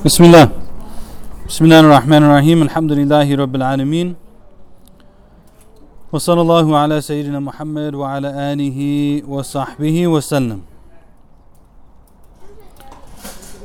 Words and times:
بسم 0.00 0.24
الله. 0.24 0.48
بسم 1.44 1.62
الله 1.64 1.80
الرحمن 1.84 2.22
الرحيم. 2.24 2.58
الحمد 2.62 2.92
لله 2.92 3.28
رب 3.36 3.54
العالمين. 3.60 4.16
وصلى 6.12 6.40
الله 6.40 6.66
على 6.82 6.96
سيدنا 7.04 7.40
محمد 7.40 7.92
وعلى 7.94 8.28
آله 8.52 8.80
وصحبه 9.28 9.96
وسلم. 10.08 10.60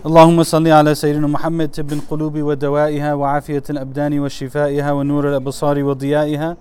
اللهم 0.04 0.44
صل 0.44 0.68
على 0.68 0.92
سيدنا 0.92 1.28
محمد 1.28 1.71
طب 1.71 1.92
القلوب 2.04 2.36
ودوائها 2.36 3.11
وعافية 3.13 3.63
الأبدان 3.70 4.20
وشفائها 4.20 4.91
ونور 4.91 5.23
الأبصار 5.31 5.83
وضيائها 5.83 6.57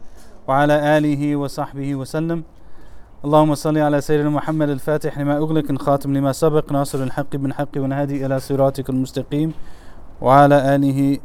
وعلى 0.47 0.77
آله 0.99 1.23
وصحبه 1.37 1.95
وسلم. 1.95 2.47
اللهم 3.25 3.55
صل 3.55 3.79
على 3.79 4.01
سيدنا 4.01 4.31
محمد 4.31 4.69
الفاتح 4.71 5.19
لما 5.19 5.37
أغلق 5.37 5.71
الخاتم 5.71 6.17
لما 6.17 6.33
سبق 6.33 6.73
ناصر 6.73 7.03
الحق 7.03 7.37
بالحق 7.37 7.69
ونهدي 7.77 8.27
إلى 8.27 8.41
صراطك 8.41 8.91
المستقيم 8.91 9.53
وعلى 10.21 10.75
آله 10.75 11.19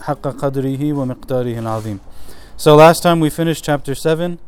حق 0.00 0.24
قدره 0.42 0.92
ومقداره 0.92 1.58
العظيم 1.58 1.98
So 2.56 2.74
last 2.74 3.02
time 3.02 3.20
we 3.20 3.28
finished 3.28 3.62
chapter 3.64 3.94
7 3.94 4.38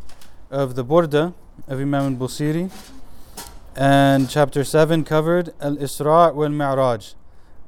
of 0.51 0.77
the 0.77 0.85
Burda 0.85 1.35
of 1.69 1.79
Imam 1.79 2.15
al-Busiri 2.15 2.71
and 3.77 4.31
chapter 4.31 4.65
7 4.65 5.05
covered 5.05 5.53
Al-Isra' 5.61 6.35
wal-Mi'raj 6.35 7.13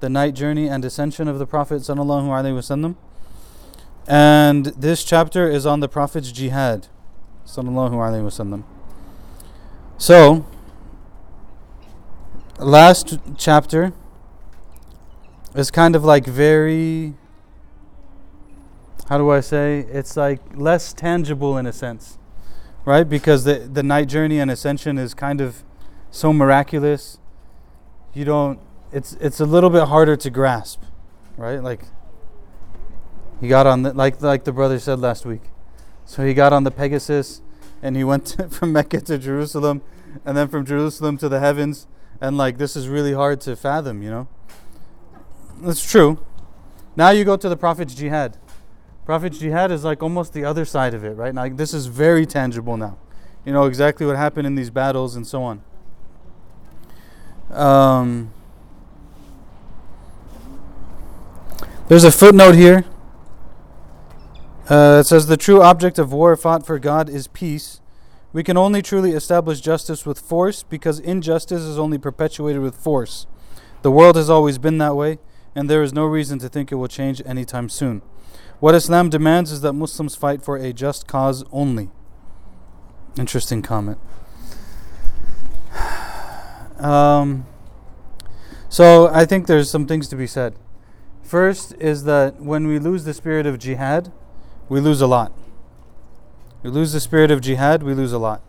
the 0.00 0.08
night 0.08 0.32
journey 0.32 0.66
and 0.66 0.82
ascension 0.82 1.28
of 1.28 1.38
the 1.38 1.46
Prophet 1.46 1.82
sallallahu 1.82 2.28
alaihi 2.38 2.56
wasallam 2.62 2.94
and 4.08 4.66
this 4.88 5.04
chapter 5.04 5.46
is 5.46 5.66
on 5.66 5.80
the 5.80 5.88
Prophet's 5.88 6.32
jihad 6.32 6.86
sallallahu 7.44 7.96
alaihi 8.08 8.24
wasallam 8.24 8.62
so, 10.00 10.46
last 12.58 13.18
chapter 13.36 13.92
is 15.54 15.70
kind 15.70 15.94
of 15.94 16.06
like 16.06 16.24
very, 16.24 17.12
how 19.10 19.18
do 19.18 19.28
I 19.28 19.40
say? 19.40 19.80
It's 19.80 20.16
like 20.16 20.40
less 20.54 20.94
tangible 20.94 21.58
in 21.58 21.66
a 21.66 21.72
sense, 21.74 22.16
right? 22.86 23.06
Because 23.06 23.44
the, 23.44 23.68
the 23.70 23.82
night 23.82 24.08
journey 24.08 24.40
and 24.40 24.50
ascension 24.50 24.96
is 24.96 25.12
kind 25.12 25.38
of 25.42 25.64
so 26.10 26.32
miraculous. 26.32 27.18
You 28.14 28.24
don't, 28.24 28.58
it's, 28.92 29.18
it's 29.20 29.38
a 29.38 29.44
little 29.44 29.68
bit 29.68 29.88
harder 29.88 30.16
to 30.16 30.30
grasp, 30.30 30.80
right? 31.36 31.62
Like, 31.62 31.82
he 33.38 33.48
got 33.48 33.66
on 33.66 33.82
the, 33.82 33.92
like, 33.92 34.22
like 34.22 34.44
the 34.44 34.52
brother 34.52 34.78
said 34.78 34.98
last 34.98 35.26
week. 35.26 35.42
So 36.06 36.24
he 36.24 36.32
got 36.32 36.54
on 36.54 36.64
the 36.64 36.70
Pegasus 36.70 37.42
and 37.82 37.96
he 37.96 38.04
went 38.04 38.26
to, 38.26 38.48
from 38.50 38.72
Mecca 38.72 39.00
to 39.02 39.18
Jerusalem 39.18 39.82
and 40.24 40.36
then 40.36 40.48
from 40.48 40.64
Jerusalem 40.64 41.18
to 41.18 41.28
the 41.28 41.40
heavens 41.40 41.86
and 42.20 42.36
like 42.36 42.58
this 42.58 42.76
is 42.76 42.88
really 42.88 43.12
hard 43.12 43.40
to 43.42 43.56
fathom, 43.56 44.02
you 44.02 44.10
know. 44.10 44.28
That's 45.60 45.88
true. 45.88 46.24
Now 46.96 47.10
you 47.10 47.24
go 47.24 47.36
to 47.36 47.48
the 47.48 47.56
Prophet's 47.56 47.94
jihad. 47.94 48.36
Prophet's 49.06 49.38
jihad 49.38 49.70
is 49.70 49.84
like 49.84 50.02
almost 50.02 50.32
the 50.32 50.44
other 50.44 50.64
side 50.64 50.94
of 50.94 51.04
it, 51.04 51.16
right? 51.16 51.34
Now 51.34 51.48
this 51.48 51.72
is 51.72 51.86
very 51.86 52.26
tangible 52.26 52.76
now. 52.76 52.98
You 53.44 53.52
know 53.52 53.64
exactly 53.64 54.06
what 54.06 54.16
happened 54.16 54.46
in 54.46 54.54
these 54.54 54.70
battles 54.70 55.16
and 55.16 55.26
so 55.26 55.42
on. 55.42 55.62
Um, 57.50 58.32
there's 61.88 62.04
a 62.04 62.12
footnote 62.12 62.54
here. 62.54 62.84
Uh, 64.70 64.98
it 65.00 65.04
says 65.04 65.26
the 65.26 65.36
true 65.36 65.60
object 65.60 65.98
of 65.98 66.12
war 66.12 66.36
fought 66.36 66.64
for 66.64 66.78
God 66.78 67.10
is 67.10 67.26
peace. 67.26 67.80
We 68.32 68.44
can 68.44 68.56
only 68.56 68.82
truly 68.82 69.10
establish 69.10 69.60
justice 69.60 70.06
with 70.06 70.20
force 70.20 70.62
because 70.62 71.00
injustice 71.00 71.62
is 71.62 71.76
only 71.76 71.98
perpetuated 71.98 72.62
with 72.62 72.76
force. 72.76 73.26
The 73.82 73.90
world 73.90 74.14
has 74.14 74.30
always 74.30 74.58
been 74.58 74.78
that 74.78 74.94
way, 74.94 75.18
and 75.56 75.68
there 75.68 75.82
is 75.82 75.92
no 75.92 76.04
reason 76.04 76.38
to 76.38 76.48
think 76.48 76.70
it 76.70 76.76
will 76.76 76.86
change 76.86 77.20
anytime 77.26 77.68
soon. 77.68 78.02
What 78.60 78.76
Islam 78.76 79.10
demands 79.10 79.50
is 79.50 79.62
that 79.62 79.72
Muslims 79.72 80.14
fight 80.14 80.40
for 80.40 80.56
a 80.56 80.72
just 80.72 81.08
cause 81.08 81.42
only. 81.50 81.90
Interesting 83.18 83.62
comment. 83.62 83.98
Um, 86.78 87.44
so 88.70 89.08
I 89.08 89.26
think 89.26 89.46
there's 89.46 89.70
some 89.70 89.86
things 89.86 90.08
to 90.08 90.16
be 90.16 90.26
said. 90.26 90.54
First 91.22 91.74
is 91.78 92.04
that 92.04 92.40
when 92.40 92.66
we 92.66 92.78
lose 92.78 93.04
the 93.04 93.12
spirit 93.12 93.44
of 93.44 93.58
jihad, 93.58 94.10
we 94.70 94.80
lose 94.80 95.00
a 95.02 95.06
lot. 95.06 95.32
We 96.62 96.70
lose 96.70 96.92
the 96.92 97.00
spirit 97.00 97.30
of 97.30 97.40
jihad, 97.40 97.82
we 97.82 97.92
lose 97.92 98.12
a 98.12 98.18
lot. 98.18 98.40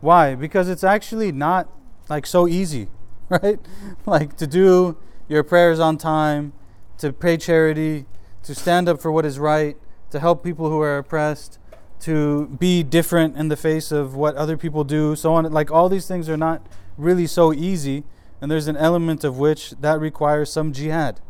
Why? 0.00 0.34
Because 0.34 0.68
it's 0.68 0.82
actually 0.82 1.30
not 1.30 1.68
like 2.08 2.26
so 2.26 2.48
easy, 2.48 2.88
right? 3.28 3.60
Like 4.06 4.36
to 4.38 4.46
do 4.46 4.96
your 5.28 5.44
prayers 5.44 5.78
on 5.78 5.98
time, 5.98 6.54
to 6.96 7.12
pay 7.12 7.36
charity, 7.36 8.06
to 8.44 8.54
stand 8.54 8.88
up 8.88 9.00
for 9.00 9.12
what 9.12 9.26
is 9.26 9.38
right, 9.38 9.76
to 10.10 10.18
help 10.18 10.42
people 10.42 10.70
who 10.70 10.80
are 10.80 10.96
oppressed, 10.96 11.58
to 12.00 12.46
be 12.46 12.82
different 12.82 13.36
in 13.36 13.48
the 13.48 13.56
face 13.56 13.92
of 13.92 14.14
what 14.14 14.34
other 14.36 14.56
people 14.56 14.84
do, 14.84 15.14
so 15.14 15.34
on. 15.34 15.44
Like 15.52 15.70
all 15.70 15.90
these 15.90 16.08
things 16.08 16.30
are 16.30 16.36
not 16.36 16.66
really 16.96 17.26
so 17.26 17.52
easy, 17.52 18.04
and 18.40 18.50
there's 18.50 18.68
an 18.68 18.76
element 18.78 19.22
of 19.22 19.36
which 19.36 19.72
that 19.72 20.00
requires 20.00 20.50
some 20.50 20.72
jihad. 20.72 21.20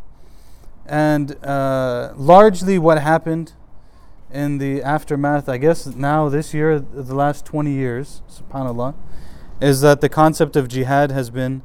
And 0.86 1.44
uh, 1.44 2.12
largely 2.16 2.78
what 2.78 3.00
happened 3.02 3.54
in 4.32 4.58
the 4.58 4.82
aftermath, 4.82 5.48
I 5.48 5.56
guess 5.56 5.86
now 5.86 6.28
this 6.28 6.52
year, 6.52 6.78
the 6.78 7.14
last 7.14 7.44
20 7.46 7.72
years, 7.72 8.22
subhanAllah, 8.28 8.94
is 9.60 9.80
that 9.80 10.00
the 10.00 10.08
concept 10.08 10.56
of 10.56 10.68
jihad 10.68 11.10
has 11.10 11.30
been 11.30 11.62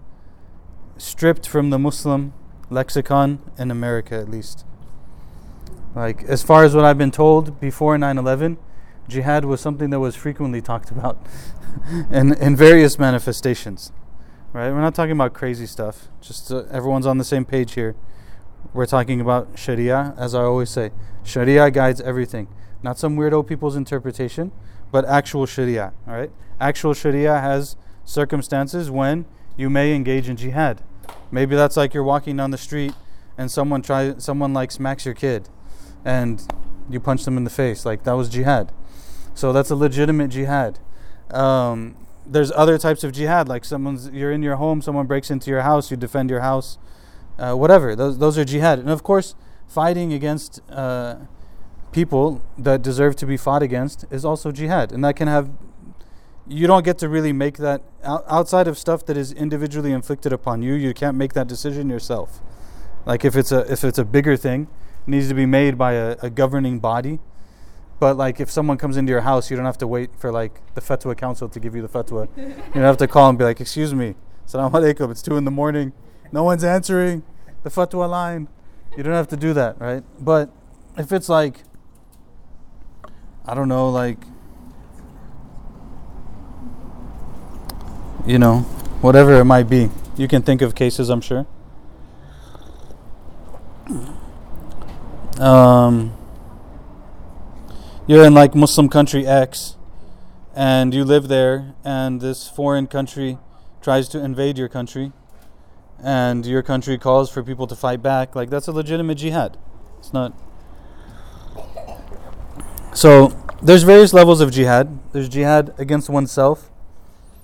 stripped 0.98 1.48
from 1.48 1.70
the 1.70 1.80
Muslim 1.80 2.34
lexicon 2.70 3.40
in 3.58 3.70
America 3.70 4.16
at 4.16 4.30
least. 4.30 4.66
Like, 5.96 6.24
as 6.24 6.42
far 6.42 6.64
as 6.64 6.74
what 6.74 6.86
I've 6.86 6.98
been 6.98 7.12
told 7.12 7.60
before 7.60 7.98
9 7.98 8.18
11, 8.18 8.58
jihad 9.08 9.46
was 9.46 9.62
something 9.62 9.90
that 9.92 10.00
was 10.00 10.16
frequently 10.16 10.62
talked 10.62 10.90
about 10.90 11.24
in, 12.12 12.34
in 12.34 12.56
various 12.56 12.98
manifestations. 12.98 13.92
Right? 14.54 14.72
We're 14.72 14.82
not 14.82 14.96
talking 14.96 15.14
about 15.14 15.34
crazy 15.34 15.66
stuff, 15.66 16.08
just 16.22 16.48
so 16.48 16.68
everyone's 16.72 17.06
on 17.06 17.18
the 17.18 17.24
same 17.24 17.44
page 17.46 17.74
here. 17.74 17.96
We're 18.74 18.88
talking 18.88 19.22
about 19.22 19.50
Sharia, 19.56 20.16
as 20.18 20.34
I 20.34 20.42
always 20.42 20.70
say. 20.70 20.92
Sharia 21.24 21.70
guides 21.70 22.02
everything. 22.02 22.48
Not 22.82 22.98
some 22.98 23.16
weirdo 23.16 23.48
people's 23.48 23.76
interpretation, 23.76 24.52
but 24.92 25.06
actual 25.06 25.46
Sharia. 25.46 25.94
All 26.08 26.14
right? 26.14 26.32
Actual 26.60 26.94
Sharia 26.94 27.40
has 27.40 27.76
circumstances 28.04 28.90
when 28.90 29.26
you 29.56 29.70
may 29.70 29.94
engage 29.94 30.28
in 30.28 30.38
jihad. 30.38 30.82
Maybe 31.32 31.56
that's 31.56 31.78
like 31.78 31.94
you're 31.94 32.04
walking 32.04 32.38
down 32.38 32.52
the 32.52 32.58
street 32.58 32.94
and 33.38 33.52
someone 33.52 33.82
try 33.82 34.18
someone 34.18 34.54
like 34.54 34.72
smacks 34.72 35.06
your 35.06 35.16
kid 35.16 35.50
and 36.04 36.46
you 36.90 37.00
punch 37.00 37.26
them 37.26 37.38
in 37.38 37.44
the 37.44 37.50
face. 37.50 37.86
Like 37.86 38.04
that 38.04 38.14
was 38.14 38.30
jihad. 38.30 38.72
So 39.36 39.54
that's 39.54 39.70
a 39.70 39.76
legitimate 39.76 40.30
jihad. 40.30 40.80
Um, 41.32 41.96
there's 42.26 42.52
other 42.52 42.78
types 42.78 43.04
of 43.04 43.12
jihad, 43.12 43.48
like 43.48 43.66
someone's 43.66 44.10
you're 44.10 44.32
in 44.32 44.44
your 44.44 44.56
home, 44.56 44.82
someone 44.82 45.08
breaks 45.08 45.30
into 45.32 45.50
your 45.50 45.62
house, 45.62 45.92
you 45.92 45.98
defend 45.98 46.30
your 46.30 46.40
house, 46.42 46.78
uh, 47.38 47.54
whatever. 47.54 47.96
Those 47.96 48.18
those 48.18 48.38
are 48.38 48.46
jihad, 48.46 48.80
and 48.80 48.90
of 48.90 49.04
course, 49.04 49.36
fighting 49.68 50.14
against 50.14 50.62
uh, 50.70 51.16
people 51.92 52.42
that 52.58 52.82
deserve 52.82 53.16
to 53.18 53.26
be 53.26 53.38
fought 53.38 53.64
against 53.64 54.06
is 54.12 54.26
also 54.26 54.52
jihad, 54.52 54.92
and 54.92 55.04
that 55.04 55.16
can 55.16 55.28
have. 55.28 55.50
You 56.46 56.68
don't 56.68 56.84
get 56.84 56.98
to 56.98 57.08
really 57.08 57.32
make 57.32 57.56
that 57.58 57.82
outside 58.04 58.68
of 58.68 58.78
stuff 58.78 59.06
that 59.06 59.16
is 59.16 59.32
individually 59.32 59.94
inflicted 59.94 60.34
upon 60.34 60.62
you. 60.62 60.74
You 60.74 60.94
can't 60.94 61.16
make 61.16 61.32
that 61.34 61.48
decision 61.48 61.90
yourself. 61.90 62.42
Like 63.06 63.24
if 63.24 63.38
it's 63.38 63.52
a 63.52 63.60
if 63.72 63.84
it's 63.84 63.98
a 63.98 64.04
bigger 64.04 64.36
thing, 64.36 64.68
needs 65.08 65.30
to 65.30 65.34
be 65.34 65.46
made 65.46 65.78
by 65.78 65.94
a, 65.94 66.18
a 66.22 66.30
governing 66.30 66.80
body. 66.80 67.20
But 68.00 68.18
like 68.18 68.42
if 68.42 68.52
someone 68.52 68.78
comes 68.78 68.98
into 68.98 69.12
your 69.12 69.22
house, 69.22 69.50
you 69.50 69.56
don't 69.56 69.66
have 69.66 69.78
to 69.78 69.88
wait 69.88 70.10
for 70.18 70.32
like 70.32 70.60
the 70.76 70.82
fatwa 70.82 71.16
council 71.16 71.48
to 71.48 71.60
give 71.60 71.76
you 71.76 71.82
the 71.82 71.88
fatwa. 71.88 72.28
you 72.36 72.54
don't 72.74 72.84
have 72.84 72.98
to 72.98 73.08
call 73.08 73.30
and 73.30 73.38
be 73.38 73.46
like, 73.46 73.62
"Excuse 73.62 73.94
me, 73.94 74.16
salam 74.46 74.72
alaikum, 74.74 75.12
it's 75.12 75.22
two 75.22 75.38
in 75.38 75.46
the 75.46 75.52
morning, 75.52 75.94
no 76.34 76.44
one's 76.44 76.66
answering 76.66 77.24
the 77.64 77.70
fatwa 77.70 78.10
line." 78.10 78.50
You 78.96 79.02
don't 79.02 79.14
have 79.14 79.30
to 79.30 79.38
do 79.38 79.54
that, 79.54 79.80
right? 79.80 80.04
But 80.20 80.52
if 80.98 81.12
it's 81.12 81.28
like, 81.28 81.64
I 83.46 83.56
don't 83.56 83.68
know, 83.68 83.90
like, 83.90 84.20
you 88.26 88.38
know, 88.38 88.60
whatever 89.02 89.34
it 89.34 89.46
might 89.46 89.68
be, 89.68 89.90
you 90.16 90.28
can 90.28 90.44
think 90.44 90.62
of 90.62 90.76
cases, 90.76 91.10
I'm 91.10 91.22
sure. 91.22 91.48
Um, 95.40 96.16
you're 98.06 98.24
in 98.24 98.36
like 98.36 98.54
Muslim 98.54 98.88
country 98.90 99.26
X 99.26 99.76
and 100.56 100.94
you 100.94 101.04
live 101.04 101.28
there, 101.30 101.74
and 101.84 102.22
this 102.22 102.48
foreign 102.48 102.86
country 102.86 103.40
tries 103.82 104.08
to 104.10 104.24
invade 104.24 104.60
your 104.60 104.70
country, 104.70 105.12
and 106.04 106.46
your 106.46 106.62
country 106.62 106.98
calls 106.98 107.30
for 107.32 107.42
people 107.44 107.66
to 107.68 107.76
fight 107.76 108.02
back, 108.02 108.36
like 108.36 108.50
that's 108.50 108.68
a 108.68 108.72
legitimate 108.72 109.16
jihad. 109.16 109.58
It's 110.00 110.14
not. 110.14 110.34
So 112.94 113.30
there's 113.62 113.84
various 113.84 114.14
levels 114.14 114.42
of 114.42 114.52
jihad. 114.52 115.00
There's 115.14 115.30
jihad 115.30 115.74
against 115.78 116.10
oneself. 116.10 116.70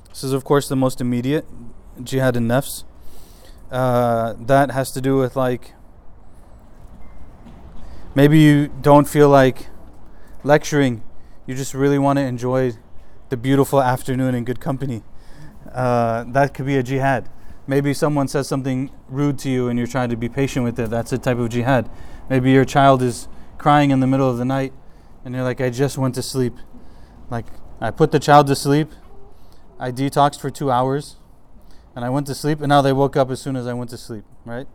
This 0.09 0.23
is, 0.23 0.33
of 0.33 0.43
course, 0.43 0.67
the 0.67 0.75
most 0.75 0.99
immediate 0.99 1.45
jihad 2.03 2.35
in 2.35 2.47
nafs. 2.47 2.83
Uh, 3.71 4.33
that 4.39 4.71
has 4.71 4.91
to 4.91 5.01
do 5.01 5.17
with 5.17 5.35
like 5.35 5.73
Maybe 8.15 8.39
you 8.39 8.67
don't 8.67 9.07
feel 9.07 9.29
like 9.29 9.67
lecturing. 10.43 11.03
You 11.45 11.55
just 11.55 11.73
really 11.73 11.99
want 11.99 12.17
to 12.17 12.23
enjoy 12.23 12.73
the 13.29 13.37
beautiful 13.37 13.81
afternoon 13.81 14.33
in 14.33 14.43
good 14.45 14.59
company. 14.59 15.03
Uh, 15.71 16.25
that 16.29 16.53
could 16.53 16.65
be 16.65 16.75
a 16.75 16.83
jihad. 16.83 17.29
Maybe 17.69 17.93
someone 17.93 18.27
says 18.27 18.47
something 18.47 18.89
rude 19.07 19.37
to 19.39 19.49
you 19.49 19.67
and 19.67 19.77
you're 19.77 19.87
trying 19.87 20.09
to 20.09 20.17
be 20.17 20.27
patient 20.27 20.65
with 20.65 20.79
it. 20.79 20.89
That's 20.89 21.13
a 21.13 21.19
type 21.19 21.37
of 21.37 21.49
jihad. 21.49 21.87
Maybe 22.27 22.49
your 22.49 22.65
child 22.65 23.03
is 23.03 23.27
crying 23.59 23.91
in 23.91 23.99
the 23.99 24.07
middle 24.07 24.27
of 24.27 24.39
the 24.39 24.43
night 24.43 24.73
and 25.23 25.35
you're 25.35 25.43
like, 25.43 25.61
I 25.61 25.69
just 25.69 25.95
went 25.95 26.15
to 26.15 26.23
sleep. 26.23 26.55
Like, 27.29 27.45
I 27.79 27.91
put 27.91 28.11
the 28.11 28.17
child 28.17 28.47
to 28.47 28.55
sleep, 28.55 28.89
I 29.77 29.91
detoxed 29.91 30.39
for 30.39 30.49
two 30.49 30.71
hours, 30.71 31.17
and 31.95 32.03
I 32.03 32.09
went 32.09 32.25
to 32.25 32.33
sleep, 32.33 32.59
and 32.59 32.69
now 32.69 32.81
they 32.81 32.91
woke 32.91 33.15
up 33.15 33.29
as 33.29 33.39
soon 33.39 33.55
as 33.55 33.67
I 33.67 33.73
went 33.73 33.91
to 33.91 33.99
sleep, 33.99 34.23
right? 34.45 34.65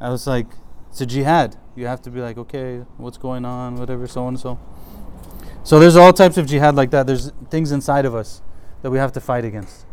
I 0.00 0.10
was 0.10 0.28
like, 0.28 0.46
it's 0.88 1.00
a 1.00 1.06
jihad. 1.06 1.56
You 1.74 1.88
have 1.88 2.00
to 2.02 2.10
be 2.10 2.20
like, 2.20 2.38
okay, 2.38 2.84
what's 2.96 3.18
going 3.18 3.44
on, 3.44 3.74
whatever, 3.74 4.06
so 4.06 4.28
and 4.28 4.38
so. 4.38 4.56
So 5.64 5.80
there's 5.80 5.96
all 5.96 6.12
types 6.12 6.36
of 6.36 6.46
jihad 6.46 6.76
like 6.76 6.92
that. 6.92 7.08
There's 7.08 7.32
things 7.50 7.72
inside 7.72 8.04
of 8.04 8.14
us 8.14 8.40
that 8.82 8.92
we 8.92 8.98
have 8.98 9.10
to 9.14 9.20
fight 9.20 9.44
against 9.44 9.84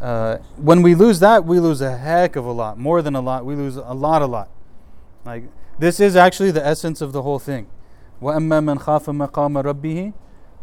Uh, 0.00 0.38
when 0.56 0.82
we 0.82 0.94
lose 0.94 1.20
that, 1.20 1.44
we 1.44 1.60
lose 1.60 1.80
a 1.80 1.96
heck 1.96 2.36
of 2.36 2.44
a 2.44 2.52
lot, 2.52 2.78
more 2.78 3.00
than 3.00 3.14
a 3.14 3.20
lot. 3.20 3.44
We 3.44 3.54
lose 3.54 3.76
a 3.76 3.94
lot, 3.94 4.22
a 4.22 4.26
lot. 4.26 4.50
Like 5.24 5.44
this 5.78 6.00
is 6.00 6.16
actually 6.16 6.50
the 6.50 6.64
essence 6.64 7.00
of 7.00 7.12
the 7.12 7.22
whole 7.22 7.38
thing. 7.38 7.66
وأما 8.22 8.60
من 8.60 8.78
خاف 8.78 9.10
مقام 9.10 9.58
ربه 9.58 10.12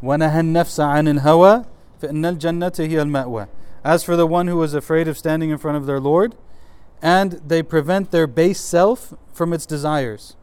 ونهى 0.03 0.39
النفس 0.39 0.79
عن 0.79 1.07
الهوى 1.07 1.65
فإن 2.01 2.25
الجنة 2.25 2.73
هي 2.79 3.01
المأوى. 3.01 3.47
As 3.83 4.03
for 4.03 4.15
the 4.15 4.27
one 4.27 4.47
who 4.47 4.61
is 4.63 4.73
afraid 4.73 5.07
of 5.07 5.17
standing 5.17 5.49
in 5.49 5.57
front 5.57 5.77
of 5.77 5.85
their 5.85 5.99
Lord, 5.99 6.35
and 7.01 7.41
they 7.45 7.63
prevent 7.63 8.11
their 8.11 8.27
base 8.27 8.59
self 8.59 9.13
from 9.33 9.53
its 9.53 9.65
desires. 9.65 10.35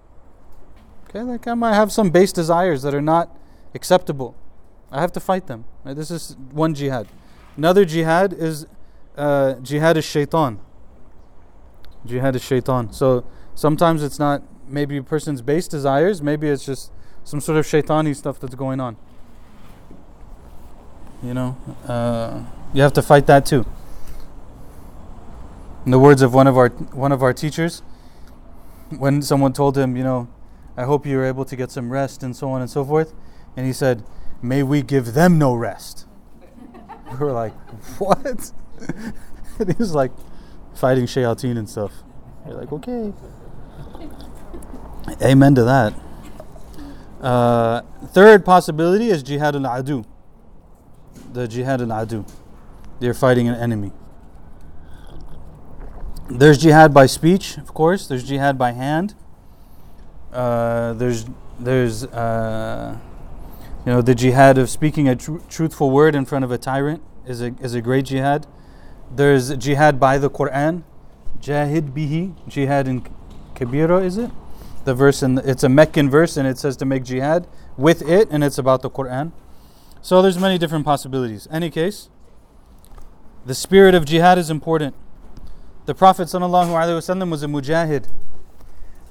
Okay, 1.08 1.22
like 1.22 1.46
I 1.46 1.54
might 1.54 1.74
have 1.74 1.92
some 1.92 2.10
base 2.10 2.32
desires 2.32 2.82
that 2.82 2.94
are 2.94 3.00
not 3.00 3.34
acceptable. 3.74 4.34
I 4.90 5.00
have 5.00 5.12
to 5.12 5.20
fight 5.20 5.46
them. 5.46 5.64
Right? 5.84 5.94
This 5.94 6.10
is 6.10 6.36
one 6.50 6.74
jihad. 6.74 7.06
Another 7.56 7.84
jihad 7.84 8.32
is 8.32 8.66
uh, 9.17 9.55
jihad 9.55 9.97
is 9.97 10.05
shaitan. 10.05 10.59
Jihad 12.05 12.35
is 12.35 12.43
shaitan. 12.43 12.91
So 12.91 13.25
sometimes 13.55 14.03
it's 14.03 14.19
not 14.19 14.43
maybe 14.67 14.97
a 14.97 15.03
person's 15.03 15.41
base 15.41 15.67
desires, 15.67 16.21
maybe 16.21 16.47
it's 16.47 16.65
just 16.65 16.91
some 17.23 17.39
sort 17.39 17.57
of 17.57 17.65
shaitani 17.65 18.15
stuff 18.15 18.39
that's 18.39 18.55
going 18.55 18.79
on. 18.79 18.97
You 21.21 21.33
know, 21.33 21.57
uh, 21.87 22.43
you 22.73 22.81
have 22.81 22.93
to 22.93 23.01
fight 23.01 23.27
that 23.27 23.45
too. 23.45 23.65
In 25.85 25.91
the 25.91 25.99
words 25.99 26.21
of 26.21 26.33
one 26.33 26.47
of 26.47 26.57
our 26.57 26.69
one 26.69 27.11
of 27.11 27.23
our 27.23 27.33
teachers, 27.33 27.81
when 28.97 29.21
someone 29.21 29.53
told 29.53 29.77
him, 29.77 29.95
you 29.95 30.03
know, 30.03 30.27
I 30.75 30.83
hope 30.83 31.05
you're 31.05 31.25
able 31.25 31.45
to 31.45 31.55
get 31.55 31.71
some 31.71 31.91
rest 31.91 32.23
and 32.23 32.35
so 32.35 32.49
on 32.49 32.61
and 32.61 32.69
so 32.69 32.83
forth, 32.83 33.13
and 33.55 33.65
he 33.65 33.73
said, 33.73 34.03
"May 34.41 34.63
we 34.63 34.81
give 34.81 35.13
them 35.13 35.37
no 35.37 35.53
rest." 35.53 36.05
we 37.11 37.17
were 37.17 37.31
like, 37.31 37.53
"What?" 37.99 38.51
And 39.59 39.69
he 39.75 39.75
was 39.77 39.93
like, 39.93 40.11
fighting 40.73 41.05
shayateen 41.05 41.57
and 41.57 41.69
stuff. 41.69 41.93
You're 42.45 42.57
like, 42.57 42.71
okay. 42.71 43.13
Amen 45.21 45.55
to 45.55 45.63
that. 45.63 45.93
Uh, 47.21 47.81
third 48.07 48.43
possibility 48.43 49.09
is 49.09 49.23
jihad 49.23 49.55
al 49.55 49.63
adu. 49.63 50.05
The 51.31 51.47
jihad 51.47 51.81
al 51.81 51.87
adu. 51.87 52.29
They're 52.99 53.13
fighting 53.13 53.47
an 53.47 53.55
enemy. 53.55 53.91
There's 56.29 56.57
jihad 56.57 56.93
by 56.93 57.05
speech, 57.05 57.57
of 57.57 57.73
course. 57.73 58.07
There's 58.07 58.23
jihad 58.23 58.57
by 58.57 58.71
hand. 58.71 59.15
Uh, 60.31 60.93
there's 60.93 61.25
there's 61.59 62.05
uh, 62.05 62.97
you 63.85 63.91
know 63.91 64.01
the 64.01 64.15
jihad 64.15 64.57
of 64.57 64.69
speaking 64.69 65.07
a 65.07 65.15
tr- 65.15 65.37
truthful 65.47 65.91
word 65.91 66.15
in 66.15 66.25
front 66.25 66.43
of 66.43 66.51
a 66.51 66.57
tyrant 66.57 67.03
is 67.25 67.41
a 67.41 67.53
is 67.61 67.73
a 67.73 67.81
great 67.81 68.05
jihad. 68.05 68.47
There's 69.15 69.55
jihad 69.57 69.99
by 69.99 70.17
the 70.17 70.29
Quran, 70.29 70.81
jahid 71.39 71.93
bihi, 71.93 72.33
jihad 72.47 72.87
in 72.87 73.05
Kabira, 73.53 74.03
is 74.03 74.17
it? 74.17 74.31
The 74.85 74.95
verse 74.95 75.21
in 75.21 75.35
the, 75.35 75.47
it's 75.47 75.63
a 75.63 75.69
Meccan 75.69 76.09
verse 76.09 76.35
and 76.35 76.47
it 76.47 76.57
says 76.57 76.75
to 76.77 76.85
make 76.85 77.03
jihad 77.03 77.47
with 77.77 78.01
it, 78.01 78.27
and 78.31 78.43
it's 78.43 78.57
about 78.57 78.81
the 78.81 78.89
Quran. 78.89 79.31
So 80.01 80.21
there's 80.23 80.39
many 80.39 80.57
different 80.57 80.83
possibilities. 80.83 81.47
Any 81.51 81.69
case, 81.69 82.09
the 83.45 83.53
spirit 83.53 83.93
of 83.93 84.03
jihad 84.05 84.39
is 84.39 84.49
important. 84.49 84.95
The 85.85 85.93
Prophet 85.93 86.27
ﷺ 86.27 87.29
was 87.29 87.43
a 87.43 87.47
mujahid. 87.47 88.07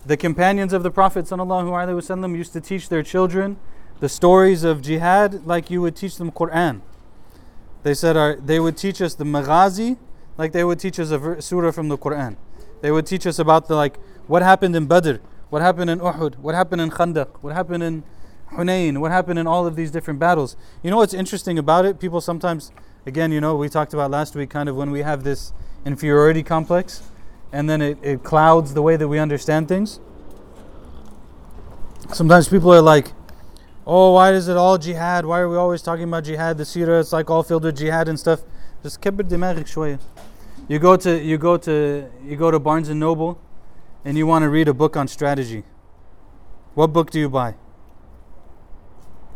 The 0.05 0.17
companions 0.17 0.73
of 0.73 0.83
the 0.83 0.91
Prophet 0.91 1.27
ﷺ 1.27 2.37
used 2.37 2.53
to 2.55 2.61
teach 2.61 2.89
their 2.89 3.05
children 3.05 3.57
the 4.01 4.09
stories 4.09 4.65
of 4.65 4.83
jihad 4.83 5.47
like 5.47 5.71
you 5.71 5.81
would 5.81 5.95
teach 5.95 6.17
them 6.17 6.33
Quran. 6.33 6.81
They 7.83 7.95
said 7.95 8.17
our, 8.17 8.37
they 8.37 8.61
would 8.61 8.77
teach 8.77 9.03
us 9.03 9.15
the 9.15 9.25
maghazi 9.25 9.99
like 10.39 10.53
they 10.53 10.65
would 10.65 10.79
teach 10.79 10.99
us 10.99 11.11
a 11.11 11.43
surah 11.43 11.71
from 11.73 11.89
the 11.89 11.99
Quran. 11.99 12.37
They 12.81 12.91
would 12.91 13.07
teach 13.07 13.27
us 13.27 13.39
about 13.39 13.69
the 13.69 13.77
like 13.77 13.99
what 14.27 14.43
happened 14.43 14.77
in 14.77 14.87
Badr, 14.87 15.17
what 15.51 15.63
happened 15.63 15.91
in 15.91 16.01
Uhud, 16.01 16.39
what 16.39 16.55
happened 16.55 16.81
in 16.81 16.91
Khandaq, 16.91 17.29
what 17.41 17.53
happened 17.53 17.83
in 17.83 18.03
Hunayn, 18.53 18.99
what 18.99 19.11
happened 19.11 19.39
in 19.39 19.47
all 19.47 19.67
of 19.67 19.77
these 19.77 19.91
different 19.91 20.21
battles. 20.21 20.57
You 20.83 20.91
know 20.91 20.97
what's 20.99 21.15
interesting 21.15 21.59
about 21.59 21.85
it? 21.85 21.99
People 21.99 22.21
sometimes, 22.21 22.71
again, 23.07 23.33
you 23.33 23.41
know, 23.41 23.57
we 23.57 23.69
talked 23.69 23.95
about 23.95 24.11
last 24.11 24.35
week 24.35 24.51
kind 24.51 24.69
of 24.69 24.77
when 24.77 24.91
we 24.91 25.03
have 25.03 25.25
this 25.25 25.53
inferiority 25.85 26.43
complex 26.43 27.03
and 27.53 27.69
then 27.69 27.83
it, 27.83 27.99
it 28.03 28.23
clouds 28.23 28.75
the 28.75 28.83
way 28.83 28.97
that 28.97 29.09
we 29.09 29.19
understand 29.19 29.69
things. 29.69 30.01
Sometimes 32.13 32.49
people 32.49 32.73
are 32.73 32.83
like, 32.83 33.13
oh, 33.87 34.15
why 34.15 34.33
is 34.33 34.49
it 34.49 34.57
all 34.57 34.79
jihad? 34.79 35.25
Why 35.27 35.41
are 35.41 35.49
we 35.49 35.57
always 35.57 35.83
talking 35.83 36.05
about 36.05 36.25
jihad? 36.25 36.59
The 36.59 36.65
seerah, 36.65 37.01
it's 37.01 37.13
like 37.13 37.31
all 37.31 37.43
filled 37.43 37.65
with 37.65 37.77
jihad 37.77 38.09
and 38.09 38.19
stuff. 38.19 38.41
Just 38.83 39.01
kibir 39.01 39.29
dimagik 39.29 39.67
shwaya. 39.67 39.99
You 40.69 40.79
go 40.79 40.97
to 40.97 41.23
you 41.23 41.39
go 41.39 41.57
to 41.57 42.09
you 42.25 42.37
go 42.37 42.51
to 42.51 42.59
Barnes 42.59 42.89
and 42.89 42.99
Noble, 42.99 43.41
and 44.05 44.17
you 44.17 44.27
want 44.27 44.43
to 44.43 44.49
read 44.49 44.69
a 44.69 44.75
book 44.75 44.97
on 44.97 45.09
strategy. 45.09 45.65
What 46.75 46.93
book 46.93 47.11
do 47.11 47.19
you 47.19 47.29
buy? 47.29 47.55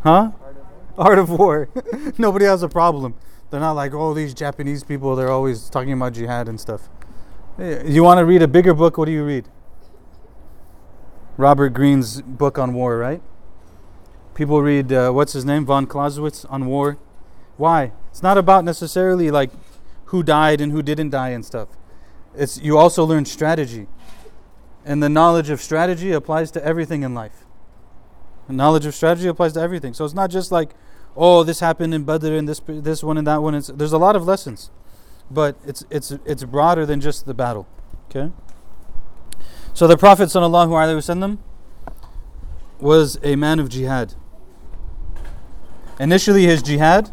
Huh? 0.02 0.30
Art 0.96 1.18
of 1.18 1.30
War. 1.30 1.68
Art 1.68 1.78
of 1.92 1.94
War. 1.94 2.14
Nobody 2.18 2.44
has 2.44 2.62
a 2.62 2.68
problem. 2.68 3.14
They're 3.50 3.60
not 3.60 3.72
like 3.72 3.94
oh 3.94 4.14
these 4.14 4.34
Japanese 4.34 4.84
people. 4.84 5.16
They're 5.16 5.30
always 5.30 5.68
talking 5.68 5.92
about 5.92 6.14
jihad 6.14 6.48
and 6.48 6.60
stuff. 6.60 6.88
Eh, 7.58 7.82
you 7.86 8.02
want 8.02 8.18
to 8.18 8.24
read 8.24 8.42
a 8.42 8.48
bigger 8.48 8.74
book? 8.74 8.98
What 8.98 9.06
do 9.06 9.12
you 9.12 9.24
read? 9.24 9.48
Robert 11.36 11.70
Greene's 11.70 12.22
book 12.22 12.58
on 12.58 12.72
war, 12.72 12.96
right? 12.96 13.20
People 14.36 14.60
read, 14.60 14.92
uh, 14.92 15.12
what's 15.12 15.32
his 15.32 15.46
name? 15.46 15.64
Von 15.64 15.86
Clausewitz 15.86 16.44
on 16.44 16.66
war. 16.66 16.98
Why? 17.56 17.92
It's 18.10 18.22
not 18.22 18.36
about 18.36 18.64
necessarily 18.64 19.30
like 19.30 19.50
who 20.06 20.22
died 20.22 20.60
and 20.60 20.72
who 20.72 20.82
didn't 20.82 21.08
die 21.08 21.30
and 21.30 21.42
stuff. 21.42 21.68
It's 22.36 22.60
you 22.60 22.76
also 22.76 23.02
learn 23.02 23.24
strategy. 23.24 23.86
And 24.84 25.02
the 25.02 25.08
knowledge 25.08 25.48
of 25.48 25.62
strategy 25.62 26.12
applies 26.12 26.50
to 26.50 26.62
everything 26.62 27.02
in 27.02 27.14
life. 27.14 27.46
The 28.46 28.52
knowledge 28.52 28.84
of 28.84 28.94
strategy 28.94 29.26
applies 29.26 29.54
to 29.54 29.60
everything. 29.60 29.94
So 29.94 30.04
it's 30.04 30.12
not 30.12 30.28
just 30.30 30.52
like, 30.52 30.74
oh, 31.16 31.42
this 31.42 31.60
happened 31.60 31.94
in 31.94 32.04
Badr 32.04 32.34
and 32.34 32.46
this 32.46 32.60
this 32.66 33.02
one 33.02 33.16
and 33.16 33.26
that 33.26 33.42
one. 33.42 33.54
It's, 33.54 33.68
there's 33.68 33.94
a 33.94 33.98
lot 33.98 34.16
of 34.16 34.26
lessons, 34.26 34.70
but 35.30 35.56
it's 35.66 35.82
it's 35.88 36.10
it's 36.26 36.44
broader 36.44 36.84
than 36.84 37.00
just 37.00 37.24
the 37.24 37.32
battle. 37.32 37.66
Okay. 38.10 38.30
So 39.72 39.86
the 39.86 39.96
Prophet 39.96 40.28
sallallahu 40.28 40.68
alaihi 40.68 40.98
wasallam 40.98 41.38
was 42.78 43.18
a 43.22 43.34
man 43.34 43.58
of 43.58 43.70
jihad. 43.70 44.14
Initially, 45.98 46.44
his 46.44 46.62
jihad 46.62 47.10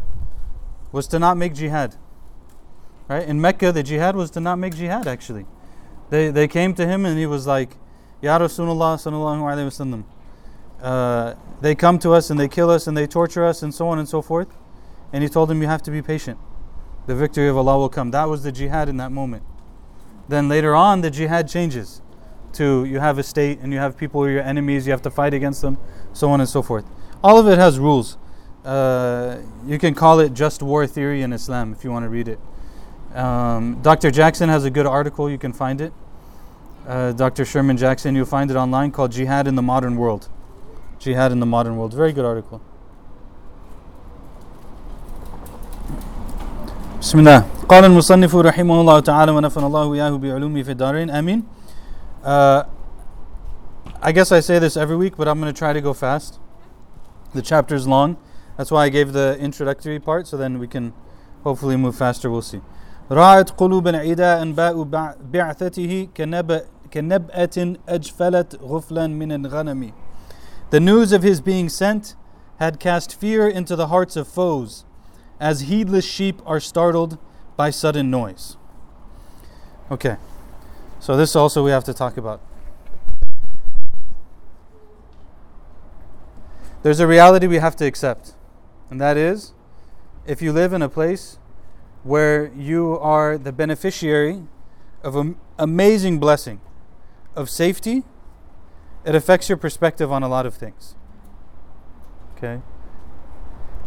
was 0.92 1.08
to 1.08 1.20
not 1.20 1.38
make 1.38 1.54
jihad. 1.54 1.96
Right 3.08 3.28
in 3.28 3.40
Mecca, 3.40 3.72
the 3.72 3.84
jihad 3.84 4.16
was 4.16 4.32
to 4.32 4.40
not 4.40 4.58
make 4.58 4.76
jihad. 4.76 5.08
Actually, 5.08 5.46
they 6.10 6.30
they 6.30 6.48
came 6.48 6.74
to 6.76 6.86
him 6.86 7.06
and 7.06 7.18
he 7.18 7.26
was 7.26 7.48
like, 7.48 7.78
Ya 8.22 8.38
Rasulullah 8.40 8.96
sallallahu 8.96 9.42
alaihi 9.42 9.68
wasallam. 9.68 10.04
Uh, 10.82 11.36
they 11.62 11.76
come 11.76 11.98
to 12.00 12.12
us 12.12 12.30
and 12.30 12.40
they 12.40 12.48
kill 12.48 12.70
us 12.70 12.88
and 12.88 12.96
they 12.98 13.08
torture 13.08 13.46
us 13.46 13.64
and 13.64 13.74
so 13.74 13.88
on 13.88 14.00
and 14.00 14.08
so 14.08 14.22
forth. 14.22 14.56
And 15.14 15.24
he 15.24 15.30
told 15.30 15.50
them, 15.50 15.62
You 15.62 15.68
have 15.68 15.84
to 15.84 15.92
be 15.92 16.02
patient. 16.02 16.38
The 17.06 17.16
victory 17.16 17.48
of 17.48 17.58
Allah 17.58 17.78
will 17.78 17.90
come. 17.90 18.12
That 18.12 18.30
was 18.30 18.44
the 18.44 18.52
jihad 18.52 18.90
in 18.90 18.98
that 18.98 19.12
moment. 19.12 19.44
Then 20.28 20.48
later 20.48 20.74
on, 20.74 21.02
the 21.02 21.12
jihad 21.12 21.48
changes 21.48 22.02
to 22.54 22.86
you 22.86 23.00
have 23.00 23.18
a 23.18 23.24
state 23.24 23.60
and 23.60 23.74
you 23.74 23.80
have 23.80 23.98
people 23.98 24.22
who 24.22 24.28
are 24.28 24.32
your 24.32 24.44
enemies, 24.44 24.86
you 24.86 24.92
have 24.92 25.02
to 25.02 25.12
fight 25.12 25.34
against 25.34 25.62
them, 25.62 25.78
so 26.14 26.30
on 26.30 26.40
and 26.40 26.48
so 26.48 26.62
forth. 26.62 26.86
All 27.24 27.38
of 27.38 27.48
it 27.48 27.58
has 27.58 27.80
rules. 27.80 28.18
Uh, 28.65 29.39
you 29.67 29.79
can 29.79 29.95
call 29.95 30.21
it 30.21 30.35
just 30.35 30.63
war 30.63 30.87
theory 30.87 31.23
in 31.23 31.33
Islam 31.33 31.73
if 31.73 31.85
you 31.85 31.91
want 31.91 32.05
to 32.05 32.09
read 32.09 32.29
it. 32.29 32.39
Um, 33.15 33.81
Dr. 33.83 34.11
Jackson 34.11 34.49
has 34.49 34.65
a 34.65 34.71
good 34.71 34.87
article, 34.87 35.31
you 35.31 35.39
can 35.39 35.53
find 35.53 35.81
it. 35.81 35.93
Uh, 36.87 37.13
Dr. 37.13 37.45
Sherman 37.45 37.77
Jackson, 37.77 38.15
you'll 38.15 38.27
find 38.27 38.51
it 38.51 38.57
online 38.57 38.91
called 38.91 39.13
Jihad 39.13 39.47
in 39.47 39.55
the 39.55 39.63
Modern 39.63 39.97
World. 39.97 40.29
Jihad 40.99 41.33
in 41.33 41.41
the 41.41 41.47
Modern 41.47 41.77
World. 41.77 41.95
Very 41.95 42.13
good 42.13 42.25
article. 42.25 42.61
بسم 47.01 47.19
الله 47.19 47.45
قال 47.69 47.85
المصنف 47.85 48.37
رحمه 48.37 48.81
الله 48.81 49.01
تعالى 49.01 49.33
ونفن 49.33 49.65
الله 49.65 49.85
وإياه 49.87 50.11
بعلومه 50.11 50.63
في 50.63 50.71
الدارين 50.71 51.11
آمين 51.11 51.45
uh, 52.25 52.65
I 54.03 54.13
guess 54.13 54.33
I 54.33 54.41
say 54.41 54.59
this 54.59 54.77
every 54.77 54.97
week, 54.97 55.17
but 55.17 55.29
I'm 55.29 55.41
going 55.41 55.53
to 55.53 55.59
try 55.59 55.73
to 55.73 55.81
go 55.81 55.93
fast. 55.93 56.39
The 57.35 57.43
chapter 57.43 57.75
is 57.75 57.87
long. 57.87 58.17
That's 58.57 58.71
why 58.71 58.85
I 58.85 58.89
gave 58.89 59.13
the 59.13 59.37
introductory 59.39 60.01
part, 60.01 60.27
so 60.27 60.37
then 60.37 60.59
we 60.59 60.67
can 60.67 60.93
hopefully 61.45 61.77
move 61.77 61.97
faster. 61.97 62.29
We'll 62.31 62.43
see. 62.43 62.61
راعت 63.11 63.57
قلوبا 63.57 63.99
عداء 63.99 64.43
أنباء 64.43 64.85
بعثته 65.33 66.09
كنبأة 66.91 67.77
أجفلت 67.89 68.57
غفلا 68.61 69.07
من 69.07 69.47
الغنم. 69.47 69.93
The 70.71 70.81
news 70.81 71.13
of 71.13 71.23
his 71.23 71.41
being 71.41 71.69
sent 71.69 72.17
had 72.59 72.79
cast 72.79 73.15
fear 73.19 73.49
into 73.49 73.77
the 73.77 73.87
hearts 73.87 74.17
of 74.17 74.29
foes, 74.29 74.85
as 75.41 75.61
heedless 75.63 76.05
sheep 76.05 76.43
are 76.45 76.61
startled 76.61 77.17
by 77.57 77.71
sudden 77.71 78.11
noise. 78.11 78.57
Okay, 79.91 80.17
so 81.01 81.17
this 81.17 81.35
also 81.35 81.65
we 81.65 81.71
have 81.71 81.85
to 81.85 81.95
talk 81.95 82.19
about. 82.19 82.43
There's 86.83 87.01
a 87.01 87.07
reality 87.07 87.47
we 87.47 87.59
have 87.59 87.77
to 87.77 87.87
accept, 87.87 88.35
and 88.94 89.02
that 89.02 89.18
is 89.18 89.54
if 90.28 90.40
you 90.40 90.54
live 90.54 90.72
in 90.72 90.84
a 90.84 90.88
place 90.88 91.40
where 92.04 92.54
you 92.56 93.00
are 93.00 93.40
the 93.40 93.52
beneficiary 93.52 94.44
of 95.02 95.16
an 95.16 95.36
amazing 95.58 96.20
blessing 96.20 96.62
of 97.36 97.50
safety, 97.50 98.04
it 99.04 99.16
affects 99.16 99.50
your 99.50 99.58
perspective 99.58 100.12
on 100.12 100.22
a 100.22 100.28
lot 100.28 100.46
of 100.46 100.54
things. 100.54 100.94
Okay? 102.38 102.62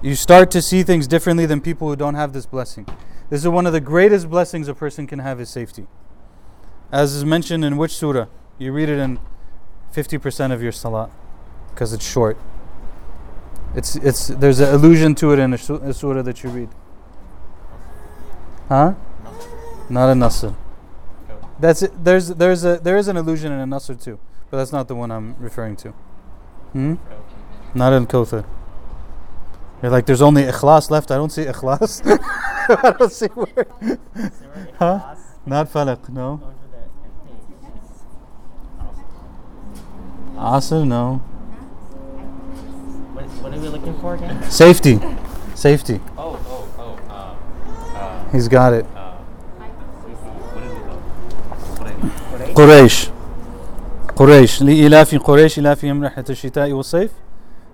You 0.03 0.17
start 0.17 0.51
to 0.51 0.61
see 0.61 0.83
things 0.83 1.07
differently 1.07 1.47
than 1.47 1.61
people 1.61 1.89
who 1.89 1.95
don't 1.95 2.17
have 2.17 2.33
this 2.33 2.45
blessing. 2.45 2.85
This 3.31 3.43
is 3.43 3.49
one 3.49 3.65
of 3.65 3.73
the 3.73 3.81
greatest 3.81 4.29
blessings 4.29 4.67
a 4.67 4.75
person 4.75 5.07
can 5.07 5.21
have 5.21 5.41
is 5.41 5.49
safety. 5.49 5.87
As 6.91 7.15
is 7.15 7.25
mentioned 7.25 7.65
in 7.65 7.77
which 7.77 7.93
surah? 7.93 8.27
You 8.59 8.73
read 8.73 8.89
it 8.89 8.99
in 8.99 9.21
50% 9.95 10.53
of 10.53 10.65
your 10.65 10.73
salah 10.73 11.11
because 11.71 11.93
it's 11.93 12.05
short. 12.05 12.37
It's 13.77 13.95
it's 13.97 14.29
there's 14.29 14.59
an 14.59 14.75
allusion 14.75 15.15
to 15.17 15.33
it 15.33 15.39
in 15.39 15.53
a, 15.53 15.57
a 15.57 15.93
surah 15.93 16.23
that 16.23 16.43
you 16.43 16.49
read. 16.49 16.71
Huh? 18.69 18.95
Not 19.91 20.09
a 20.09 20.15
nasr. 20.15 20.57
That's 21.61 21.83
it. 21.83 21.93
There's 22.03 22.29
there's 22.29 22.65
a 22.65 22.79
there 22.79 22.97
is 22.97 23.09
an 23.09 23.19
allusion 23.19 23.53
in 23.53 23.61
a 23.61 23.67
nasr 23.67 23.95
too, 23.95 24.19
but 24.51 24.57
that's 24.57 24.73
not 24.73 24.89
the 24.89 24.95
one 24.95 25.11
I'm 25.11 25.37
referring 25.39 25.77
to. 25.77 25.91
Hmm? 26.73 26.95
Not 27.75 27.93
in 27.93 28.07
Kawthar. 28.07 28.47
You're 29.83 29.93
like, 29.93 30.07
there's 30.07 30.23
only 30.23 30.45
ikhlas 30.45 30.91
left. 30.91 31.11
I 31.11 31.17
don't 31.17 31.31
see 31.31 31.45
ikhlas. 31.45 32.01
I 32.83 32.91
don't 32.93 33.13
see 33.13 33.27
where. 33.27 33.67
huh? 34.79 35.15
Not 35.45 35.71
falaq, 35.71 36.09
no. 36.09 36.41
Asr, 40.37 40.87
no. 40.87 41.23
What 43.42 43.54
are 43.54 43.60
we 43.60 43.68
looking 43.68 43.98
for 44.00 44.16
again? 44.16 44.42
Safety. 44.50 45.00
Safety. 45.56 46.00
Oh, 46.18 46.40
oh, 46.48 46.68
oh. 46.80 47.00
Uh, 47.10 47.98
uh, 47.98 48.32
He's 48.32 48.48
got 48.48 48.74
it. 48.74 48.86
uh, 48.96 49.14
what 50.54 50.64
is 50.64 50.72
it 50.72 50.86
though? 50.86 52.54
قريش 52.56 53.10
قريش 54.16 54.62
لإلاف 54.64 55.16
قريش 55.16 55.60
إلافهم 55.60 56.04
رحلة 56.04 56.26
الشتاء 56.30 56.72
والصيف 56.72 57.12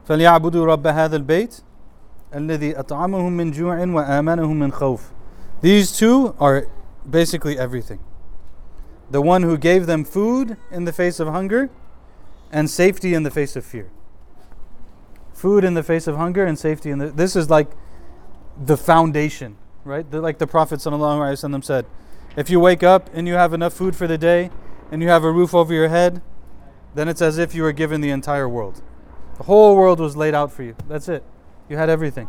فليعبدوا 0.08 0.66
رب 0.66 0.88
هذا 0.88 1.16
البيت 1.16 1.62
الذي 2.36 2.80
أطعمهم 2.80 3.38
من 3.38 3.52
جوع 3.52 3.80
وآمنهم 3.80 4.60
من 4.60 4.72
خوف 4.72 5.02
These 5.62 5.98
two 5.98 6.36
are 6.40 6.68
basically 7.10 7.58
everything. 7.58 8.00
The 9.10 9.22
one 9.22 9.42
who 9.44 9.58
gave 9.58 9.88
them 9.88 10.04
food 10.04 10.56
in 10.72 10.86
the 10.86 10.94
face 10.94 11.20
of 11.20 11.28
hunger 11.30 11.70
and 12.52 12.70
safety 12.70 13.14
in 13.16 13.24
the 13.24 13.32
face 13.32 13.56
of 13.56 13.66
fear. 13.66 13.90
Food 15.43 15.65
in 15.65 15.75
the 15.75 15.83
face 15.83 16.07
of 16.07 16.15
hunger 16.15 16.47
and 16.47 16.57
safety 16.57 16.89
in 16.89 16.99
the 16.99 17.09
this 17.09 17.35
is 17.35 17.51
like 17.51 17.69
the 18.65 18.77
foundation, 18.77 19.57
right? 19.83 20.09
The, 20.09 20.21
like 20.21 20.39
the 20.39 20.47
Prophet 20.47 20.79
ﷺ 20.79 21.65
said, 21.65 21.85
if 22.37 22.49
you 22.49 22.61
wake 22.61 22.85
up 22.85 23.11
and 23.13 23.27
you 23.27 23.35
have 23.35 23.53
enough 23.53 23.73
food 23.73 23.97
for 23.97 24.07
the 24.07 24.17
day 24.17 24.51
and 24.93 25.03
you 25.03 25.09
have 25.09 25.25
a 25.25 25.33
roof 25.33 25.53
over 25.53 25.75
your 25.75 25.89
head, 25.89 26.23
then 26.95 27.09
it's 27.09 27.21
as 27.21 27.39
if 27.39 27.57
you 27.57 27.65
were 27.65 27.73
given 27.73 28.01
the 28.01 28.11
entire 28.11 28.49
world. 28.49 28.83
The 29.39 29.43
whole 29.43 29.75
world 29.75 29.99
was 29.99 30.17
laid 30.17 30.33
out 30.33 30.53
for 30.53 30.63
you. 30.63 30.77
That's 30.87 31.09
it. 31.09 31.25
You 31.69 31.77
had 31.77 31.91
everything. 31.91 32.29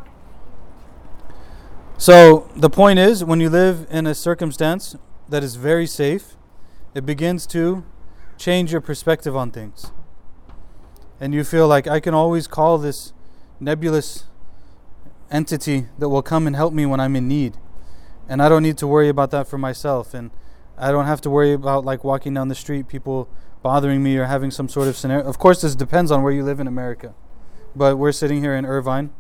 So 2.00 2.50
the 2.56 2.72
point 2.72 2.98
is, 2.98 3.24
when 3.24 3.40
you 3.40 3.52
live 3.52 3.86
in 3.92 4.08
a 4.08 4.16
circumstance 4.16 4.96
that 5.30 5.44
is 5.44 5.54
very 5.54 5.86
safe, 5.86 6.36
it 6.96 7.06
begins 7.06 7.46
to 7.48 7.86
change 8.40 8.72
your 8.72 8.82
perspective 8.82 9.36
on 9.36 9.52
things. 9.52 9.92
And 11.20 11.34
you 11.34 11.44
feel 11.44 11.68
like 11.68 11.88
I 11.88 12.00
can 12.00 12.14
always 12.14 12.48
call 12.48 12.78
this 12.78 13.14
nebulous 13.60 14.26
entity 15.32 15.88
that 15.98 16.10
will 16.10 16.22
come 16.22 16.48
and 16.48 16.56
help 16.56 16.74
me 16.74 16.86
when 16.86 17.00
I'm 17.00 17.16
in 17.16 17.28
need. 17.28 17.58
And 18.28 18.42
I 18.42 18.50
don't 18.50 18.64
need 18.64 18.78
to 18.80 18.88
worry 18.88 19.10
about 19.10 19.32
that 19.32 19.48
for 19.48 19.58
myself. 19.58 20.14
And 20.14 20.32
I 20.78 20.92
don't 20.92 21.06
have 21.06 21.22
to 21.22 21.30
worry 21.30 21.54
about 21.54 21.86
like 21.86 22.04
walking 22.04 22.34
down 22.34 22.48
the 22.48 22.56
street, 22.56 22.88
people 22.88 23.30
bothering 23.62 24.04
me 24.04 24.18
or 24.18 24.26
having 24.26 24.52
some 24.52 24.68
sort 24.68 24.88
of 24.88 24.98
scenario. 24.98 25.26
Of 25.26 25.40
course, 25.40 25.62
this 25.62 25.76
depends 25.76 26.12
on 26.12 26.24
where 26.24 26.34
you 26.34 26.44
live 26.44 26.60
in 26.60 26.68
America. 26.68 27.14
But 27.76 27.98
we're 27.98 28.12
sitting 28.12 28.42
here 28.42 28.56
in 28.56 28.66
Irvine, 28.66 29.12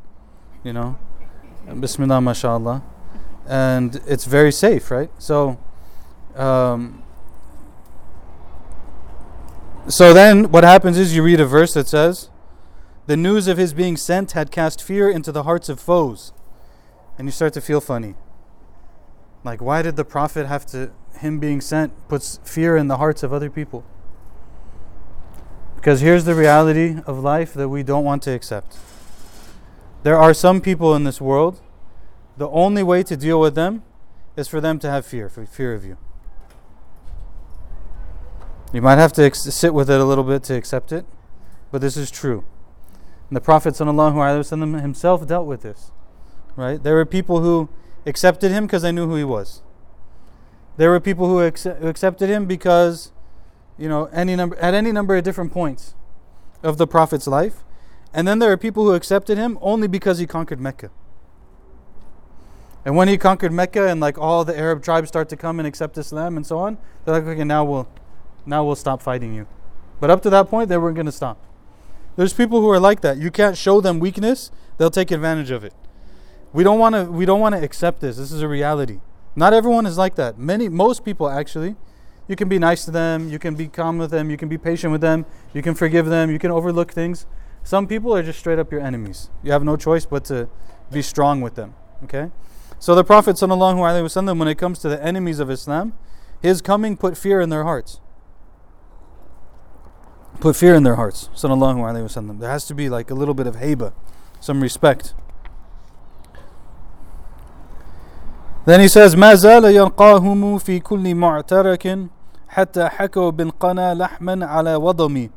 you 0.63 0.73
know, 0.73 0.99
Bismillah, 1.79 2.21
mashallah. 2.21 2.83
And 3.47 4.01
it's 4.07 4.25
very 4.25 4.51
safe, 4.51 4.91
right? 4.91 5.09
So, 5.17 5.59
um, 6.35 7.02
so 9.87 10.13
then 10.13 10.51
what 10.51 10.63
happens 10.63 10.97
is 10.97 11.15
you 11.15 11.23
read 11.23 11.39
a 11.39 11.45
verse 11.45 11.73
that 11.73 11.87
says, 11.87 12.29
The 13.07 13.17
news 13.17 13.47
of 13.47 13.57
his 13.57 13.73
being 13.73 13.97
sent 13.97 14.31
had 14.31 14.51
cast 14.51 14.81
fear 14.81 15.09
into 15.09 15.31
the 15.31 15.43
hearts 15.43 15.69
of 15.69 15.79
foes. 15.79 16.31
And 17.17 17.27
you 17.27 17.31
start 17.31 17.53
to 17.53 17.61
feel 17.61 17.81
funny. 17.81 18.15
Like, 19.43 19.61
why 19.61 19.81
did 19.81 19.97
the 19.97 20.05
Prophet 20.05 20.47
have 20.47 20.65
to, 20.67 20.91
him 21.19 21.39
being 21.39 21.59
sent, 21.59 21.91
puts 22.07 22.39
fear 22.43 22.77
in 22.77 22.87
the 22.87 22.97
hearts 22.97 23.23
of 23.23 23.33
other 23.33 23.49
people? 23.49 23.83
Because 25.75 25.99
here's 25.99 26.23
the 26.23 26.33
reality 26.33 26.97
of 27.05 27.19
life 27.19 27.53
that 27.53 27.67
we 27.67 27.83
don't 27.83 28.05
want 28.05 28.23
to 28.23 28.31
accept. 28.31 28.77
There 30.03 30.17
are 30.17 30.33
some 30.33 30.61
people 30.61 30.95
in 30.95 31.03
this 31.03 31.19
world, 31.19 31.59
the 32.37 32.49
only 32.49 32.83
way 32.83 33.03
to 33.03 33.17
deal 33.17 33.39
with 33.39 33.53
them 33.53 33.83
is 34.35 34.47
for 34.47 34.61
them 34.61 34.79
to 34.79 34.89
have 34.89 35.05
fear, 35.05 35.29
fear 35.29 35.73
of 35.73 35.85
you. 35.85 35.97
You 38.73 38.81
might 38.81 38.97
have 38.97 39.13
to 39.13 39.23
ex- 39.23 39.43
sit 39.43 39.73
with 39.73 39.89
it 39.89 40.01
a 40.01 40.03
little 40.03 40.23
bit 40.23 40.43
to 40.45 40.55
accept 40.55 40.91
it, 40.91 41.05
but 41.71 41.79
this 41.79 41.95
is 41.95 42.09
true. 42.09 42.43
And 43.29 43.37
the 43.37 43.41
Prophet 43.41 43.75
ﷺ 43.75 44.81
himself 44.81 45.27
dealt 45.27 45.45
with 45.45 45.61
this. 45.61 45.91
Right? 46.55 46.81
There 46.81 46.95
were 46.95 47.05
people 47.05 47.41
who 47.41 47.69
accepted 48.05 48.51
him 48.51 48.65
because 48.65 48.81
they 48.81 48.91
knew 48.91 49.07
who 49.07 49.15
he 49.15 49.23
was. 49.23 49.61
There 50.77 50.89
were 50.89 50.99
people 50.99 51.27
who, 51.27 51.39
ac- 51.41 51.73
who 51.79 51.87
accepted 51.87 52.29
him 52.29 52.47
because, 52.47 53.11
you 53.77 53.87
know, 53.87 54.05
any 54.05 54.35
number 54.35 54.55
at 54.57 54.73
any 54.73 54.91
number 54.91 55.15
of 55.15 55.23
different 55.23 55.53
points 55.53 55.93
of 56.63 56.77
the 56.77 56.87
Prophet's 56.87 57.27
life. 57.27 57.63
And 58.11 58.27
then 58.27 58.39
there 58.39 58.51
are 58.51 58.57
people 58.57 58.83
who 58.85 58.93
accepted 58.93 59.37
him 59.37 59.59
only 59.61 59.87
because 59.87 60.17
he 60.17 60.25
conquered 60.25 60.59
Mecca. 60.59 60.89
And 62.85 62.95
when 62.95 63.07
he 63.07 63.17
conquered 63.17 63.51
Mecca 63.51 63.87
and 63.87 64.01
like 64.01 64.17
all 64.17 64.43
the 64.43 64.57
Arab 64.57 64.83
tribes 64.83 65.09
start 65.09 65.29
to 65.29 65.37
come 65.37 65.59
and 65.59 65.67
accept 65.67 65.97
Islam 65.97 66.37
and 66.37 66.45
so 66.45 66.57
on, 66.57 66.77
they're 67.05 67.15
like, 67.15 67.23
okay, 67.23 67.43
now 67.43 67.63
we'll 67.63 67.87
now 68.45 68.63
we'll 68.63 68.75
stop 68.75 69.01
fighting 69.01 69.33
you. 69.33 69.47
But 69.99 70.09
up 70.09 70.21
to 70.23 70.29
that 70.31 70.49
point, 70.49 70.69
they 70.69 70.77
weren't 70.77 70.95
going 70.95 71.05
to 71.05 71.11
stop. 71.11 71.37
There's 72.15 72.33
people 72.33 72.61
who 72.61 72.69
are 72.69 72.79
like 72.79 73.01
that. 73.01 73.17
You 73.17 73.31
can't 73.31 73.57
show 73.57 73.81
them 73.81 73.99
weakness; 73.99 74.51
they'll 74.77 74.91
take 74.91 75.11
advantage 75.11 75.49
of 75.49 75.63
it. 75.63 75.73
We 76.51 76.63
don't 76.63 76.77
want 76.77 76.95
to. 76.95 77.05
We 77.05 77.25
don't 77.25 77.39
want 77.39 77.55
to 77.55 77.63
accept 77.63 78.01
this. 78.01 78.17
This 78.17 78.31
is 78.31 78.41
a 78.41 78.47
reality. 78.47 78.99
Not 79.35 79.53
everyone 79.53 79.85
is 79.85 79.97
like 79.97 80.15
that. 80.15 80.37
Many, 80.37 80.69
most 80.69 81.03
people 81.03 81.29
actually. 81.29 81.75
You 82.27 82.35
can 82.35 82.47
be 82.47 82.59
nice 82.59 82.85
to 82.85 82.91
them. 82.91 83.29
You 83.29 83.37
can 83.37 83.55
be 83.55 83.67
calm 83.67 83.97
with 83.97 84.11
them. 84.11 84.29
You 84.29 84.37
can 84.37 84.47
be 84.47 84.57
patient 84.57 84.91
with 84.91 85.01
them. 85.01 85.25
You 85.53 85.61
can 85.61 85.75
forgive 85.75 86.05
them. 86.05 86.31
You 86.31 86.39
can 86.39 86.51
overlook 86.51 86.91
things. 86.91 87.25
Some 87.63 87.87
people 87.87 88.15
are 88.15 88.23
just 88.23 88.39
straight 88.39 88.59
up 88.59 88.71
your 88.71 88.81
enemies. 88.81 89.29
You 89.41 89.51
have 89.51 89.63
no 89.63 89.75
choice 89.75 90.05
but 90.05 90.23
to 90.25 90.47
be 90.91 91.01
strong 91.01 91.41
with 91.41 91.55
them. 91.55 91.75
Okay. 92.03 92.31
So 92.79 92.95
the 92.95 93.03
Prophet 93.03 93.41
when 93.41 94.47
it 94.47 94.57
comes 94.57 94.79
to 94.79 94.89
the 94.89 95.03
enemies 95.03 95.39
of 95.39 95.49
Islam, 95.49 95.93
his 96.41 96.61
coming 96.61 96.97
put 96.97 97.17
fear 97.17 97.39
in 97.41 97.49
their 97.49 97.63
hearts 97.63 97.99
put 100.40 100.56
fear 100.56 100.74
in 100.74 100.82
their 100.82 100.94
hearts. 100.94 101.28
Sallallahu 101.34 101.78
alaihi 101.78 102.04
wasallam. 102.04 102.40
There 102.40 102.50
has 102.50 102.66
to 102.66 102.74
be 102.74 102.88
like 102.88 103.10
a 103.10 103.14
little 103.14 103.34
bit 103.34 103.46
of 103.46 103.56
haiba, 103.56 103.92
some 104.40 104.60
respect. 104.60 105.14
Then 108.64 108.80
he 108.80 108.88
says, 108.88 109.14
ما 109.16 109.34
زال 109.34 109.64
يلقاهم 109.64 110.58
في 110.58 110.80
كل 110.80 111.14
معترك 111.14 112.08
حتى 112.48 112.88
حكوا 112.88 113.30
بالقنا 113.30 113.94
لحما 113.94 114.46
على 114.46 114.76
وضمي. 114.76 115.30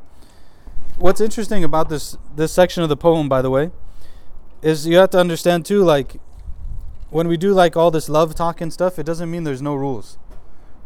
What's 0.98 1.20
interesting 1.20 1.64
about 1.64 1.88
this 1.88 2.18
this 2.36 2.52
section 2.52 2.82
of 2.82 2.88
the 2.88 2.96
poem, 2.96 3.28
by 3.28 3.40
the 3.42 3.50
way, 3.50 3.70
is 4.60 4.86
you 4.86 4.98
have 4.98 5.10
to 5.10 5.18
understand 5.18 5.64
too, 5.64 5.82
like 5.82 6.20
when 7.10 7.26
we 7.26 7.36
do 7.36 7.52
like 7.52 7.76
all 7.76 7.90
this 7.90 8.08
love 8.08 8.34
talk 8.34 8.60
and 8.60 8.72
stuff, 8.72 8.98
it 8.98 9.06
doesn't 9.06 9.30
mean 9.30 9.44
there's 9.44 9.62
no 9.62 9.74
rules. 9.74 10.18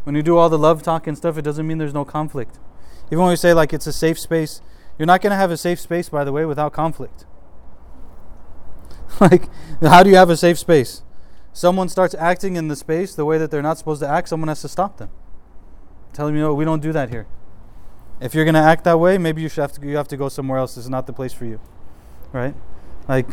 When 0.05 0.15
you 0.15 0.23
do 0.23 0.39
all 0.39 0.49
the 0.49 0.59
love 0.59 0.83
talk 0.85 1.09
and 1.09 1.17
stuff, 1.17 1.37
it 1.37 1.43
doesn't 1.43 1.67
mean 1.67 1.79
there's 1.79 1.95
no 1.95 2.05
conflict 2.05 2.61
Even 3.12 3.20
when 3.20 3.30
we 3.30 3.36
say 3.36 3.54
like 3.54 3.74
it's 3.74 3.88
a 3.88 3.94
safe 3.94 4.18
space, 4.18 4.62
you're 4.98 5.06
not 5.06 5.22
going 5.22 5.32
to 5.32 5.38
have 5.38 5.52
a 5.52 5.58
safe 5.58 5.80
space, 5.80 6.10
by 6.10 6.24
the 6.24 6.32
way, 6.32 6.46
without 6.46 6.74
conflict. 6.74 7.26
like, 9.20 9.50
how 9.82 10.04
do 10.04 10.10
you 10.10 10.16
have 10.16 10.30
a 10.30 10.38
safe 10.38 10.58
space? 10.58 11.04
Someone 11.54 11.90
starts 11.90 12.16
acting 12.16 12.56
in 12.56 12.70
the 12.70 12.76
space 12.76 13.14
the 13.14 13.26
way 13.26 13.38
that 13.38 13.52
they're 13.52 13.62
not 13.62 13.78
supposed 13.78 14.02
to 14.02 14.08
act, 14.08 14.30
someone 14.30 14.48
has 14.48 14.62
to 14.62 14.70
stop 14.70 14.98
them. 14.98 15.10
Tell 16.14 16.28
them, 16.28 16.36
oh, 16.36 16.38
you 16.38 16.44
know, 16.44 16.54
we 16.54 16.66
don't 16.66 16.82
do 16.82 16.92
that 16.94 17.10
here. 17.10 17.28
If 18.22 18.36
you're 18.36 18.46
going 18.46 18.56
to 18.56 18.62
act 18.62 18.84
that 18.84 19.00
way, 19.00 19.18
maybe 19.18 19.42
you 19.42 19.50
should 19.50 19.62
have 19.62 19.74
to 19.74 19.88
you 19.88 19.98
have 19.98 20.08
to 20.10 20.18
go 20.18 20.30
somewhere 20.30 20.60
else. 20.60 20.76
This 20.76 20.86
is 20.86 20.90
not 20.90 21.08
the 21.08 21.14
place 21.14 21.34
for 21.34 21.46
you. 21.46 21.60
Right? 22.32 22.54
Like 23.08 23.28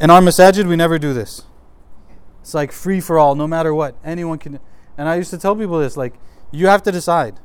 in 0.00 0.10
our 0.10 0.20
masajid, 0.20 0.66
we 0.66 0.76
never 0.76 0.98
do 0.98 1.14
this. 1.14 1.44
It's 2.40 2.54
like 2.54 2.72
free 2.72 3.00
for 3.00 3.18
all, 3.18 3.34
no 3.34 3.46
matter 3.46 3.72
what. 3.72 3.94
Anyone 4.04 4.38
can 4.38 4.58
and 4.96 5.08
I 5.08 5.14
used 5.14 5.30
to 5.30 5.38
tell 5.38 5.54
people 5.54 5.78
this 5.78 5.96
like 5.96 6.14
you 6.50 6.66
have 6.66 6.82
to 6.82 6.92
decide. 6.92 7.38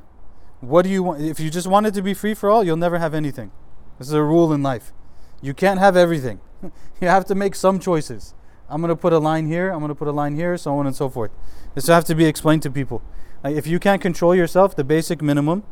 What 0.64 0.84
do 0.84 0.90
you 0.90 1.04
want? 1.04 1.22
If 1.22 1.42
you 1.42 1.50
just 1.50 1.68
want 1.68 1.88
it 1.88 1.94
to 1.96 2.02
be 2.02 2.14
free 2.14 2.34
for 2.34 2.50
all, 2.50 2.64
you'll 2.64 2.78
never 2.78 2.98
have 2.98 3.14
anything. 3.14 3.52
This 4.00 4.08
is 4.08 4.14
a 4.14 4.24
rule 4.24 4.54
in 4.54 4.64
life. 4.64 4.94
You 5.42 5.54
can't 5.54 5.78
have 5.78 5.98
everything. 5.98 6.40
you 7.02 7.10
have 7.10 7.26
to 7.26 7.36
make 7.36 7.54
some 7.54 7.80
choices. 7.80 8.34
I'm 8.70 8.80
going 8.80 8.90
to 8.90 8.96
put 8.96 9.12
a 9.12 9.20
line 9.20 9.48
here, 9.48 9.72
I'm 9.72 9.80
going 9.80 9.90
to 9.90 9.96
put 9.96 10.08
a 10.08 10.14
line 10.14 10.36
here, 10.36 10.56
so 10.58 10.74
on 10.76 10.88
and 10.88 10.96
so 10.96 11.10
forth. 11.10 11.32
This 11.76 11.88
has 11.88 12.06
to 12.06 12.16
be 12.16 12.26
explained 12.26 12.62
to 12.64 12.72
people. 12.72 13.02
Like 13.44 13.58
if 13.58 13.68
you 13.68 13.78
can't 13.78 14.02
control 14.02 14.34
yourself, 14.34 14.74
the 14.74 14.86
basic 14.86 15.22
minimum 15.22 15.64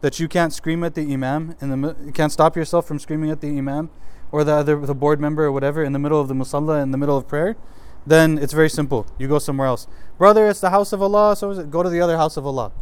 that 0.00 0.18
you 0.18 0.26
can't 0.26 0.52
scream 0.52 0.82
at 0.82 0.96
the 0.96 1.02
imam 1.12 1.54
and 1.60 1.70
the 1.70 1.96
you 2.04 2.12
can't 2.12 2.32
stop 2.32 2.56
yourself 2.56 2.88
from 2.88 2.98
screaming 2.98 3.30
at 3.30 3.40
the 3.40 3.56
imam 3.56 3.90
or 4.32 4.42
the 4.42 4.54
other 4.54 4.84
the 4.84 4.94
board 4.94 5.20
member 5.20 5.44
or 5.44 5.52
whatever 5.52 5.84
in 5.84 5.92
the 5.92 5.98
middle 5.98 6.20
of 6.20 6.26
the 6.26 6.34
musalla 6.34 6.82
in 6.82 6.90
the 6.90 6.98
middle 6.98 7.16
of 7.16 7.28
prayer, 7.28 7.56
then 8.04 8.36
it's 8.36 8.52
very 8.52 8.70
simple. 8.70 9.06
You 9.16 9.28
go 9.28 9.38
somewhere 9.38 9.68
else. 9.68 9.86
Brother, 10.18 10.48
it's 10.48 10.60
the 10.60 10.70
house 10.70 10.92
of 10.92 11.00
Allah, 11.00 11.36
so? 11.36 11.62
Go 11.64 11.84
to 11.84 11.88
the 11.88 12.00
other 12.00 12.16
house 12.16 12.36
of 12.36 12.44
Allah. 12.44 12.72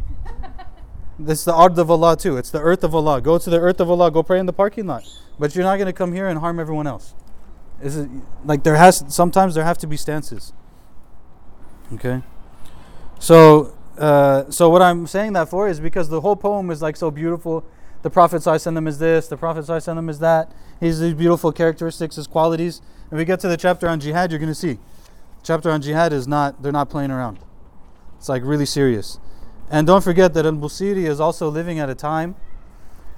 This 1.19 1.39
is 1.39 1.45
the 1.45 1.53
ard 1.53 1.77
of 1.77 1.91
Allah 1.91 2.15
too. 2.15 2.37
It's 2.37 2.49
the 2.49 2.61
earth 2.61 2.83
of 2.83 2.95
Allah. 2.95 3.21
Go 3.21 3.37
to 3.37 3.49
the 3.49 3.59
earth 3.59 3.81
of 3.81 3.91
Allah. 3.91 4.09
Go 4.09 4.23
pray 4.23 4.39
in 4.39 4.45
the 4.45 4.53
parking 4.53 4.87
lot. 4.87 5.03
But 5.37 5.53
you're 5.53 5.65
not 5.65 5.75
going 5.75 5.87
to 5.87 5.93
come 5.93 6.13
here 6.13 6.27
and 6.27 6.39
harm 6.39 6.59
everyone 6.59 6.87
else. 6.87 7.13
Is 7.81 7.97
it 7.97 8.09
like 8.45 8.63
there 8.63 8.75
has 8.75 9.03
sometimes 9.09 9.55
there 9.55 9.63
have 9.63 9.77
to 9.79 9.87
be 9.87 9.97
stances. 9.97 10.53
Okay. 11.93 12.21
So 13.19 13.75
uh, 13.97 14.49
so 14.49 14.69
what 14.69 14.81
I'm 14.81 15.07
saying 15.07 15.33
that 15.33 15.49
for 15.49 15.67
is 15.67 15.79
because 15.81 16.07
the 16.07 16.21
whole 16.21 16.37
poem 16.37 16.71
is 16.71 16.81
like 16.81 16.95
so 16.95 17.11
beautiful. 17.11 17.65
The 18.01 18.09
Prophet 18.09 18.41
them 18.43 18.87
is 18.87 18.97
this. 18.97 19.27
The 19.27 19.35
Prophet 19.35 19.65
them 19.65 20.09
is 20.09 20.19
that. 20.19 20.53
He's 20.79 21.01
these 21.01 21.13
beautiful 21.13 21.51
characteristics, 21.51 22.15
his 22.15 22.27
qualities. 22.27 22.81
And 23.11 23.17
we 23.17 23.25
get 23.25 23.41
to 23.41 23.49
the 23.49 23.57
chapter 23.57 23.89
on 23.89 23.99
jihad, 23.99 24.31
you're 24.31 24.39
going 24.39 24.51
to 24.51 24.55
see. 24.55 24.79
chapter 25.43 25.69
on 25.69 25.81
jihad 25.81 26.13
is 26.13 26.27
not. 26.27 26.63
They're 26.63 26.71
not 26.71 26.89
playing 26.89 27.11
around. 27.11 27.39
It's 28.17 28.29
like 28.29 28.41
really 28.45 28.65
serious. 28.65 29.19
And 29.69 29.85
don't 29.85 30.03
forget 30.03 30.33
that 30.33 30.45
Al 30.45 30.53
Busiri 30.53 31.05
is 31.05 31.19
also 31.19 31.49
living 31.49 31.79
at 31.79 31.89
a 31.89 31.95
time 31.95 32.35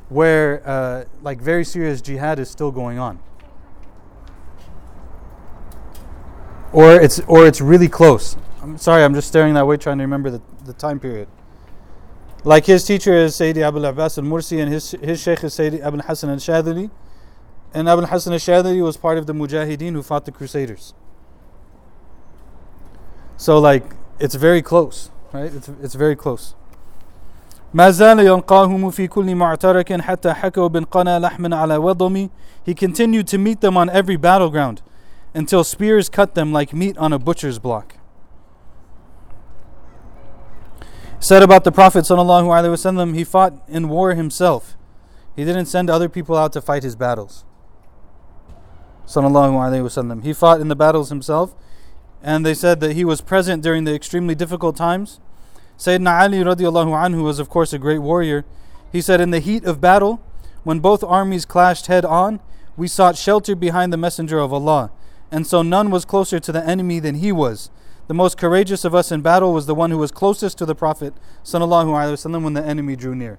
where 0.09 0.61
uh, 0.67 1.05
like 1.21 1.39
very 1.39 1.63
serious 1.63 2.01
jihad 2.01 2.37
is 2.39 2.49
still 2.49 2.71
going 2.71 2.99
on. 2.99 3.19
Or 6.73 6.95
it's 6.95 7.19
or 7.21 7.47
it's 7.47 7.61
really 7.61 7.87
close. 7.87 8.35
I'm 8.61 8.77
sorry, 8.77 9.03
I'm 9.03 9.13
just 9.13 9.27
staring 9.27 9.53
that 9.53 9.65
way 9.65 9.77
trying 9.77 9.97
to 9.97 10.03
remember 10.03 10.29
the, 10.29 10.41
the 10.65 10.73
time 10.73 10.99
period. 10.99 11.27
Like 12.43 12.65
his 12.65 12.83
teacher 12.83 13.13
is 13.13 13.35
Sayyidi 13.35 13.61
Abu 13.61 13.83
Abbas 13.83 14.17
al 14.17 14.23
Mursi 14.23 14.61
and 14.61 14.71
his 14.71 14.91
his 14.91 15.21
sheikh 15.21 15.43
is 15.43 15.53
Sayyidi 15.53 15.81
Abu 15.81 15.99
Hassan 15.99 16.29
al 16.29 16.37
Shadili. 16.37 16.89
And 17.73 17.87
Abu 17.87 18.01
Hassan 18.05 18.33
al 18.33 18.39
Shadili 18.39 18.83
was 18.83 18.97
part 18.97 19.17
of 19.17 19.27
the 19.27 19.33
Mujahideen 19.33 19.93
who 19.93 20.03
fought 20.03 20.25
the 20.25 20.31
Crusaders. 20.31 20.93
So 23.37 23.59
like 23.59 23.83
it's 24.19 24.35
very 24.35 24.61
close, 24.61 25.09
right? 25.32 25.52
It's 25.52 25.68
it's 25.82 25.94
very 25.94 26.16
close. 26.16 26.54
ما 27.74 27.90
زال 27.90 28.20
يلقاهم 28.20 28.90
في 28.90 29.06
كل 29.06 29.34
معترك 29.34 30.00
حتى 30.00 30.32
حكوا 30.34 30.68
بالقنا 30.68 31.18
لحما 31.18 31.56
على 31.56 31.76
وضم 31.76 32.28
He 32.64 32.74
continued 32.74 33.26
to 33.28 33.38
meet 33.38 33.60
them 33.60 33.76
on 33.76 33.90
every 33.90 34.16
battleground 34.16 34.82
until 35.34 35.62
spears 35.64 36.08
cut 36.08 36.34
them 36.34 36.52
like 36.52 36.72
meat 36.72 36.96
on 36.98 37.12
a 37.12 37.18
butcher's 37.18 37.58
block. 37.58 37.96
Said 41.18 41.42
about 41.42 41.64
the 41.64 41.72
Prophet 41.72 42.04
وسلم, 42.04 43.14
he 43.14 43.24
fought 43.24 43.54
in 43.68 43.88
war 43.88 44.14
himself. 44.14 44.76
He 45.34 45.44
didn't 45.44 45.66
send 45.66 45.90
other 45.90 46.08
people 46.08 46.36
out 46.36 46.52
to 46.54 46.60
fight 46.60 46.82
his 46.82 46.96
battles. 46.96 47.44
Wasallam. 49.06 50.22
He 50.22 50.32
fought 50.32 50.60
in 50.60 50.68
the 50.68 50.76
battles 50.76 51.10
himself, 51.10 51.54
and 52.22 52.44
they 52.44 52.54
said 52.54 52.80
that 52.80 52.92
he 52.92 53.04
was 53.04 53.20
present 53.20 53.62
during 53.62 53.84
the 53.84 53.94
extremely 53.94 54.34
difficult 54.34 54.76
times 54.76 55.20
Sayyidina 55.78 56.22
Ali 56.22 56.38
radiallahu 56.38 56.92
anhu 56.92 57.22
was 57.22 57.38
of 57.38 57.50
course 57.50 57.74
a 57.74 57.78
great 57.78 57.98
warrior. 57.98 58.46
He 58.90 59.02
said, 59.02 59.20
In 59.20 59.30
the 59.30 59.40
heat 59.40 59.64
of 59.64 59.80
battle, 59.80 60.22
when 60.64 60.80
both 60.80 61.04
armies 61.04 61.44
clashed 61.44 61.86
head 61.86 62.04
on, 62.04 62.40
we 62.76 62.88
sought 62.88 63.16
shelter 63.16 63.54
behind 63.54 63.92
the 63.92 63.98
Messenger 63.98 64.38
of 64.38 64.52
Allah, 64.52 64.90
and 65.30 65.46
so 65.46 65.60
none 65.60 65.90
was 65.90 66.06
closer 66.06 66.40
to 66.40 66.52
the 66.52 66.66
enemy 66.66 66.98
than 66.98 67.16
he 67.16 67.30
was. 67.30 67.70
The 68.08 68.14
most 68.14 68.38
courageous 68.38 68.84
of 68.84 68.94
us 68.94 69.12
in 69.12 69.20
battle 69.20 69.52
was 69.52 69.66
the 69.66 69.74
one 69.74 69.90
who 69.90 69.98
was 69.98 70.10
closest 70.10 70.56
to 70.58 70.66
the 70.66 70.74
Prophet 70.74 71.12
وسلم, 71.44 72.42
when 72.42 72.54
the 72.54 72.64
enemy 72.64 72.96
drew 72.96 73.14
near. 73.14 73.38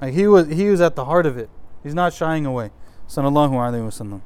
Like 0.00 0.14
he 0.14 0.26
was 0.26 0.48
he 0.48 0.68
was 0.68 0.80
at 0.80 0.96
the 0.96 1.04
heart 1.04 1.26
of 1.26 1.38
it. 1.38 1.48
He's 1.84 1.94
not 1.94 2.12
shying 2.12 2.44
away. 2.44 2.70
Wasallam. 3.08 4.20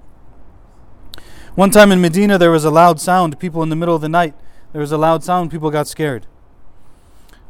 One 1.55 1.69
time 1.69 1.91
in 1.91 1.99
Medina 1.99 2.37
there 2.37 2.51
was 2.51 2.63
a 2.63 2.71
loud 2.71 3.01
sound, 3.01 3.37
people 3.37 3.61
in 3.61 3.69
the 3.69 3.75
middle 3.75 3.95
of 3.95 4.01
the 4.01 4.07
night, 4.07 4.33
there 4.71 4.79
was 4.79 4.93
a 4.93 4.97
loud 4.97 5.21
sound, 5.21 5.51
people 5.51 5.69
got 5.69 5.85
scared. 5.85 6.25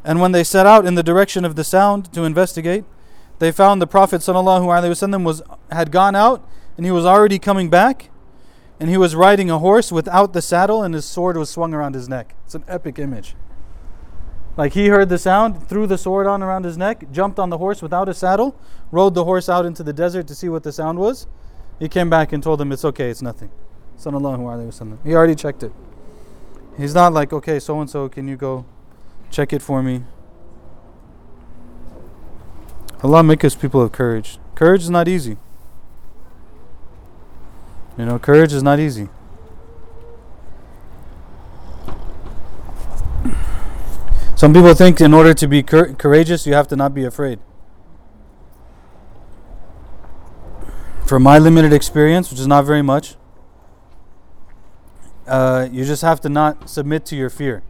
And 0.03 0.19
when 0.19 0.31
they 0.31 0.43
set 0.43 0.65
out 0.65 0.87
in 0.87 0.95
the 0.95 1.03
direction 1.03 1.45
of 1.45 1.55
the 1.55 1.63
sound 1.63 2.11
to 2.13 2.23
investigate, 2.23 2.83
they 3.37 3.51
found 3.51 3.79
the 3.79 3.87
Prophet 3.87 4.21
ﷺ 4.21 5.23
was 5.23 5.43
had 5.71 5.91
gone 5.91 6.15
out 6.15 6.47
and 6.77 6.85
he 6.85 6.91
was 6.91 7.05
already 7.05 7.37
coming 7.37 7.69
back 7.69 8.09
and 8.79 8.89
he 8.89 8.97
was 8.97 9.15
riding 9.15 9.51
a 9.51 9.59
horse 9.59 9.91
without 9.91 10.33
the 10.33 10.41
saddle 10.41 10.81
and 10.81 10.95
his 10.95 11.05
sword 11.05 11.37
was 11.37 11.51
swung 11.51 11.71
around 11.71 11.93
his 11.93 12.09
neck. 12.09 12.35
It's 12.45 12.55
an 12.55 12.63
epic 12.67 12.97
image. 12.97 13.35
Like 14.57 14.73
he 14.73 14.87
heard 14.87 15.09
the 15.09 15.19
sound, 15.19 15.67
threw 15.67 15.85
the 15.85 15.97
sword 15.97 16.25
on 16.25 16.41
around 16.41 16.65
his 16.65 16.77
neck, 16.77 17.11
jumped 17.11 17.37
on 17.37 17.51
the 17.51 17.59
horse 17.59 17.83
without 17.83 18.09
a 18.09 18.15
saddle, 18.15 18.55
rode 18.91 19.13
the 19.13 19.25
horse 19.25 19.47
out 19.47 19.65
into 19.65 19.83
the 19.83 19.93
desert 19.93 20.27
to 20.27 20.35
see 20.35 20.49
what 20.49 20.63
the 20.63 20.71
sound 20.71 20.97
was. 20.97 21.27
He 21.77 21.87
came 21.87 22.09
back 22.09 22.33
and 22.33 22.41
told 22.41 22.59
them 22.59 22.71
it's 22.71 22.83
okay, 22.85 23.11
it's 23.11 23.21
nothing. 23.21 23.51
Sallallahu 24.01 24.97
He 25.03 25.13
already 25.13 25.35
checked 25.35 25.63
it. 25.63 25.71
He's 26.77 26.95
not 26.95 27.13
like, 27.13 27.31
okay, 27.31 27.59
so 27.59 27.79
and 27.79 27.89
so, 27.89 28.09
can 28.09 28.27
you 28.27 28.35
go 28.35 28.65
Check 29.31 29.53
it 29.53 29.61
for 29.61 29.81
me. 29.81 30.03
Allah 33.01 33.23
make 33.23 33.45
us 33.45 33.55
people 33.55 33.81
of 33.81 33.93
courage. 33.93 34.39
Courage 34.55 34.83
is 34.83 34.89
not 34.89 35.07
easy. 35.07 35.37
You 37.97 38.05
know, 38.05 38.19
courage 38.19 38.51
is 38.51 38.61
not 38.61 38.79
easy. 38.79 39.07
Some 44.35 44.53
people 44.53 44.73
think 44.73 44.99
in 44.99 45.13
order 45.13 45.33
to 45.33 45.47
be 45.47 45.63
cur- 45.63 45.93
courageous, 45.93 46.45
you 46.45 46.53
have 46.53 46.67
to 46.69 46.75
not 46.75 46.93
be 46.93 47.05
afraid. 47.05 47.39
From 51.05 51.23
my 51.23 51.37
limited 51.37 51.71
experience, 51.71 52.29
which 52.31 52.39
is 52.39 52.47
not 52.47 52.65
very 52.65 52.81
much, 52.81 53.15
uh, 55.31 55.69
you 55.71 55.85
just 55.85 56.01
have 56.01 56.19
to 56.19 56.27
not 56.27 56.69
submit 56.69 57.05
to 57.05 57.15
your 57.15 57.29
fear. 57.29 57.63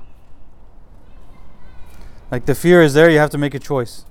Like 2.32 2.48
the 2.48 2.56
fear 2.56 2.82
is 2.82 2.96
there, 2.96 3.08
you 3.08 3.20
have 3.20 3.30
to 3.30 3.38
make 3.38 3.54
a 3.54 3.60
choice. 3.60 4.06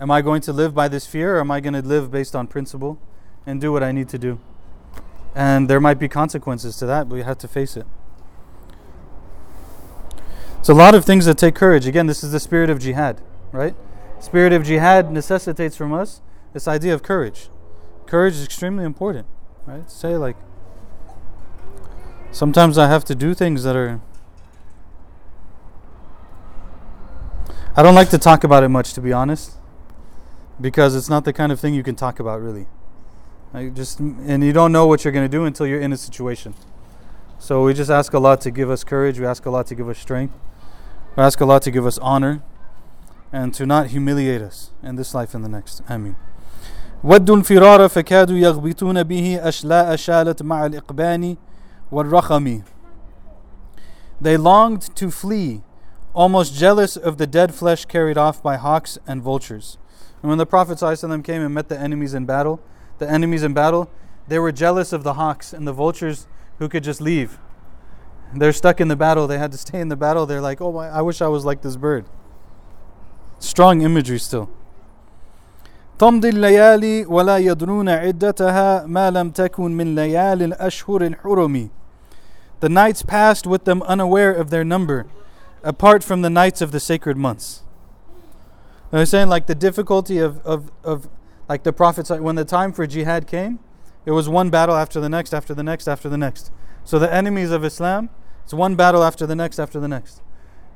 Am 0.00 0.10
I 0.10 0.22
going 0.22 0.40
to 0.42 0.52
live 0.52 0.74
by 0.74 0.88
this 0.88 1.06
fear 1.06 1.36
or 1.36 1.40
am 1.40 1.52
I 1.52 1.60
going 1.60 1.74
to 1.74 1.82
live 1.82 2.10
based 2.10 2.34
on 2.34 2.48
principle 2.48 2.98
and 3.46 3.60
do 3.60 3.70
what 3.70 3.84
I 3.84 3.92
need 3.92 4.08
to 4.08 4.18
do? 4.18 4.40
And 5.36 5.70
there 5.70 5.78
might 5.78 6.00
be 6.00 6.08
consequences 6.08 6.76
to 6.78 6.86
that, 6.86 7.08
but 7.08 7.14
you 7.14 7.22
have 7.22 7.38
to 7.38 7.48
face 7.48 7.76
it. 7.76 7.86
It's 10.58 10.68
a 10.68 10.74
lot 10.74 10.96
of 10.96 11.04
things 11.04 11.26
that 11.26 11.38
take 11.38 11.54
courage. 11.54 11.86
Again, 11.86 12.08
this 12.08 12.24
is 12.24 12.32
the 12.32 12.40
spirit 12.40 12.70
of 12.70 12.80
jihad, 12.80 13.20
right? 13.52 13.76
Spirit 14.18 14.52
of 14.52 14.64
jihad 14.64 15.12
necessitates 15.12 15.76
from 15.76 15.92
us 15.92 16.22
this 16.52 16.66
idea 16.66 16.92
of 16.92 17.04
courage. 17.04 17.50
Courage 18.06 18.34
is 18.34 18.44
extremely 18.44 18.84
important, 18.84 19.28
right? 19.64 19.88
Say 19.88 20.16
like 20.16 20.36
sometimes 22.33 22.77
I 22.77 22.87
have 22.87 23.03
to 23.05 23.15
do 23.15 23.33
things 23.33 23.63
that 23.63 23.75
are 23.75 24.01
I 27.75 27.83
don't 27.83 27.95
like 27.95 28.09
to 28.09 28.17
talk 28.17 28.43
about 28.43 28.63
it 28.63 28.69
much, 28.69 28.93
to 28.93 29.01
be 29.01 29.13
honest, 29.13 29.53
because 30.59 30.95
it's 30.95 31.07
not 31.07 31.23
the 31.23 31.31
kind 31.31 31.51
of 31.51 31.59
thing 31.59 31.73
you 31.73 31.83
can 31.83 31.95
talk 31.95 32.19
about 32.19 32.41
really. 32.41 32.67
I 33.53 33.69
just 33.69 33.99
and 33.99 34.43
you 34.43 34.51
don't 34.51 34.71
know 34.71 34.85
what 34.85 35.03
you're 35.03 35.13
going 35.13 35.29
to 35.29 35.37
do 35.37 35.45
until 35.45 35.65
you're 35.65 35.79
in 35.79 35.93
a 35.93 35.97
situation. 35.97 36.55
So 37.37 37.63
we 37.63 37.73
just 37.73 37.89
ask 37.89 38.13
Allah 38.13 38.37
to 38.39 38.51
give 38.51 38.69
us 38.69 38.83
courage. 38.83 39.19
We 39.19 39.25
ask 39.25 39.45
Allah 39.47 39.63
to 39.63 39.75
give 39.75 39.87
us 39.87 39.97
strength. 39.97 40.35
We 41.15 41.23
ask 41.23 41.41
Allah 41.41 41.59
to 41.61 41.71
give 41.71 41.85
us 41.85 41.97
honor, 41.99 42.43
and 43.31 43.53
to 43.53 43.65
not 43.65 43.87
humiliate 43.87 44.41
us 44.41 44.71
in 44.83 44.95
this 44.95 45.13
life 45.13 45.33
and 45.33 45.43
the 45.43 45.49
next. 45.49 45.81
Ameen. 45.87 46.15
ودوا 47.03 47.35
الفرار 47.35 47.89
فكادوا 47.89 48.37
يغبطون 48.37 49.03
به 49.03 49.39
أشلاء 49.41 49.95
شالت 49.95 50.43
مع 50.43 50.65
الإقبان 50.65 51.37
والرخم. 51.93 52.63
They 54.21 54.37
longed 54.37 54.95
to 54.95 55.09
flee 55.11 55.63
almost 56.13 56.53
jealous 56.53 56.97
of 56.97 57.17
the 57.17 57.27
dead 57.27 57.53
flesh 57.53 57.85
carried 57.85 58.17
off 58.17 58.43
by 58.43 58.57
hawks 58.57 58.97
and 59.07 59.21
vultures. 59.21 59.77
And 60.21 60.29
when 60.29 60.37
the 60.37 60.45
Prophet 60.45 60.77
ﷺ 60.77 61.23
came 61.23 61.41
and 61.41 61.53
met 61.53 61.69
the 61.69 61.79
enemies 61.79 62.13
in 62.13 62.25
battle, 62.25 62.59
the 62.97 63.09
enemies 63.09 63.43
in 63.43 63.53
battle, 63.53 63.89
they 64.27 64.37
were 64.37 64.51
jealous 64.51 64.91
of 64.91 65.03
the 65.03 65.13
hawks 65.13 65.53
and 65.53 65.65
the 65.65 65.71
vultures 65.73 66.27
who 66.57 66.67
could 66.67 66.83
just 66.83 66.99
leave. 66.99 67.39
They're 68.33 68.53
stuck 68.53 68.79
in 68.81 68.89
the 68.89 68.95
battle. 68.95 69.25
They 69.27 69.37
had 69.37 69.51
to 69.53 69.57
stay 69.57 69.79
in 69.79 69.89
the 69.89 69.95
battle. 69.95 70.25
They're 70.25 70.41
like, 70.41 70.61
oh, 70.61 70.77
I 70.77 71.01
wish 71.01 71.21
I 71.21 71.27
was 71.27 71.45
like 71.45 71.61
this 71.61 71.77
bird. 71.77 72.05
Strong 73.39 73.81
imagery 73.81 74.19
still. 74.19 74.49
تمضي 75.99 76.29
الليالي 76.29 77.05
ولا 77.05 77.37
يدرون 77.37 77.89
عدتها 77.89 78.85
ما 78.85 79.11
لم 79.11 79.29
تكن 79.29 79.77
من 79.77 79.95
ليال 79.95 80.43
الأشهر 80.43 81.01
الحرم 81.01 81.69
the 82.60 82.68
nights 82.68 83.02
passed 83.02 83.46
with 83.46 83.64
them 83.64 83.82
unaware 83.82 84.32
of 84.32 84.50
their 84.50 84.64
number, 84.64 85.06
apart 85.62 86.02
from 86.02 86.22
the 86.22 86.30
nights 86.30 86.60
of 86.60 86.72
the 86.72 86.80
sacred 86.80 87.16
months. 87.16 87.62
They're 88.90 89.06
saying 89.06 89.28
like 89.28 89.46
the 89.46 89.54
difficulty 89.54 90.18
of, 90.18 90.38
of, 90.46 90.70
of 90.84 91.08
like 91.48 91.64
the 91.64 91.72
prophets 91.72 92.10
when 92.10 92.36
the 92.36 92.44
time 92.44 92.72
for 92.72 92.86
jihad 92.86 93.26
came, 93.26 93.58
it 94.06 94.12
was 94.12 94.28
one 94.28 94.50
battle 94.50 94.76
after 94.76 95.00
the 95.00 95.08
next, 95.08 95.34
after 95.34 95.54
the 95.54 95.62
next, 95.62 95.88
after 95.88 96.08
the 96.08 96.18
next. 96.18 96.52
So 96.84 96.98
the 96.98 97.12
enemies 97.12 97.50
of 97.50 97.64
Islam, 97.64 98.10
it's 98.44 98.54
one 98.54 98.76
battle 98.76 99.02
after 99.02 99.26
the 99.26 99.34
next, 99.34 99.58
after 99.58 99.80
the 99.80 99.88
next. 99.88 100.22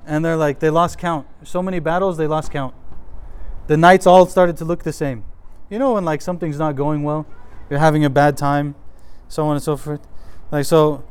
And 0.06 0.24
they're 0.24 0.36
like, 0.36 0.60
they 0.60 0.70
lost 0.70 0.98
count. 0.98 1.26
So 1.44 1.62
many 1.62 1.80
battles, 1.80 2.16
they 2.16 2.26
lost 2.26 2.50
count. 2.50 2.74
The 3.66 3.76
nights 3.76 4.06
all 4.06 4.26
started 4.26 4.56
to 4.56 4.64
look 4.64 4.82
the 4.82 4.92
same. 4.92 5.24
You 5.68 5.78
know, 5.78 5.94
when 5.94 6.04
like 6.04 6.22
something's 6.22 6.58
not 6.58 6.76
going 6.76 7.02
well, 7.02 7.26
you're 7.68 7.78
having 7.78 8.04
a 8.04 8.10
bad 8.10 8.36
time, 8.38 8.74
so 9.28 9.44
on 9.46 9.56
and 9.56 9.62
so 9.62 9.76
forth. 9.76 10.00
Like, 10.50 10.64
so 10.64 11.04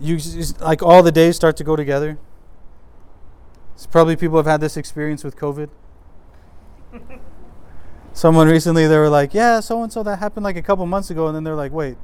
you 0.00 0.18
like 0.60 0.82
all 0.82 1.02
the 1.02 1.12
days 1.12 1.36
start 1.36 1.56
to 1.58 1.64
go 1.64 1.76
together. 1.76 2.18
It's 3.74 3.86
probably 3.86 4.16
people 4.16 4.36
have 4.36 4.46
had 4.46 4.60
this 4.60 4.76
experience 4.76 5.24
with 5.24 5.36
COVID. 5.36 5.68
Someone 8.12 8.48
recently 8.48 8.86
they 8.86 8.98
were 8.98 9.08
like, 9.08 9.32
"Yeah, 9.32 9.60
so 9.60 9.82
and 9.82 9.92
so 9.92 10.02
that 10.02 10.18
happened 10.18 10.44
like 10.44 10.56
a 10.56 10.62
couple 10.62 10.84
months 10.86 11.10
ago," 11.10 11.26
and 11.26 11.34
then 11.34 11.44
they're 11.44 11.54
like, 11.54 11.72
"Wait, 11.72 11.96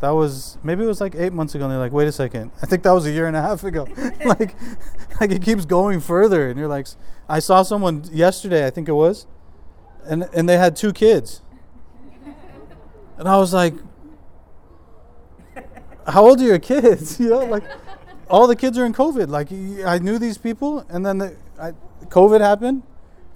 that 0.00 0.10
was 0.10 0.58
maybe 0.62 0.84
it 0.84 0.86
was 0.86 1.00
like 1.00 1.14
eight 1.14 1.32
months 1.32 1.54
ago." 1.54 1.64
And 1.64 1.72
they're 1.72 1.80
like, 1.80 1.92
"Wait 1.92 2.06
a 2.06 2.12
second, 2.12 2.50
I 2.62 2.66
think 2.66 2.82
that 2.82 2.92
was 2.92 3.06
a 3.06 3.10
year 3.10 3.26
and 3.26 3.36
a 3.36 3.42
half 3.42 3.64
ago." 3.64 3.88
like, 4.24 4.54
like 5.20 5.30
it 5.30 5.42
keeps 5.42 5.64
going 5.64 6.00
further, 6.00 6.48
and 6.48 6.58
you're 6.58 6.68
like, 6.68 6.86
I 7.28 7.38
saw 7.38 7.62
someone 7.62 8.04
yesterday, 8.12 8.66
I 8.66 8.70
think 8.70 8.88
it 8.88 8.92
was, 8.92 9.26
and 10.04 10.28
and 10.34 10.48
they 10.48 10.58
had 10.58 10.76
two 10.76 10.92
kids, 10.92 11.40
and 13.16 13.26
I 13.26 13.38
was 13.38 13.54
like, 13.54 13.74
"How 16.06 16.26
old 16.26 16.40
are 16.40 16.44
your 16.44 16.58
kids?" 16.58 17.20
you 17.20 17.30
know, 17.30 17.44
like 17.44 17.64
all 18.28 18.46
the 18.46 18.56
kids 18.56 18.78
are 18.78 18.84
in 18.84 18.92
COVID. 18.92 19.28
Like 19.28 19.52
I 19.86 19.98
knew 19.98 20.18
these 20.18 20.38
people, 20.38 20.84
and 20.88 21.04
then 21.04 21.18
the, 21.18 21.36
I, 21.58 21.72
COVID 22.08 22.40
happened 22.40 22.82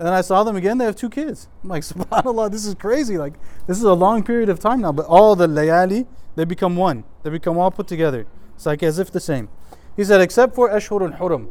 and 0.00 0.06
then 0.06 0.14
I 0.14 0.22
saw 0.22 0.42
them 0.44 0.56
again. 0.56 0.78
They 0.78 0.86
have 0.86 0.96
two 0.96 1.10
kids. 1.10 1.46
I'm 1.62 1.68
like, 1.68 1.82
Subhanallah, 1.84 2.50
this 2.50 2.64
is 2.64 2.74
crazy. 2.74 3.18
Like, 3.18 3.34
this 3.66 3.76
is 3.76 3.84
a 3.84 3.92
long 3.92 4.24
period 4.24 4.48
of 4.48 4.58
time 4.58 4.80
now. 4.80 4.92
But 4.92 5.04
all 5.04 5.36
the 5.36 5.46
layali, 5.46 6.06
they 6.36 6.46
become 6.46 6.74
one. 6.74 7.04
They 7.22 7.28
become 7.28 7.58
all 7.58 7.70
put 7.70 7.86
together. 7.86 8.26
It's 8.54 8.64
like 8.64 8.82
as 8.82 8.98
if 8.98 9.10
the 9.10 9.20
same. 9.20 9.50
He 9.94 10.04
said, 10.04 10.22
except 10.22 10.54
for 10.54 10.70
Ashhur 10.70 11.02
al 11.02 11.18
Hurum, 11.18 11.50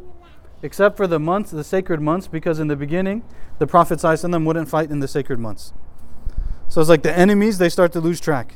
except 0.63 0.97
for 0.97 1.05
the 1.05 1.19
months, 1.19 1.51
the 1.51 1.63
sacred 1.63 2.01
months, 2.01 2.27
because 2.27 2.59
in 2.59 2.69
the 2.69 2.75
beginning, 2.75 3.21
the 3.59 3.67
Prophet 3.67 3.99
them 3.99 4.45
wouldn't 4.45 4.67
fight 4.67 4.89
in 4.89 4.99
the 4.99 5.07
sacred 5.07 5.37
months. 5.37 5.71
So 6.69 6.81
it's 6.81 6.89
like 6.89 7.03
the 7.03 7.15
enemies, 7.15 7.59
they 7.59 7.69
start 7.69 7.91
to 7.93 7.99
lose 7.99 8.19
track. 8.19 8.55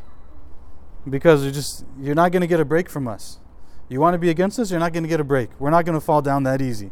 Because 1.10 1.44
you're 1.44 1.52
just, 1.52 1.86
you're 2.00 2.16
not 2.16 2.32
going 2.32 2.42
to 2.42 2.48
get 2.48 2.60
a 2.60 2.66
break 2.66 2.90
from 2.90 3.08
us. 3.08 3.40
You 3.90 4.00
want 4.00 4.14
to 4.14 4.18
be 4.18 4.30
against 4.30 4.58
us, 4.60 4.72
you're 4.72 4.80
not 4.80 4.94
going 4.94 5.04
to 5.04 5.10
get 5.10 5.20
a 5.20 5.24
break. 5.24 5.50
We're 5.60 5.70
not 5.70 5.86
going 5.86 5.98
to 5.98 6.02
fall 6.02 6.22
down 6.22 6.44
that 6.44 6.62
easy 6.62 6.92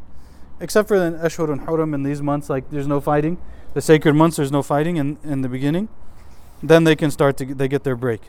except 0.61 0.87
for 0.87 0.97
the 0.97 1.19
Ashhur 1.25 1.51
al 1.51 1.57
Hurum 1.65 1.93
in 1.93 2.03
these 2.03 2.21
months, 2.21 2.49
like 2.49 2.69
there's 2.69 2.87
no 2.87 3.01
fighting. 3.01 3.37
The 3.73 3.81
sacred 3.81 4.13
months, 4.13 4.37
there's 4.37 4.51
no 4.51 4.61
fighting 4.61 4.97
in, 4.97 5.17
in 5.23 5.41
the 5.41 5.49
beginning. 5.49 5.89
Then 6.61 6.83
they 6.83 6.95
can 6.95 7.09
start 7.09 7.35
to 7.37 7.45
they 7.45 7.67
get 7.67 7.83
their 7.83 7.95
break. 7.95 8.21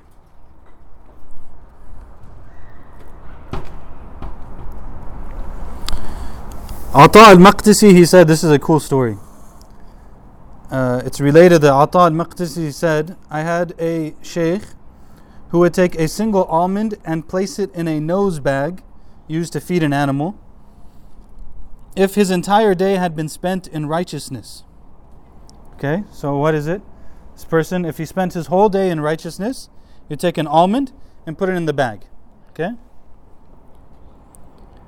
Ata 6.95 7.19
al-Maqdisi, 7.19 7.93
he 7.93 8.05
said, 8.05 8.29
this 8.29 8.45
is 8.45 8.51
a 8.51 8.59
cool 8.59 8.81
story. 8.81 9.17
Uh, 10.71 11.03
it's 11.05 11.21
related 11.21 11.63
that 11.63 11.73
Ata 11.73 11.99
al-Maqdisi 11.99 12.73
said, 12.73 13.17
I 13.31 13.41
had 13.41 13.75
a 13.79 14.15
sheikh 14.23 14.63
who 15.53 15.59
would 15.59 15.75
take 15.75 15.95
a 15.97 16.09
single 16.09 16.45
almond 16.45 16.99
and 17.05 17.29
place 17.29 17.59
it 17.59 17.71
in 17.75 17.87
a 17.87 18.01
nose 18.01 18.41
bag 18.41 18.83
used 19.29 19.53
to 19.53 19.61
feed 19.61 19.83
an 19.83 19.93
animal 19.93 20.35
if 21.95 22.15
his 22.15 22.31
entire 22.31 22.75
day 22.75 22.95
had 22.95 23.15
been 23.15 23.29
spent 23.29 23.67
in 23.67 23.85
righteousness. 23.85 24.65
Okay, 25.75 26.05
so 26.11 26.39
what 26.39 26.55
is 26.55 26.67
it? 26.67 26.81
This 27.35 27.45
person, 27.45 27.85
if 27.85 27.99
he 27.99 28.07
spent 28.07 28.33
his 28.33 28.47
whole 28.47 28.71
day 28.71 28.89
in 28.89 29.01
righteousness, 29.01 29.69
you 30.09 30.17
take 30.17 30.39
an 30.39 30.47
almond 30.47 30.91
and 31.27 31.37
put 31.37 31.51
it 31.51 31.53
in 31.53 31.67
the 31.67 31.75
bag. 31.75 32.07
Okay? 32.51 32.71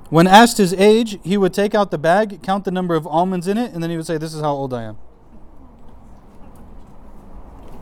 When 0.09 0.25
asked 0.25 0.57
his 0.57 0.73
age, 0.73 1.19
he 1.23 1.37
would 1.37 1.53
take 1.53 1.75
out 1.75 1.91
the 1.91 1.99
bag, 1.99 2.41
count 2.41 2.65
the 2.65 2.71
number 2.71 2.95
of 2.95 3.05
almonds 3.05 3.47
in 3.47 3.59
it, 3.59 3.71
and 3.71 3.83
then 3.83 3.91
he 3.91 3.97
would 3.97 4.07
say, 4.07 4.17
This 4.17 4.33
is 4.33 4.41
how 4.41 4.53
old 4.53 4.73
I 4.73 4.83
am. 4.83 4.97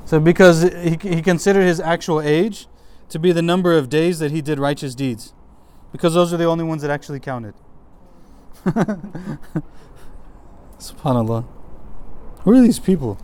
So, 0.03 0.19
because 0.19 0.63
he, 0.63 0.97
he 1.01 1.21
considered 1.21 1.63
his 1.63 1.79
actual 1.79 2.19
age 2.19 2.67
to 3.13 3.19
be 3.19 3.31
the 3.31 3.43
number 3.43 3.77
of 3.77 3.89
days 3.89 4.17
that 4.17 4.31
he 4.31 4.41
did 4.41 4.57
righteous 4.57 4.95
deeds, 4.95 5.33
because 5.91 6.15
those 6.15 6.33
are 6.33 6.37
the 6.37 6.45
only 6.45 6.63
ones 6.63 6.81
that 6.81 6.89
actually 6.89 7.19
counted. 7.19 7.53
Subhanallah. 10.79 11.45
Who 12.39 12.53
are 12.53 12.61
these 12.61 12.79
people? 12.79 13.19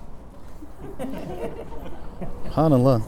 Subhanallah. 1.00 3.02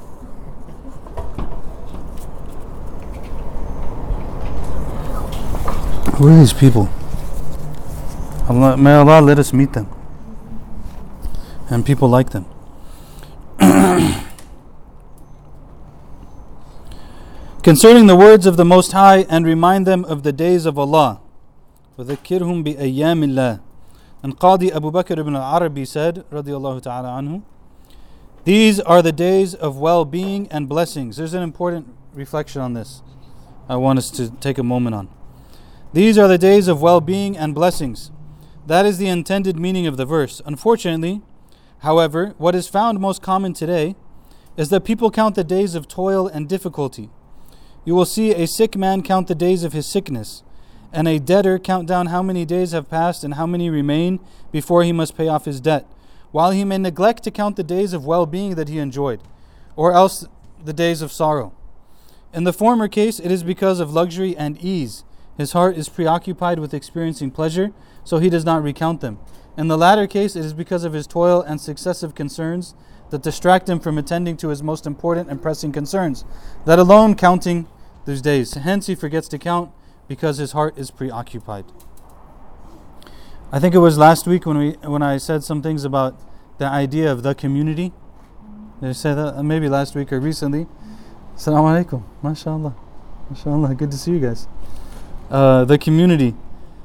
Who 6.16 6.30
are 6.30 6.40
these 6.40 6.54
people? 6.54 6.90
Allah, 8.50 8.76
may 8.76 8.96
Allah 8.96 9.22
let 9.22 9.38
us 9.38 9.54
meet 9.54 9.74
them. 9.74 9.88
And 11.70 11.86
people 11.86 12.10
like 12.10 12.32
them. 12.32 12.48
Concerning 17.63 18.07
the 18.07 18.17
words 18.17 18.47
of 18.47 18.57
the 18.57 18.65
Most 18.65 18.93
High 18.93 19.27
and 19.29 19.45
remind 19.45 19.87
them 19.87 20.05
of 20.05 20.23
the 20.23 20.33
days 20.33 20.67
of 20.67 20.79
Allah. 20.79 21.21
وذكرهم 21.99 22.63
بأيام 22.63 23.25
الله 23.25 23.61
and 24.23 24.39
Qadi 24.39 24.75
Abu 24.75 24.91
Bakr 24.91 25.19
ibn 25.19 25.37
al-Arabi 25.37 25.85
said 25.85 26.25
radiyallahu 26.31 26.83
ta'ala 26.83 27.09
anhu 27.09 27.43
these 28.45 28.81
are 28.81 29.03
the 29.03 29.13
days 29.13 29.55
of 29.55 29.79
well-being 29.79 30.49
and 30.51 30.69
blessings 30.69 31.17
there's 31.17 31.35
an 31.35 31.43
important 31.43 31.95
reflection 32.13 32.61
on 32.61 32.75
this 32.75 33.03
I 33.69 33.77
want 33.77 33.99
us 33.99 34.11
to 34.13 34.31
take 34.31 34.59
a 34.59 34.63
moment 34.63 34.95
on 34.95 35.09
these 35.93 36.19
are 36.19 36.29
the 36.29 36.39
days 36.39 36.69
of 36.69 36.83
well-being 36.83 37.37
and 37.37 37.55
blessings 37.55 38.11
that 38.67 38.85
is 38.85 38.99
the 38.99 39.09
intended 39.09 39.59
meaning 39.59 39.87
of 39.87 39.97
the 39.97 40.05
verse 40.05 40.43
unfortunately 40.45 41.23
however 41.81 42.35
what 42.37 42.55
is 42.55 42.69
found 42.69 43.01
most 43.01 43.23
common 43.23 43.53
today 43.53 43.97
is 44.57 44.71
that 44.71 44.81
people 44.81 45.11
count 45.11 45.35
the 45.35 45.45
days 45.45 45.75
of 45.75 45.89
toil 45.89 46.27
and 46.27 46.49
difficulty 46.49 47.11
you 47.86 47.96
will 47.96 48.06
see 48.06 48.34
a 48.34 48.48
sick 48.48 48.76
man 48.76 49.02
count 49.02 49.28
the 49.28 49.36
days 49.36 49.64
of 49.64 49.74
his 49.74 49.86
sickness 49.86 50.44
and 50.94 51.08
a 51.08 51.20
debtor 51.20 51.58
count 51.58 51.88
down 51.88 52.08
how 52.08 52.22
many 52.22 52.46
days 52.46 52.72
have 52.72 52.90
passed 52.90 53.24
and 53.24 53.36
how 53.36 53.46
many 53.46 53.70
remain 53.70 54.20
before 54.52 54.84
he 54.84 54.92
must 54.92 55.16
pay 55.16 55.28
off 55.28 55.46
his 55.46 55.62
debt, 55.62 55.86
while 56.32 56.52
he 56.52 56.66
may 56.66 56.78
neglect 56.78 57.24
to 57.24 57.32
count 57.32 57.56
the 57.56 57.64
days 57.64 57.94
of 57.94 58.06
well 58.06 58.26
being 58.26 58.56
that 58.56 58.68
he 58.68 58.78
enjoyed, 58.78 59.22
or 59.76 59.94
else 59.94 60.26
the 60.64 60.74
days 60.74 61.02
of 61.02 61.12
sorrow. 61.12 61.54
In 62.34 62.44
the 62.44 62.54
former 62.54 62.88
case, 62.88 63.20
it 63.20 63.32
is 63.32 63.44
because 63.44 63.80
of 63.80 63.94
luxury 63.94 64.36
and 64.36 64.58
ease. 64.64 65.04
His 65.38 65.54
heart 65.54 65.78
is 65.78 65.90
preoccupied 65.90 66.60
with 66.60 66.74
experiencing 66.74 67.32
pleasure, 67.32 67.72
so 68.04 68.20
he 68.20 68.30
does 68.30 68.46
not 68.46 68.64
recount 68.64 69.02
them. 69.02 69.20
In 69.58 69.68
the 69.68 69.78
latter 69.78 70.08
case, 70.08 70.36
it 70.36 70.46
is 70.46 70.54
because 70.54 70.84
of 70.84 70.94
his 70.94 71.08
toil 71.08 71.42
and 71.42 71.60
successive 71.60 72.16
concerns 72.16 72.74
that 73.12 73.22
distract 73.22 73.70
him 73.70 73.80
from 73.80 73.98
attending 73.98 74.36
to 74.38 74.50
his 74.50 74.64
most 74.64 74.88
important 74.88 75.30
and 75.30 75.42
pressing 75.42 75.72
concerns, 75.72 76.26
that 76.66 76.80
alone 76.80 77.16
counting 77.16 77.68
those 78.06 78.22
days. 78.22 78.54
Hence, 78.56 78.88
he 78.88 78.96
forgets 78.96 79.28
to 79.30 79.38
count 79.38 79.72
because 80.08 80.38
his 80.38 80.54
heart 80.54 80.78
is 80.78 80.90
preoccupied. 80.92 81.66
I 83.52 83.60
think 83.60 83.76
it 83.76 83.80
was 83.80 83.98
last 83.98 84.28
week 84.28 84.46
when 84.46 84.58
we 84.58 84.72
when 84.84 85.02
I 85.02 85.18
said 85.18 85.44
some 85.44 85.62
things 85.62 85.84
about 85.84 86.20
the 86.58 86.66
idea 86.66 87.12
of 87.12 87.22
the 87.22 87.36
community. 87.36 87.92
Did 88.80 88.90
I 88.90 88.94
say 88.94 89.14
that? 89.14 89.44
Maybe 89.44 89.68
last 89.70 89.94
week 89.94 90.12
or 90.12 90.20
recently. 90.20 90.68
Assalamu 91.36 91.86
alaikum. 91.86 92.04
MashaAllah. 92.24 92.74
MashaAllah. 93.32 93.78
Good 93.78 93.92
to 93.92 93.98
see 93.98 94.12
you 94.12 94.20
guys. 94.20 94.48
Uh, 95.30 95.66
the 95.66 95.78
community. 95.78 96.34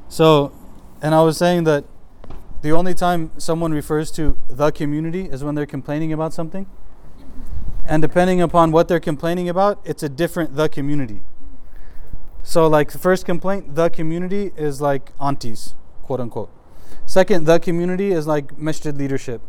So, 0.08 0.52
and 1.00 1.14
I 1.14 1.22
was 1.22 1.36
saying 1.36 1.64
that 1.64 1.84
the 2.62 2.70
only 2.70 2.94
time 2.94 3.30
someone 3.38 3.72
refers 3.72 4.10
to 4.12 4.36
the 4.48 4.70
community 4.70 5.26
is 5.26 5.44
when 5.44 5.54
they're 5.54 5.66
complaining 5.66 6.12
about 6.12 6.32
something. 6.32 6.66
And 7.86 8.02
depending 8.02 8.40
upon 8.40 8.72
what 8.72 8.88
they're 8.88 9.00
complaining 9.00 9.48
about, 9.48 9.80
it's 9.84 10.02
a 10.02 10.08
different 10.08 10.56
the 10.56 10.68
community. 10.68 11.20
So, 12.42 12.66
like, 12.66 12.92
the 12.92 12.98
first 12.98 13.24
complaint, 13.24 13.74
the 13.74 13.88
community 13.88 14.52
is 14.56 14.80
like 14.80 15.12
aunties, 15.20 15.74
quote 16.02 16.20
unquote. 16.20 16.50
Second, 17.04 17.46
the 17.46 17.58
community 17.58 18.12
is 18.12 18.26
like 18.26 18.56
masjid 18.58 18.96
leadership. 18.96 19.40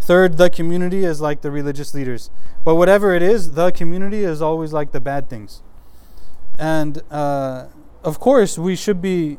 Third, 0.00 0.36
the 0.36 0.48
community 0.50 1.04
is 1.04 1.20
like 1.20 1.40
the 1.40 1.50
religious 1.50 1.94
leaders. 1.94 2.30
But 2.64 2.76
whatever 2.76 3.14
it 3.14 3.22
is, 3.22 3.52
the 3.52 3.70
community 3.70 4.24
is 4.24 4.40
always 4.40 4.72
like 4.72 4.92
the 4.92 5.00
bad 5.00 5.28
things. 5.28 5.62
And 6.58 7.02
uh, 7.10 7.66
of 8.02 8.20
course, 8.20 8.58
we 8.58 8.76
should 8.76 9.00
be. 9.00 9.38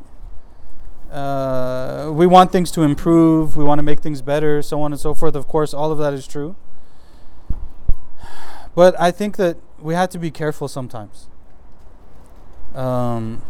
Uh, 1.10 2.10
we 2.12 2.26
want 2.26 2.52
things 2.52 2.70
to 2.72 2.82
improve. 2.82 3.56
We 3.56 3.64
want 3.64 3.78
to 3.78 3.82
make 3.82 4.00
things 4.00 4.22
better, 4.22 4.62
so 4.62 4.80
on 4.82 4.92
and 4.92 5.00
so 5.00 5.12
forth. 5.14 5.34
Of 5.34 5.48
course, 5.48 5.74
all 5.74 5.90
of 5.90 5.98
that 5.98 6.12
is 6.12 6.26
true. 6.26 6.54
But 8.74 8.98
I 9.00 9.10
think 9.10 9.36
that 9.36 9.56
we 9.80 9.94
have 9.94 10.10
to 10.10 10.18
be 10.18 10.30
careful 10.30 10.68
sometimes. 10.68 11.28
Um, 12.74 13.42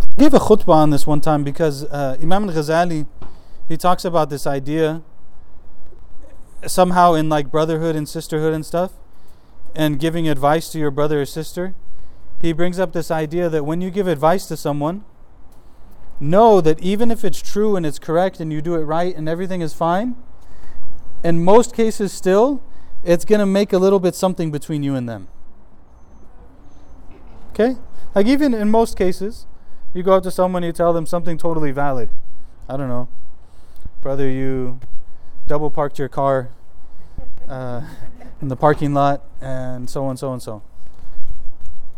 I 0.00 0.20
gave 0.20 0.32
a 0.34 0.38
khutbah 0.38 0.68
on 0.68 0.90
this 0.90 1.06
one 1.06 1.20
time 1.20 1.42
because 1.42 1.84
uh, 1.84 2.16
Imam 2.22 2.48
al 2.48 2.54
Ghazali 2.54 3.06
he 3.68 3.76
talks 3.76 4.04
about 4.04 4.30
this 4.30 4.46
idea 4.46 5.02
somehow 6.66 7.14
in 7.14 7.28
like 7.28 7.50
brotherhood 7.50 7.96
and 7.96 8.08
sisterhood 8.08 8.54
and 8.54 8.64
stuff 8.64 8.92
and 9.74 9.98
giving 9.98 10.28
advice 10.28 10.70
to 10.70 10.78
your 10.78 10.92
brother 10.92 11.22
or 11.22 11.26
sister 11.26 11.74
he 12.40 12.52
brings 12.52 12.78
up 12.78 12.92
this 12.92 13.10
idea 13.10 13.48
that 13.48 13.64
when 13.64 13.80
you 13.80 13.90
give 13.90 14.06
advice 14.06 14.46
to 14.46 14.56
someone 14.56 15.04
know 16.20 16.60
that 16.60 16.80
even 16.80 17.10
if 17.10 17.24
it's 17.24 17.42
true 17.42 17.76
and 17.76 17.84
it's 17.84 17.98
correct 17.98 18.40
and 18.40 18.52
you 18.52 18.62
do 18.62 18.74
it 18.74 18.82
right 18.82 19.14
and 19.16 19.28
everything 19.28 19.60
is 19.60 19.74
fine 19.74 20.16
in 21.24 21.42
most 21.42 21.74
cases 21.74 22.12
still 22.12 22.62
it's 23.02 23.24
going 23.24 23.38
to 23.38 23.46
make 23.46 23.72
a 23.72 23.78
little 23.78 24.00
bit 24.00 24.14
something 24.14 24.50
between 24.50 24.82
you 24.82 24.94
and 24.94 25.08
them. 25.08 25.28
Okay? 27.50 27.76
Like 28.14 28.26
even 28.26 28.54
in 28.54 28.70
most 28.70 28.96
cases 28.96 29.46
you 29.92 30.02
go 30.02 30.12
up 30.12 30.22
to 30.24 30.30
someone 30.30 30.62
you 30.62 30.72
tell 30.72 30.92
them 30.92 31.06
something 31.06 31.38
totally 31.38 31.70
valid. 31.70 32.10
I 32.68 32.76
don't 32.76 32.88
know. 32.88 33.08
Brother 34.00 34.28
you 34.28 34.80
double 35.46 35.70
parked 35.70 35.98
your 35.98 36.08
car 36.08 36.50
uh, 37.48 37.82
in 38.40 38.48
the 38.48 38.56
parking 38.56 38.94
lot 38.94 39.22
and 39.40 39.88
so 39.88 40.08
and 40.08 40.18
so 40.18 40.32
and 40.32 40.42
so. 40.42 40.62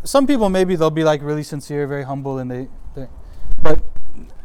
Some 0.03 0.27
people 0.27 0.49
maybe 0.49 0.75
they'll 0.75 0.89
be 0.89 1.03
like 1.03 1.21
really 1.21 1.43
sincere, 1.43 1.85
very 1.85 2.03
humble, 2.03 2.37
and 2.37 2.49
they, 2.49 2.69
they, 2.95 3.07
but 3.61 3.83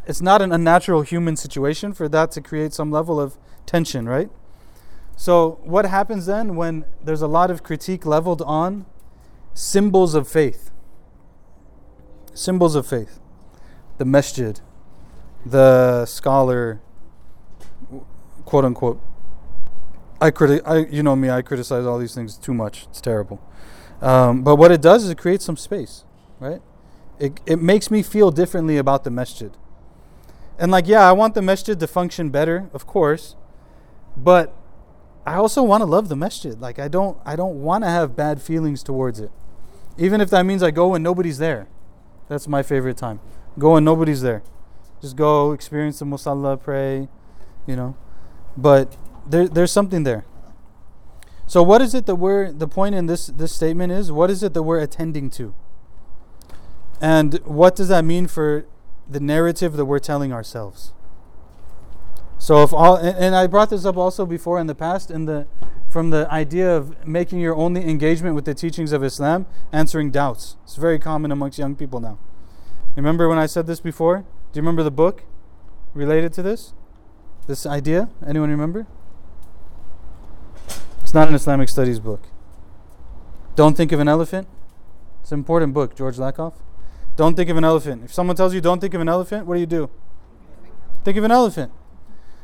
it's 0.07 0.21
not 0.21 0.43
an 0.43 0.53
unnatural 0.53 1.03
human 1.03 1.37
situation 1.37 1.93
for 1.93 2.09
that 2.09 2.31
to 2.33 2.41
create 2.41 2.73
some 2.73 2.91
level 2.91 3.21
of 3.21 3.39
tension, 3.67 4.09
right? 4.09 4.31
So 5.17 5.61
what 5.63 5.85
happens 5.85 6.27
then 6.27 6.57
when 6.57 6.85
there's 7.03 7.23
a 7.23 7.27
lot 7.29 7.51
of 7.51 7.63
critique 7.63 8.05
leveled 8.05 8.43
on 8.43 8.87
symbols 9.55 10.15
of 10.15 10.27
faith? 10.27 10.71
Symbols 12.35 12.75
of 12.75 12.87
faith, 12.87 13.21
the 13.99 14.05
masjid, 14.05 14.61
the 15.45 16.07
scholar, 16.07 16.81
quote 18.45 18.65
unquote. 18.65 19.01
I 20.21 20.31
criti- 20.31 20.63
I 20.65 20.87
you 20.91 21.03
know 21.03 21.15
me, 21.15 21.29
I 21.29 21.43
criticize 21.43 21.85
all 21.85 21.99
these 21.99 22.15
things 22.15 22.39
too 22.39 22.55
much. 22.55 22.87
It's 22.91 23.01
terrible. 23.01 23.41
Um, 24.01 24.43
but 24.43 24.57
what 24.57 24.73
it 24.73 24.81
does 24.81 25.05
is 25.05 25.11
it 25.11 25.19
creates 25.19 25.45
some 25.45 25.57
space, 25.57 26.05
right? 26.41 26.63
It 27.19 27.39
it 27.45 27.61
makes 27.61 27.91
me 27.91 28.03
feel 28.03 28.31
differently 28.31 28.79
about 28.79 29.05
the 29.05 29.11
masjid. 29.11 29.53
And 30.63 30.71
like, 30.71 30.87
yeah, 30.87 31.09
I 31.09 31.11
want 31.11 31.35
the 31.35 31.43
masjid 31.43 31.79
to 31.81 31.89
function 31.89 32.31
better, 32.31 32.71
of 32.73 32.87
course, 32.87 33.35
but 34.17 34.55
I 35.27 35.35
also 35.35 35.61
want 35.61 35.81
to 35.81 35.87
love 35.87 36.09
the 36.09 36.15
masjid. 36.15 36.61
Like, 36.61 36.79
I 36.79 36.87
don't 36.87 37.19
I 37.27 37.35
don't 37.35 37.65
want 37.65 37.83
to 37.83 37.91
have 37.91 38.15
bad 38.15 38.41
feelings 38.41 38.85
towards 38.85 39.19
it, 39.19 39.33
even 39.99 40.21
if 40.21 40.31
that 40.31 40.47
means 40.47 40.63
I 40.63 40.71
go 40.71 40.91
when 40.91 41.03
nobody's 41.03 41.39
there. 41.39 41.67
That's 42.29 42.47
my 42.47 42.63
favorite 42.63 42.97
time. 42.97 43.19
Go 43.59 43.73
when 43.73 43.83
nobody's 43.83 44.23
there. 44.23 44.45
Just 45.01 45.17
go 45.17 45.51
experience 45.51 45.99
the 45.99 46.05
musalla, 46.05 46.63
pray, 46.63 47.09
you 47.67 47.75
know. 47.75 47.97
But 48.57 48.97
there, 49.27 49.49
there's 49.49 49.73
something 49.73 50.05
there. 50.05 50.25
So 51.49 51.61
what 51.65 51.83
is 51.83 51.93
it 51.93 52.07
that 52.07 52.15
we're 52.15 52.53
the 52.53 52.69
point 52.69 52.95
in 52.95 53.07
this 53.07 53.27
this 53.27 53.53
statement 53.53 53.91
is 53.91 54.13
what 54.13 54.31
is 54.31 54.45
it 54.45 54.55
that 54.55 54.63
we're 54.63 54.79
attending 54.79 55.29
to? 55.31 55.57
And 57.01 57.41
what 57.45 57.75
does 57.75 57.89
that 57.89 58.05
mean 58.05 58.29
for 58.29 58.65
the 59.09 59.21
narrative 59.21 59.75
that 59.75 59.85
we're 59.85 59.99
telling 59.99 60.33
ourselves? 60.33 60.93
So 62.39 62.63
if 62.65 62.73
all 62.73 62.97
and, 62.97 63.37
I 63.37 63.47
brought 63.47 63.71
this 63.71 63.85
up 63.85 63.97
also 63.97 64.27
before 64.27 64.59
in 64.59 64.67
the 64.67 64.75
past 64.75 65.11
in 65.11 65.27
the 65.27 65.47
from 65.89 66.11
the 66.11 66.27
idea 66.33 66.75
of 66.75 67.07
making 67.07 67.39
your 67.39 67.55
only 67.55 67.89
engagement 67.89 68.35
with 68.35 68.47
the 68.47 68.55
teachings 68.55 68.93
of 68.93 69.05
Islam 69.05 69.47
answering 69.71 70.11
doubts. 70.11 70.57
It's 70.65 70.77
very 70.77 70.99
common 70.99 71.31
amongst 71.31 71.59
young 71.59 71.77
people 71.77 72.01
now. 72.01 72.19
Remember 72.97 73.29
when 73.29 73.39
I 73.39 73.47
said 73.47 73.67
this 73.67 73.79
before? 73.79 74.25
Do 74.53 74.59
you 74.59 74.63
remember 74.63 74.83
the 74.83 74.91
book 74.91 75.25
related 75.95 76.33
to 76.33 76.43
this? 76.43 76.73
This 77.47 77.65
idea? 77.65 78.09
Anyone 78.27 78.51
remember? 78.51 78.87
It's 81.01 81.15
not 81.15 81.29
an 81.29 81.35
Islamic 81.35 81.69
studies 81.69 82.01
book. 82.01 82.23
Don't 83.55 83.77
think 83.77 83.93
of 83.93 84.01
an 84.01 84.09
elephant. 84.09 84.49
It's 85.21 85.31
an 85.31 85.39
important 85.39 85.75
book, 85.75 85.95
George 85.95 86.17
Lakoff. 86.17 86.55
Don't 87.17 87.35
think 87.37 87.51
of 87.51 87.57
an 87.57 87.65
elephant. 87.65 88.05
If 88.05 88.13
someone 88.13 88.37
tells 88.37 88.55
you 88.55 88.61
don't 88.61 88.81
think 88.81 88.95
of 88.95 89.01
an 89.01 89.09
elephant, 89.09 89.47
what 89.47 89.55
do 89.55 89.61
you 89.61 89.67
do? 89.67 89.91
Think 91.05 91.17
of 91.17 91.25
an 91.25 91.31
elephant. 91.31 91.73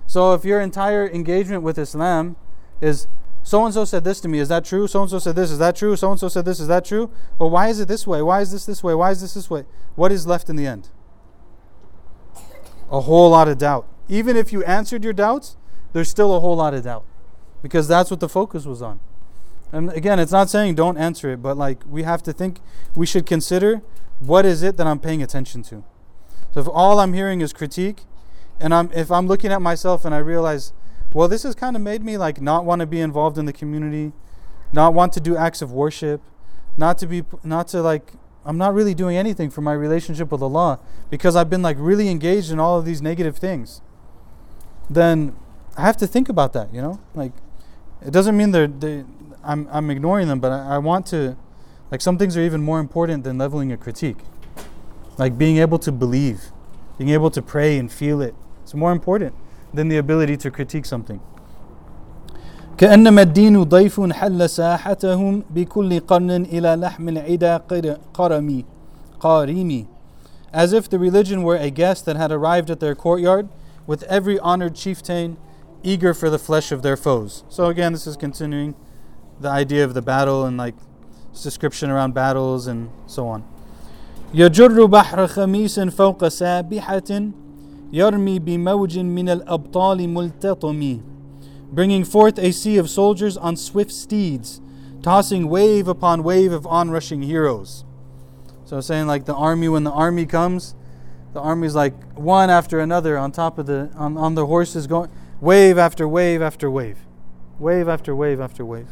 So 0.07 0.35
if 0.35 0.45
your 0.45 0.61
entire 0.61 1.09
engagement 1.09 1.63
with 1.63 1.79
Islam 1.79 2.37
is 2.81 3.07
so 3.43 3.65
and 3.65 3.73
so 3.73 3.85
said 3.85 4.05
this 4.05 4.21
to 4.21 4.29
me, 4.29 4.41
is 4.41 4.49
that 4.49 4.65
true? 4.65 4.87
So 4.87 5.03
and 5.03 5.11
so 5.11 5.19
said 5.19 5.37
this, 5.37 5.51
is 5.51 5.59
that 5.59 5.77
true? 5.77 5.97
So 5.97 6.11
and 6.11 6.21
so 6.21 6.29
said 6.29 6.45
this, 6.45 6.61
is 6.61 6.69
that 6.69 6.85
true? 6.85 7.11
Well, 7.39 7.51
why 7.51 7.69
is 7.69 7.81
it 7.81 7.89
this 7.89 8.07
way? 8.07 8.21
Why 8.21 8.41
is 8.41 8.53
this 8.53 8.67
this 8.67 8.83
way? 8.83 8.95
Why 8.95 9.11
is 9.11 9.21
this 9.21 9.35
this 9.35 9.49
way? 9.49 9.65
What 9.95 10.13
is 10.13 10.27
left 10.27 10.51
in 10.51 10.57
the 10.57 10.67
end? 10.67 10.91
A 12.91 13.01
whole 13.01 13.31
lot 13.31 13.49
of 13.49 13.59
doubt. 13.59 13.87
Even 14.09 14.37
if 14.37 14.53
you 14.53 14.63
answered 14.65 15.05
your 15.05 15.13
doubts, 15.13 15.57
there's 15.93 16.09
still 16.09 16.35
a 16.35 16.41
whole 16.41 16.57
lot 16.57 16.75
of 16.75 16.85
doubt 16.85 17.05
because 17.63 17.89
that's 17.89 18.11
what 18.11 18.21
the 18.21 18.29
focus 18.29 18.65
was 18.65 18.83
on. 18.83 19.01
And 19.73 19.91
again, 19.93 20.19
it's 20.19 20.33
not 20.33 20.49
saying 20.49 20.75
don't 20.75 20.97
answer 20.97 21.31
it, 21.31 21.43
but 21.43 21.57
like 21.57 21.83
we 21.89 22.03
have 22.03 22.23
to 22.25 22.33
think, 22.33 22.61
we 22.95 23.07
should 23.07 23.27
consider 23.27 23.83
what 24.21 24.45
is 24.47 24.63
it 24.63 24.77
that 24.77 24.87
I'm 24.87 24.99
paying 24.99 25.23
attention 25.23 25.63
to. 25.65 25.85
So 26.53 26.61
if 26.61 26.69
all 26.69 27.01
I'm 27.01 27.13
hearing 27.13 27.41
is 27.41 27.53
critique, 27.53 28.05
and 28.61 28.75
I'm 28.75 28.91
if 28.95 29.11
I'm 29.11 29.27
looking 29.27 29.53
at 29.53 29.63
myself 29.63 30.05
and 30.05 30.15
I 30.15 30.19
realize, 30.19 30.73
well, 31.13 31.29
this 31.29 31.45
has 31.45 31.55
kind 31.55 31.77
of 31.77 31.83
made 31.83 32.03
me 32.03 32.17
like 32.17 32.41
not 32.41 32.65
want 32.65 32.81
to 32.81 32.87
be 32.87 33.01
involved 33.01 33.39
in 33.39 33.45
the 33.45 33.53
community, 33.53 34.13
not 34.73 34.95
want 34.95 35.13
to 35.15 35.21
do 35.21 35.37
acts 35.37 35.63
of 35.63 35.71
worship, 35.73 36.21
not 36.77 36.99
to 36.99 37.07
be 37.07 37.25
not 37.45 37.69
to 37.69 37.83
like 37.83 38.13
I'm 38.45 38.59
not 38.59 38.75
really 38.75 38.95
doing 38.95 39.17
anything 39.17 39.51
for 39.51 39.61
my 39.61 39.73
relationship 39.73 40.33
with 40.33 40.43
Allah 40.43 40.81
because 41.11 41.37
I've 41.37 41.51
been 41.51 41.63
like 41.63 41.77
really 41.79 42.09
engaged 42.09 42.51
in 42.51 42.59
all 42.59 42.79
of 42.79 42.85
these 42.85 43.01
negative 43.01 43.37
things 43.37 43.83
then 44.89 45.37
I 45.77 45.83
have 45.83 45.97
to 45.99 46.07
think 46.07 46.29
about 46.29 46.53
that, 46.55 46.73
you 46.73 46.81
know? 46.81 47.01
Like, 47.15 47.33
it 48.05 48.13
doesn't 48.13 48.37
mean 48.37 48.51
they're, 48.53 48.67
they, 48.67 49.05
I'm, 49.45 49.69
I'm 49.71 49.91
ignoring 49.91 50.29
them, 50.29 50.41
but 50.41 50.53
I, 50.53 50.77
I 50.77 50.79
want 50.79 51.07
to, 51.07 51.37
like, 51.92 52.02
some 52.02 52.18
things 52.18 52.36
are 52.36 52.42
even 52.42 52.62
more 52.62 52.80
important 52.80 53.24
than 53.24 53.38
leveling 53.38 53.72
a 53.72 53.78
critique. 53.78 54.18
Like, 55.18 55.38
being 55.38 55.58
able 55.58 55.80
to 55.80 55.92
believe, 55.92 56.52
being 56.98 57.12
able 57.12 57.30
to 57.32 57.42
pray 57.42 57.78
and 57.78 57.92
feel 57.92 58.22
it. 58.22 58.34
It's 58.64 58.74
more 58.74 58.92
important 58.92 59.36
than 59.74 59.90
the 59.90 59.98
ability 59.98 60.38
to 60.38 60.52
critique 60.52 60.86
something. 60.86 61.20
كأنما 62.78 63.22
الدين 63.22 63.64
ضيف 63.64 64.02
حل 64.12 64.50
ساحتهم 64.50 65.44
بكل 65.50 66.00
قرن 66.00 66.32
إلى 66.32 66.76
لحم 66.76 67.10
العدا 67.10 67.62
قرمي 68.14 68.66
قارمي 69.20 69.88
As 70.52 70.74
if 70.74 70.90
the 70.90 71.00
religion 71.00 71.44
were 71.44 71.56
a 71.56 71.70
guest 71.70 72.06
that 72.06 72.16
had 72.16 72.32
arrived 72.32 72.70
at 72.70 72.80
their 72.80 72.96
courtyard 72.96 73.50
with 73.88 74.04
every 74.04 74.40
honored 74.40 74.76
chieftain 74.76 75.38
eager 75.84 76.14
for 76.14 76.30
the 76.30 76.40
flesh 76.40 76.72
of 76.72 76.82
their 76.82 76.98
foes. 76.98 77.44
So 77.50 77.66
again, 77.66 77.92
this 77.92 78.08
is 78.08 78.16
continuing 78.16 78.76
the 79.40 79.50
idea 79.50 79.84
of 79.84 79.94
the 79.94 80.02
battle 80.02 80.46
and 80.46 80.58
like 80.58 80.76
description 81.44 81.90
around 81.90 82.14
battles 82.14 82.68
and 82.68 82.90
so 83.08 83.28
on. 83.28 83.44
يجر 84.34 84.86
بحر 84.86 85.28
خميس 85.28 85.80
فوق 85.80 86.28
سابحة 86.28 87.32
يرمي 87.94 88.40
بموج 88.40 89.00
من 89.00 89.30
الأبطال 89.30 90.10
ملتطم 90.10 91.00
bringing 91.72 92.04
forth 92.04 92.38
a 92.38 92.52
sea 92.52 92.78
of 92.78 92.88
soldiers 92.88 93.36
on 93.36 93.56
swift 93.56 93.92
steeds, 93.92 94.62
tossing 95.02 95.50
wave 95.50 95.88
upon 95.88 96.24
wave 96.24 96.52
of 96.52 96.68
onrushing 96.68 97.24
heroes. 97.24 97.84
So 98.64 98.80
saying 98.80 99.08
like 99.08 99.26
the 99.26 99.34
army 99.34 99.68
when 99.68 99.84
the 99.84 99.92
army 99.92 100.28
comes, 100.28 100.76
the 101.34 101.42
army's 101.42 101.74
like 101.74 101.96
one 102.14 102.50
after 102.52 102.80
another 102.80 103.18
on 103.18 103.32
top 103.32 103.58
of 103.58 103.66
the 103.66 103.90
on, 103.96 104.18
on 104.18 104.36
the 104.36 104.46
horses 104.46 104.88
going 104.88 105.10
wave 105.42 105.78
after 105.78 106.08
wave 106.08 106.42
after 106.42 106.70
wave 106.70 107.00
wave 107.60 107.90
after 107.90 108.16
wave 108.16 108.40
after 108.40 108.64
wave 108.64 108.90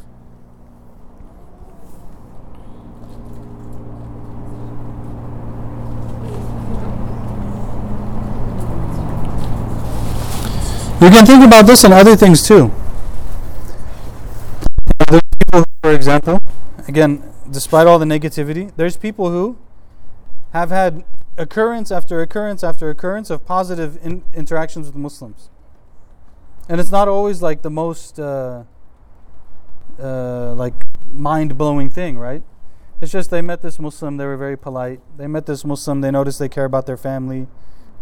You 11.01 11.11
can 11.11 11.27
think 11.27 11.45
about 11.45 11.67
this 11.67 11.85
and 11.85 11.93
other 11.93 12.17
things 12.17 12.47
too 12.47 12.73
there's 15.09 15.23
people 15.39 15.65
for 15.83 15.93
example 15.93 16.39
again 16.89 17.23
despite 17.51 17.87
all 17.87 17.99
the 17.99 18.07
negativity 18.07 18.73
there's 18.77 18.97
people 18.97 19.31
who 19.31 19.57
have 20.53 20.71
had 20.71 21.05
occurrence 21.37 21.91
after 21.91 22.21
occurrence 22.21 22.65
after 22.65 22.89
occurrence 22.91 23.31
of 23.31 23.45
positive 23.45 23.99
in- 24.03 24.23
interactions 24.35 24.87
with 24.87 24.97
Muslims. 24.97 25.51
and 26.69 26.81
it's 26.81 26.91
not 26.91 27.09
always 27.09 27.43
like 27.43 27.63
the 27.63 27.71
most 27.71 28.19
uh, 28.19 28.65
uh, 30.01 30.53
like 30.55 30.75
mind 31.13 31.57
blowing 31.57 31.91
thing, 31.91 32.19
right? 32.19 32.43
It's 33.01 33.13
just 33.13 33.31
they 33.31 33.43
met 33.43 33.63
this 33.63 33.79
Muslim, 33.79 34.17
they 34.17 34.25
were 34.25 34.37
very 34.37 34.57
polite. 34.57 35.01
They 35.17 35.27
met 35.27 35.47
this 35.47 35.65
Muslim, 35.65 36.01
they 36.01 36.11
noticed 36.11 36.39
they 36.39 36.49
care 36.49 36.65
about 36.65 36.87
their 36.87 36.97
family. 36.97 37.47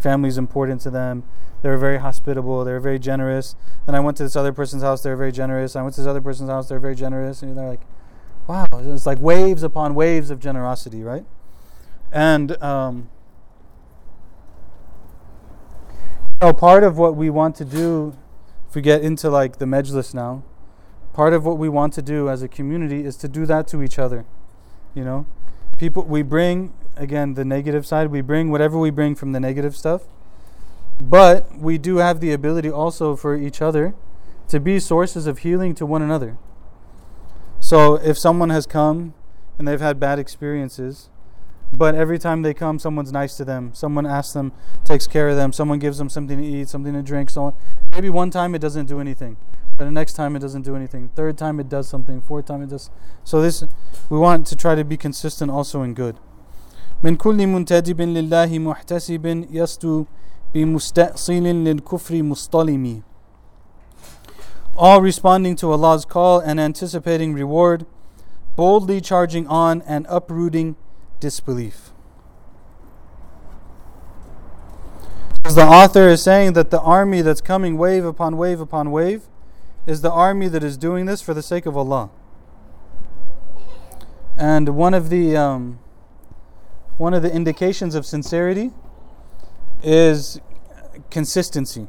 Family's 0.05 0.37
important 0.37 0.83
to 0.83 0.91
them. 0.91 1.25
They 1.63 1.71
were 1.71 1.79
very 1.79 1.97
hospitable, 1.97 2.63
they 2.63 2.73
were 2.73 2.79
very 2.79 2.99
generous. 2.99 3.57
Then 3.87 3.95
I 3.95 4.01
went 4.01 4.19
to 4.19 4.23
this 4.23 4.37
other 4.37 4.53
person's 4.53 4.83
house, 4.83 5.03
they 5.03 5.09
were 5.09 5.17
very 5.17 5.33
generous. 5.33 5.75
I 5.75 5.81
went 5.81 5.95
to 5.95 6.03
this 6.03 6.07
other 6.07 6.21
person's 6.21 6.51
house, 6.51 6.69
they 6.69 6.75
were 6.75 6.81
very 6.81 6.95
generous. 6.95 7.41
And 7.41 7.57
they're 7.57 7.67
like, 7.67 7.81
wow, 8.47 8.67
it's 8.73 9.07
like 9.07 9.19
waves 9.19 9.63
upon 9.63 9.95
waves 9.95 10.29
of 10.29 10.41
generosity, 10.41 11.03
right? 11.03 11.25
And 12.13 12.63
um, 12.63 13.09
so 16.43 16.53
part 16.53 16.85
of 16.85 16.99
what 16.99 17.17
we 17.17 17.31
want 17.31 17.57
to 17.57 17.65
do, 17.65 18.15
if 18.69 18.75
we 18.75 18.83
get 18.83 19.01
into 19.01 19.31
like 19.31 19.57
the 19.57 19.65
Majlis 19.65 20.13
now, 20.13 20.45
part 21.15 21.33
of 21.33 21.47
what 21.47 21.57
we 21.57 21.71
want 21.71 21.95
to 21.95 22.03
do 22.03 22.29
as 22.29 22.43
a 22.43 22.49
community 22.49 23.07
is 23.07 23.17
to 23.17 23.27
do 23.27 23.47
that 23.47 23.67
to 23.69 23.83
each 23.83 23.99
other. 23.99 24.27
You 24.95 25.05
know, 25.05 25.27
people 25.79 26.03
we 26.03 26.21
bring 26.21 26.75
again 26.97 27.35
the 27.35 27.45
negative 27.45 27.87
side. 27.87 28.11
We 28.11 28.21
bring 28.21 28.51
whatever 28.51 28.79
we 28.79 28.91
bring 28.91 29.15
from 29.15 29.33
the 29.33 29.41
negative 29.41 29.77
stuff, 29.77 30.03
but 31.01 31.57
we 31.59 31.79
do 31.79 31.97
have 31.97 32.21
the 32.21 32.33
ability 32.33 32.71
also 32.71 33.17
for 33.17 33.37
each 33.37 33.61
other 33.61 33.95
to 34.49 34.61
be 34.61 34.79
sources 34.79 35.27
of 35.27 35.39
healing 35.39 35.75
to 35.77 35.87
one 35.87 36.03
another. 36.03 36.37
So 37.61 37.95
if 37.95 38.19
someone 38.19 38.51
has 38.51 38.67
come 38.67 39.15
and 39.59 39.67
they've 39.67 39.81
had 39.81 39.99
bad 39.99 40.19
experiences, 40.19 41.09
but 41.73 41.95
every 41.95 42.19
time 42.19 42.43
they 42.43 42.55
come, 42.55 42.79
someone's 42.79 43.13
nice 43.13 43.37
to 43.37 43.45
them. 43.45 43.73
Someone 43.75 44.07
asks 44.07 44.33
them, 44.33 44.53
takes 44.85 45.07
care 45.07 45.29
of 45.29 45.37
them. 45.37 45.53
Someone 45.53 45.79
gives 45.79 45.99
them 45.99 46.09
something 46.09 46.39
to 46.39 46.45
eat, 46.45 46.69
something 46.69 46.93
to 46.93 47.03
drink. 47.03 47.31
So 47.31 47.45
on. 47.45 47.55
Maybe 47.91 48.11
one 48.11 48.31
time 48.31 48.55
it 48.55 48.61
doesn't 48.61 48.87
do 48.87 49.01
anything, 49.01 49.37
but 49.77 49.85
the 49.87 49.91
next 49.91 50.13
time 50.13 50.37
it 50.37 50.41
doesn't 50.41 50.63
do 50.63 50.77
anything. 50.77 51.11
Third 51.17 51.37
time 51.37 51.59
it 51.59 51.69
does 51.69 51.89
something. 51.89 52.21
Fourth 52.21 52.47
time 52.47 52.63
it 52.63 52.69
does. 52.69 52.91
So 53.25 53.41
this, 53.41 53.65
we 54.09 54.19
want 54.19 54.47
to 54.49 54.57
try 54.57 54.75
to 54.75 54.85
be 54.85 54.97
consistent 54.97 55.51
also 55.51 55.83
in 55.83 55.95
good. 55.95 56.19
من 57.04 57.16
كل 57.16 57.48
منتدب 57.48 58.02
لله 58.02 58.60
محتسب 58.60 59.26
يستو 59.52 60.06
بمستأصل 60.54 61.44
للكفر 61.44 62.24
مصطلم 62.24 63.02
All 64.76 65.02
responding 65.02 65.56
to 65.58 65.72
Allah's 65.74 66.06
call 66.06 66.40
and 66.40 66.58
anticipating 66.58 67.34
reward, 67.34 67.86
boldly 68.56 69.02
charging 69.02 69.46
on 69.48 69.82
and 69.82 70.06
uprooting 70.08 70.78
disbelief. 71.20 71.92
As 75.44 75.56
the 75.56 75.66
author 75.66 76.08
is 76.08 76.22
saying 76.24 76.54
that 76.54 76.70
the 76.70 76.80
army 76.80 77.22
that's 77.22 77.42
coming 77.42 77.78
wave 77.78 78.06
upon 78.06 78.38
wave 78.38 78.62
upon 78.62 78.92
wave 78.92 79.24
is 79.86 80.02
the 80.02 80.12
army 80.12 80.48
that 80.48 80.64
is 80.64 80.78
doing 80.78 81.08
this 81.08 81.22
for 81.22 81.34
the 81.34 81.42
sake 81.42 81.66
of 81.66 81.76
Allah. 81.76 82.10
And 84.38 84.70
one 84.70 84.94
of 84.94 85.10
the 85.10 85.36
um, 85.36 85.80
one 86.97 87.15
of 87.15 87.23
the 87.23 87.33
indications 87.33 87.95
of 87.95 88.07
sincerity 88.07 88.71
is 89.83 90.41
consistency. 91.11 91.89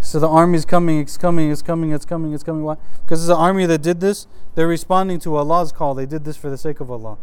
So 0.00 0.18
the 0.18 0.28
army 0.28 0.56
is 0.56 0.64
coming, 0.64 0.98
it's 1.00 1.16
coming, 1.16 1.50
it's 1.52 1.62
coming, 1.62 1.92
it's 1.92 2.04
coming, 2.04 2.32
it's 2.32 2.42
coming. 2.42 2.64
Why? 2.64 2.76
Because 3.02 3.22
it's 3.22 3.30
an 3.30 3.36
army 3.36 3.66
that 3.66 3.82
did 3.82 4.00
this. 4.00 4.26
They're 4.56 4.66
responding 4.66 5.20
to 5.20 5.36
Allah's 5.36 5.70
call. 5.70 5.94
They 5.94 6.06
did 6.06 6.24
this 6.24 6.36
for 6.36 6.50
the 6.50 6.58
sake 6.58 6.80
of 6.80 6.90
Allah. 6.90 7.18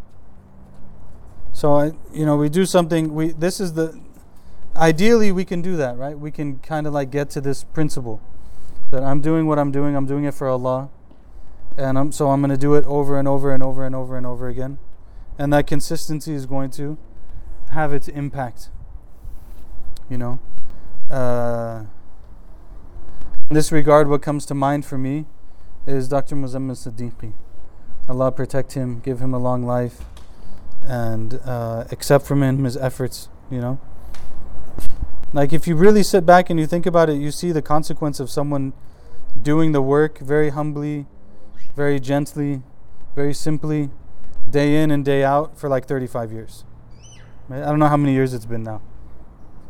So 1.52 1.98
you 2.14 2.26
know, 2.26 2.38
we 2.38 2.48
do 2.48 2.66
something. 2.66 3.14
We 3.14 3.32
this 3.32 3.60
is 3.60 3.74
the 3.74 4.00
ideally 4.78 5.32
we 5.32 5.44
can 5.44 5.62
do 5.62 5.76
that, 5.76 5.98
right? 5.98 6.18
We 6.18 6.32
can 6.32 6.60
kind 6.60 6.88
of 6.88 6.94
like 6.94 7.12
get 7.12 7.30
to 7.32 7.42
this 7.42 7.66
principle 7.66 8.22
that 8.92 9.04
I'm 9.04 9.20
doing 9.20 9.46
what 9.46 9.60
I'm 9.60 9.72
doing. 9.72 9.96
I'm 9.96 10.06
doing 10.06 10.24
it 10.24 10.34
for 10.34 10.48
Allah, 10.48 10.90
and 11.78 11.98
I'm 11.98 12.12
so 12.14 12.30
I'm 12.30 12.40
going 12.40 12.50
to 12.52 12.58
do 12.58 12.76
it 12.76 12.86
over 12.86 13.20
and 13.20 13.28
over 13.28 13.54
and 13.54 13.62
over 13.62 13.86
and 13.86 13.94
over 13.94 14.18
and 14.18 14.26
over 14.26 14.48
again, 14.48 14.80
and 15.40 15.54
that 15.54 15.66
consistency 15.66 16.34
is 16.34 16.46
going 16.46 16.70
to 16.70 16.98
have 17.72 17.94
its 17.94 18.10
impact. 18.10 18.70
You 20.10 20.18
know, 20.18 20.40
uh, 21.10 21.86
in 23.50 23.56
this 23.56 23.72
regard, 23.72 24.10
what 24.10 24.22
comes 24.22 24.46
to 24.48 24.54
mind 24.54 24.86
for 24.86 24.98
me 24.98 25.26
is 25.88 26.10
Dr. 26.10 26.36
Muzammil 26.36 26.76
Siddiqui. 26.76 27.34
Allah 28.10 28.32
protect 28.32 28.74
him, 28.74 29.00
give 29.00 29.20
him 29.20 29.34
a 29.34 29.40
long 29.40 29.64
life 29.64 30.02
and 30.84 31.40
uh, 31.46 31.86
accept 31.92 32.26
from 32.26 32.44
him 32.44 32.66
his 32.66 32.76
efforts, 32.76 33.30
you 33.50 33.62
know. 33.62 33.80
Like 35.32 35.54
if 35.54 35.68
you 35.68 35.76
really 35.76 36.04
sit 36.04 36.26
back 36.26 36.50
and 36.50 36.60
you 36.60 36.66
think 36.66 36.86
about 36.86 37.10
it, 37.10 37.16
you 37.16 37.32
see 37.32 37.52
the 37.52 37.62
consequence 37.62 38.20
of 38.20 38.30
someone 38.30 38.74
doing 39.42 39.72
the 39.72 39.82
work 39.82 40.18
very 40.18 40.50
humbly, 40.50 41.06
very 41.76 42.00
gently, 42.00 42.64
very 43.16 43.34
simply, 43.34 43.90
day 44.52 44.82
in 44.82 44.92
and 44.92 45.06
day 45.06 45.24
out 45.24 45.58
for 45.58 45.70
like 45.70 45.86
35 45.86 46.32
years. 46.32 46.66
I 47.50 47.60
don't 47.62 47.80
know 47.80 47.88
how 47.88 47.98
many 47.98 48.14
years 48.14 48.34
it's 48.34 48.46
been 48.46 48.64
now. 48.64 48.82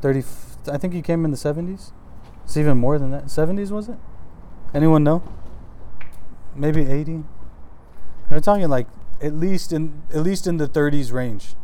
30 0.01 0.23
I 0.71 0.77
think 0.77 0.93
he 0.93 1.01
came 1.01 1.25
in 1.25 1.31
the 1.31 1.37
70s. 1.37 1.91
It's 2.43 2.57
even 2.57 2.77
more 2.77 2.99
than 2.99 3.11
that. 3.11 3.25
70s 3.25 3.71
was 3.71 3.89
it? 3.89 3.97
Anyone 4.73 5.03
know? 5.03 5.23
Maybe 6.55 6.85
80. 6.85 7.23
We're 8.29 8.39
talking 8.39 8.67
like 8.67 8.87
at 9.21 9.33
least 9.33 9.71
in 9.71 10.03
at 10.13 10.21
least 10.23 10.47
in 10.47 10.57
the 10.57 10.67
30s 10.67 11.11
range 11.11 11.55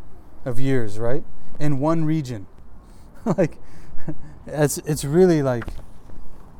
of 0.45 0.60
years, 0.60 0.97
right? 0.97 1.23
In 1.60 1.80
one 1.80 2.06
region. 2.06 2.47
like 3.25 3.58
it's 4.47 4.78
it's 4.80 5.04
really 5.04 5.41
like 5.41 5.65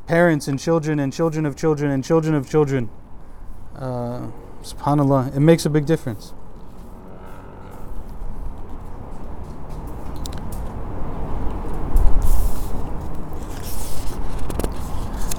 parents 0.08 0.48
and 0.48 0.60
children 0.60 1.00
and 1.00 1.12
children 1.12 1.46
of 1.46 1.56
children 1.56 1.92
and 1.92 2.04
children 2.04 2.36
of 2.36 2.50
children. 2.50 2.90
Uh, 3.76 4.32
subhanallah, 4.62 5.36
it 5.36 5.40
makes 5.40 5.66
a 5.66 5.70
big 5.70 5.86
difference. 5.86 6.34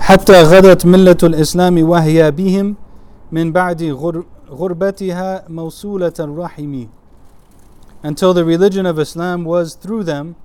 حتى 0.06 0.44
غدت 0.44 0.86
ملة 0.86 1.18
الإسلام 1.24 1.90
وهي 1.90 2.32
بهم 2.32 2.76
من 3.32 3.52
بعد 3.52 3.84
غربتها 4.50 5.44
موصولة 5.50 6.14
الرحم 6.20 6.88
until 8.04 8.34
the 8.34 8.44
religion 8.44 8.86
of 8.86 8.98
Islam 9.00 9.46
was 9.46 9.76
through 9.76 10.04
them 10.04 10.36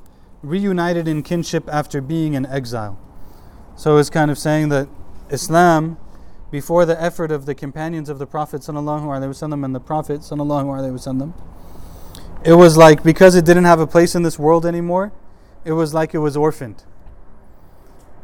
reunited 0.42 1.08
in 1.08 1.22
kinship 1.22 1.68
after 1.72 2.00
being 2.00 2.34
in 2.34 2.46
exile. 2.46 2.98
So 3.76 3.96
it's 3.96 4.10
kind 4.10 4.30
of 4.30 4.38
saying 4.38 4.68
that 4.68 4.88
Islam, 5.30 5.98
before 6.50 6.84
the 6.84 7.00
effort 7.02 7.30
of 7.30 7.46
the 7.46 7.54
companions 7.54 8.08
of 8.08 8.18
the 8.18 8.26
Prophet 8.26 8.60
وسلم, 8.60 9.64
and 9.64 9.74
the 9.74 9.80
Prophet 9.80 10.20
وسلم, 10.20 11.32
it 12.44 12.52
was 12.52 12.76
like 12.76 13.02
because 13.02 13.34
it 13.34 13.44
didn't 13.44 13.64
have 13.64 13.80
a 13.80 13.86
place 13.86 14.14
in 14.14 14.22
this 14.22 14.38
world 14.38 14.64
anymore, 14.64 15.12
it 15.64 15.72
was 15.72 15.92
like 15.92 16.14
it 16.14 16.18
was 16.18 16.36
orphaned. 16.36 16.84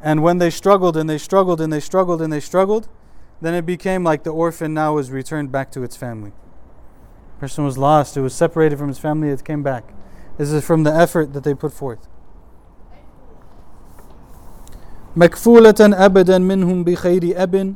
And 0.03 0.23
when 0.23 0.39
they 0.39 0.51
struggled 0.51 0.97
and 0.97 1.09
they 1.09 1.19
struggled 1.19 1.61
and 1.61 1.73
they 1.73 1.81
struggled 1.81 2.21
and 2.21 2.33
they 2.33 2.41
struggled, 2.41 2.89
then 3.41 3.55
it 3.55 3.67
became 3.67 4.05
like 4.05 4.25
the 4.25 4.31
orphan 4.31 4.75
now 4.75 4.95
was 4.95 5.11
returned 5.11 5.53
back 5.53 5.71
to 5.73 5.83
its 5.83 5.97
family. 5.97 6.33
Person 7.39 7.65
was 7.65 7.77
lost, 7.77 8.17
it 8.17 8.21
was 8.21 8.35
separated 8.35 8.79
from 8.79 8.89
his 8.89 8.99
family, 8.99 9.29
it 9.29 9.45
came 9.45 9.63
back. 9.63 9.93
This 10.39 10.51
is 10.51 10.65
from 10.65 10.85
the 10.85 10.95
effort 10.95 11.33
that 11.33 11.45
they 11.45 11.55
put 11.55 11.73
forth. 11.73 12.09
مكفولة 15.17 15.75
أبدا 15.81 16.39
منهم 16.39 16.85
بخير 16.85 17.43
أب 17.43 17.75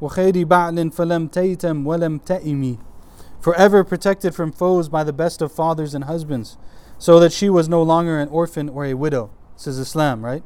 وخير 0.00 0.44
بعل 0.44 0.90
فلم 0.92 1.28
تيتم 1.28 1.86
ولم 1.86 2.18
تئمي 2.18 2.78
Forever 3.40 3.84
protected 3.84 4.34
from 4.34 4.50
foes 4.50 4.88
by 4.88 5.04
the 5.04 5.12
best 5.12 5.42
of 5.42 5.52
fathers 5.52 5.94
and 5.94 6.04
husbands, 6.04 6.56
so 6.98 7.20
that 7.20 7.32
she 7.32 7.48
was 7.48 7.68
no 7.68 7.82
longer 7.82 8.18
an 8.18 8.28
orphan 8.28 8.68
or 8.68 8.84
a 8.84 8.94
widow. 8.94 9.30
This 9.54 9.68
is 9.68 9.78
Islam, 9.78 10.24
right? 10.24 10.42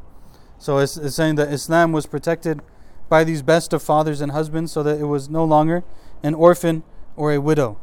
So 0.59 0.77
it's, 0.79 0.97
it's 0.97 1.15
saying 1.15 1.35
that 1.35 1.51
Islam 1.51 1.91
was 1.91 2.05
protected 2.05 2.61
by 3.09 3.23
these 3.23 3.41
best 3.41 3.73
of 3.73 3.81
fathers 3.81 4.21
and 4.21 4.31
husbands 4.31 4.71
so 4.71 4.83
that 4.83 4.99
it 4.99 5.05
was 5.05 5.29
no 5.29 5.43
longer 5.43 5.83
an 6.23 6.33
orphan 6.33 6.83
or 7.15 7.31
a 7.31 7.39
widow. 7.39 7.79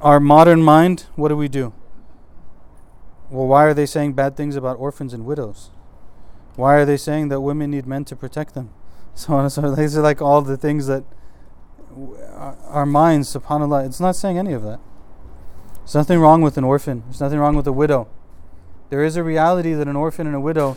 Our 0.00 0.18
modern 0.18 0.62
mind, 0.62 1.06
what 1.14 1.28
do 1.28 1.36
we 1.36 1.48
do? 1.48 1.72
Well, 3.28 3.46
why 3.46 3.64
are 3.64 3.74
they 3.74 3.86
saying 3.86 4.14
bad 4.14 4.36
things 4.36 4.56
about 4.56 4.78
orphans 4.78 5.12
and 5.14 5.24
widows? 5.24 5.70
Why 6.56 6.76
are 6.76 6.84
they 6.84 6.96
saying 6.96 7.28
that 7.28 7.40
women 7.40 7.70
need 7.70 7.86
men 7.86 8.04
to 8.06 8.16
protect 8.16 8.54
them? 8.54 8.70
So 9.14 9.34
on 9.34 9.42
and 9.42 9.52
so 9.52 9.74
These 9.74 9.98
are 9.98 10.02
like 10.02 10.22
all 10.22 10.40
the 10.40 10.56
things 10.56 10.86
that 10.86 11.04
our 12.68 12.86
minds, 12.86 13.34
subhanAllah, 13.34 13.86
it's 13.86 14.00
not 14.00 14.16
saying 14.16 14.38
any 14.38 14.52
of 14.52 14.62
that. 14.62 14.78
There's 15.78 15.94
nothing 15.94 16.20
wrong 16.20 16.42
with 16.42 16.56
an 16.56 16.64
orphan. 16.64 17.02
There's 17.06 17.20
nothing 17.20 17.38
wrong 17.38 17.56
with 17.56 17.66
a 17.66 17.72
widow. 17.72 18.08
There 18.90 19.04
is 19.04 19.16
a 19.16 19.22
reality 19.22 19.72
that 19.72 19.88
an 19.88 19.96
orphan 19.96 20.26
and 20.26 20.36
a 20.36 20.40
widow 20.40 20.76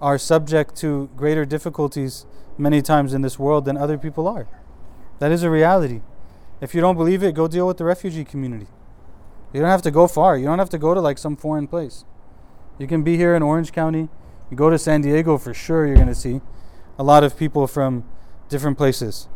are 0.00 0.18
subject 0.18 0.74
to 0.76 1.10
greater 1.16 1.44
difficulties 1.44 2.26
many 2.58 2.82
times 2.82 3.14
in 3.14 3.22
this 3.22 3.38
world 3.38 3.66
than 3.66 3.76
other 3.76 3.98
people 3.98 4.26
are. 4.26 4.48
That 5.18 5.30
is 5.30 5.42
a 5.42 5.50
reality. 5.50 6.00
If 6.60 6.74
you 6.74 6.80
don't 6.80 6.96
believe 6.96 7.22
it, 7.22 7.34
go 7.34 7.46
deal 7.46 7.66
with 7.66 7.76
the 7.76 7.84
refugee 7.84 8.24
community. 8.24 8.66
You 9.52 9.60
don't 9.60 9.68
have 9.68 9.82
to 9.82 9.90
go 9.90 10.06
far. 10.06 10.38
You 10.38 10.46
don't 10.46 10.58
have 10.58 10.70
to 10.70 10.78
go 10.78 10.94
to 10.94 11.00
like 11.00 11.18
some 11.18 11.36
foreign 11.36 11.66
place. 11.66 12.04
You 12.78 12.86
can 12.86 13.02
be 13.02 13.16
here 13.16 13.34
in 13.34 13.42
Orange 13.42 13.70
County. 13.70 14.08
You 14.50 14.56
go 14.56 14.70
to 14.70 14.78
San 14.78 15.02
Diego 15.02 15.38
for 15.38 15.52
sure, 15.52 15.86
you're 15.86 15.96
going 15.96 16.08
to 16.08 16.14
see 16.14 16.40
a 16.98 17.02
lot 17.02 17.22
of 17.22 17.36
people 17.36 17.66
from 17.66 18.04
different 18.48 18.78
places, 18.78 19.28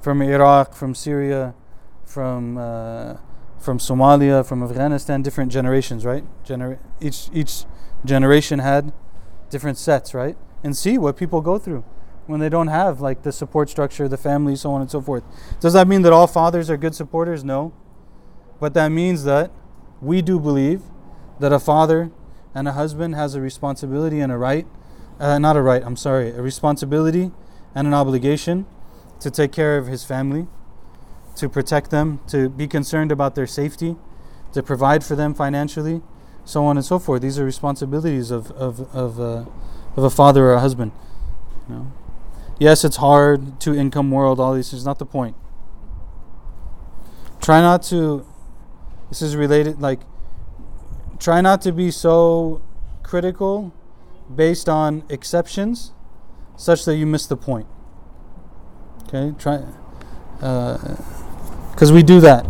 from 0.00 0.22
Iraq, 0.22 0.74
from 0.74 0.94
Syria, 0.94 1.54
from 2.04 2.56
uh, 2.56 3.16
from 3.64 3.78
Somalia, 3.78 4.44
from 4.46 4.62
Afghanistan, 4.62 5.22
different 5.22 5.50
generations, 5.50 6.04
right? 6.04 6.24
Gener- 6.44 6.78
each 7.00 7.28
each 7.32 7.64
generation 8.04 8.58
had 8.58 8.92
different 9.50 9.78
sets, 9.78 10.14
right? 10.14 10.36
And 10.62 10.76
see 10.76 10.98
what 10.98 11.16
people 11.16 11.40
go 11.40 11.58
through 11.58 11.84
when 12.26 12.40
they 12.40 12.48
don't 12.48 12.68
have 12.68 13.00
like 13.00 13.22
the 13.22 13.32
support 13.32 13.70
structure, 13.70 14.08
the 14.08 14.16
family, 14.16 14.56
so 14.56 14.72
on 14.72 14.80
and 14.80 14.90
so 14.90 15.00
forth. 15.00 15.24
Does 15.60 15.72
that 15.72 15.88
mean 15.88 16.02
that 16.02 16.12
all 16.12 16.26
fathers 16.26 16.70
are 16.70 16.76
good 16.76 16.94
supporters? 16.94 17.44
No. 17.44 17.72
But 18.60 18.74
that 18.74 18.88
means 18.88 19.24
that 19.24 19.50
we 20.00 20.22
do 20.22 20.38
believe 20.38 20.82
that 21.40 21.52
a 21.52 21.58
father 21.58 22.10
and 22.54 22.68
a 22.68 22.72
husband 22.72 23.14
has 23.14 23.34
a 23.34 23.40
responsibility 23.40 24.20
and 24.20 24.30
a 24.30 24.38
right, 24.38 24.66
uh, 25.18 25.38
not 25.38 25.56
a 25.56 25.62
right, 25.62 25.82
I'm 25.84 25.96
sorry, 25.96 26.30
a 26.30 26.40
responsibility 26.40 27.32
and 27.74 27.86
an 27.86 27.94
obligation 27.94 28.66
to 29.20 29.30
take 29.30 29.52
care 29.52 29.76
of 29.76 29.86
his 29.86 30.04
family, 30.04 30.46
to 31.36 31.48
protect 31.48 31.90
them, 31.90 32.20
to 32.28 32.48
be 32.48 32.66
concerned 32.66 33.10
about 33.10 33.34
their 33.34 33.46
safety, 33.46 33.96
to 34.52 34.62
provide 34.62 35.04
for 35.04 35.16
them 35.16 35.34
financially, 35.34 36.02
so 36.44 36.64
on 36.64 36.76
and 36.76 36.84
so 36.84 36.98
forth. 36.98 37.22
These 37.22 37.38
are 37.38 37.44
responsibilities 37.44 38.30
of, 38.30 38.50
of, 38.52 38.80
of, 38.94 39.20
uh, 39.20 39.44
of 39.96 40.04
a 40.04 40.10
father 40.10 40.46
or 40.46 40.54
a 40.54 40.60
husband. 40.60 40.92
You 41.68 41.74
know? 41.74 41.92
Yes, 42.58 42.84
it's 42.84 42.96
hard, 42.96 43.60
two 43.60 43.74
income 43.74 44.10
world, 44.10 44.38
all 44.38 44.54
these 44.54 44.72
is 44.72 44.84
not 44.84 44.98
the 44.98 45.06
point. 45.06 45.36
Try 47.40 47.60
not 47.60 47.82
to, 47.84 48.24
this 49.08 49.22
is 49.22 49.34
related, 49.34 49.80
like, 49.80 50.00
try 51.18 51.40
not 51.40 51.60
to 51.62 51.72
be 51.72 51.90
so 51.90 52.62
critical 53.02 53.72
based 54.34 54.68
on 54.68 55.02
exceptions 55.08 55.92
such 56.56 56.84
that 56.84 56.96
you 56.96 57.06
miss 57.06 57.26
the 57.26 57.36
point. 57.36 57.66
Okay, 59.08 59.34
try, 59.38 59.62
because 61.74 61.90
we 61.90 62.02
do 62.04 62.20
that. 62.20 62.46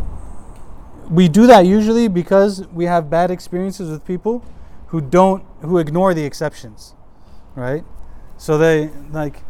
We 1.09 1.29
do 1.29 1.47
that 1.47 1.64
usually 1.64 2.09
because 2.09 2.66
we 2.68 2.85
have 2.85 3.09
bad 3.09 3.31
experiences 3.31 3.91
with 3.91 4.05
people 4.05 4.45
who 4.89 5.01
don't, 5.01 5.45
who 5.62 5.79
ignore 5.79 6.12
the 6.12 6.25
exceptions, 6.25 6.95
right? 7.55 7.85
So 8.37 8.59
they, 8.59 8.91
like, 9.11 9.43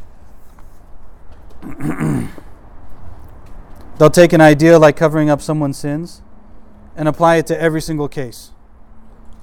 they'll 3.99 4.11
take 4.11 4.33
an 4.33 4.41
idea 4.41 4.79
like 4.79 4.97
covering 4.97 5.29
up 5.29 5.43
someone's 5.43 5.77
sins 5.77 6.23
and 6.95 7.09
apply 7.09 7.37
it 7.37 7.47
to 7.49 7.61
every 7.61 7.83
single 7.83 8.09
case 8.09 8.53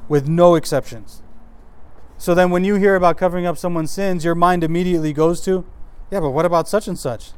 with 0.08 0.30
no 0.30 0.56
exceptions. 0.56 1.22
So 2.18 2.34
then 2.34 2.52
when 2.52 2.64
you 2.64 2.76
hear 2.76 2.96
about 2.96 3.18
covering 3.18 3.46
up 3.46 3.58
someone's 3.58 3.92
sins, 3.92 4.24
your 4.24 4.36
mind 4.36 4.64
immediately 4.64 5.12
goes 5.12 5.42
to, 5.42 5.66
yeah, 6.10 6.22
but 6.22 6.30
what 6.30 6.46
about 6.46 6.70
such 6.70 6.88
and 6.88 6.98
such? 6.98 7.32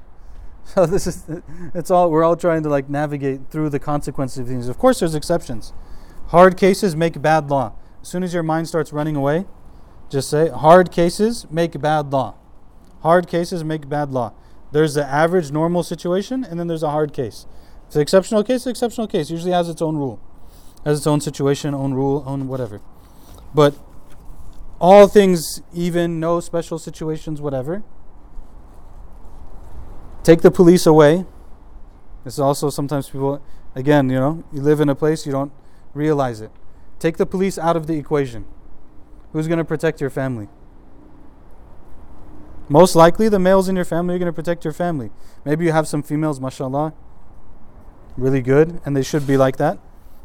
So 0.73 0.85
this 0.85 1.07
is 1.07 1.25
it's 1.73 1.91
all 1.91 2.09
we're 2.09 2.23
all 2.23 2.35
trying 2.35 2.63
to 2.63 2.69
like 2.69 2.89
navigate 2.89 3.49
through 3.51 3.69
the 3.69 3.79
consequences 3.79 4.39
of 4.39 4.47
things. 4.47 4.67
Of 4.67 4.77
course 4.77 4.99
there's 4.99 5.13
exceptions. 5.13 5.73
Hard 6.27 6.57
cases 6.57 6.95
make 6.95 7.21
bad 7.21 7.49
law. 7.49 7.73
As 8.01 8.07
soon 8.07 8.23
as 8.23 8.33
your 8.33 8.43
mind 8.43 8.67
starts 8.67 8.91
running 8.91 9.15
away, 9.15 9.45
just 10.09 10.29
say 10.29 10.49
hard 10.49 10.91
cases 10.91 11.45
make 11.51 11.79
bad 11.79 12.11
law. 12.11 12.35
Hard 13.01 13.27
cases 13.27 13.63
make 13.63 13.89
bad 13.89 14.11
law. 14.11 14.33
There's 14.71 14.95
the 14.95 15.05
average 15.05 15.51
normal 15.51 15.83
situation 15.83 16.43
and 16.43 16.59
then 16.59 16.67
there's 16.67 16.83
a 16.83 16.89
hard 16.89 17.13
case. 17.13 17.45
It's 17.87 17.95
an 17.95 18.01
exceptional 18.01 18.43
case, 18.43 18.65
exceptional 18.65 19.07
case 19.07 19.29
usually 19.29 19.51
has 19.51 19.69
its 19.69 19.81
own 19.81 19.97
rule. 19.97 20.19
Has 20.85 20.97
its 20.99 21.07
own 21.07 21.21
situation, 21.21 21.73
own 21.73 21.93
rule, 21.93 22.23
own 22.25 22.47
whatever. 22.47 22.81
But 23.53 23.75
all 24.79 25.07
things 25.07 25.61
even, 25.73 26.19
no 26.19 26.39
special 26.39 26.79
situations, 26.79 27.39
whatever 27.41 27.83
take 30.23 30.41
the 30.41 30.51
police 30.51 30.85
away. 30.85 31.25
This 32.23 32.35
is 32.35 32.39
also 32.39 32.69
sometimes 32.69 33.09
people, 33.09 33.41
again, 33.75 34.09
you 34.09 34.19
know, 34.19 34.43
you 34.51 34.61
live 34.61 34.79
in 34.79 34.89
a 34.89 34.95
place, 34.95 35.25
you 35.25 35.31
don't 35.31 35.51
realize 35.93 36.41
it. 36.41 36.51
Take 36.99 37.17
the 37.17 37.25
police 37.25 37.57
out 37.57 37.75
of 37.75 37.87
the 37.87 37.97
equation. 37.97 38.45
Who's 39.33 39.47
going 39.47 39.57
to 39.57 39.65
protect 39.65 39.99
your 39.99 40.09
family? 40.09 40.47
Most 42.69 42.95
likely, 42.95 43.27
the 43.27 43.39
males 43.39 43.67
in 43.67 43.75
your 43.75 43.85
family 43.85 44.15
are 44.15 44.19
going 44.19 44.31
to 44.31 44.33
protect 44.33 44.63
your 44.63 44.73
family. 44.73 45.11
Maybe 45.43 45.65
you 45.65 45.73
have 45.73 45.87
some 45.87 46.01
females, 46.01 46.39
mashallah, 46.39 46.93
really 48.15 48.41
good, 48.41 48.79
and 48.85 48.95
they 48.95 49.03
should 49.03 49.27
be 49.27 49.35
like 49.35 49.57
that. 49.57 49.79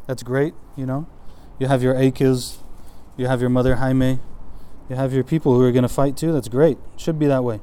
That's 0.07 0.23
great, 0.23 0.55
you 0.77 0.87
know. 0.87 1.07
You 1.59 1.67
have 1.67 1.83
your 1.83 1.95
Akils, 1.95 2.59
you 3.17 3.27
have 3.27 3.41
your 3.41 3.51
mother 3.51 3.77
Jaime, 3.77 4.21
you 4.89 4.97
have 4.97 5.13
your 5.13 5.25
people 5.25 5.55
who 5.55 5.63
are 5.65 5.73
going 5.73 5.83
to 5.83 5.89
fight 5.89 6.17
too. 6.17 6.33
That's 6.33 6.49
great. 6.49 6.79
Should 6.97 7.19
be 7.19 7.27
that 7.27 7.43
way. 7.43 7.61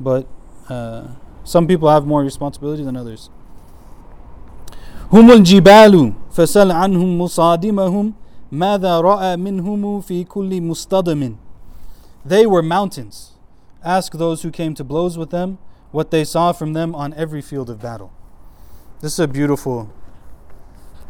But, 0.00 0.26
uh, 0.68 1.08
some 1.45 1.67
people 1.67 1.89
have 1.89 2.05
more 2.05 2.23
responsibility 2.23 2.83
than 2.83 2.95
others. 2.95 3.29
هم 5.13 5.31
الجبال 5.31 6.13
فسل 6.31 6.71
عنهم 6.71 7.21
مصادمهم 7.21 8.13
ماذا 8.51 9.01
رأى 9.01 9.37
منهم 9.37 10.01
في 10.01 10.23
كل 10.23 10.61
مصطدم 10.61 11.35
They 12.25 12.45
were 12.45 12.61
mountains. 12.61 13.31
Ask 13.83 14.13
those 14.13 14.43
who 14.43 14.51
came 14.51 14.75
to 14.75 14.83
blows 14.83 15.17
with 15.17 15.31
them 15.31 15.57
what 15.91 16.11
they 16.11 16.23
saw 16.23 16.51
from 16.51 16.73
them 16.73 16.93
on 16.95 17.13
every 17.15 17.41
field 17.41 17.69
of 17.69 17.81
battle. 17.81 18.11
This 19.01 19.13
is 19.13 19.19
a 19.19 19.27
beautiful. 19.27 19.91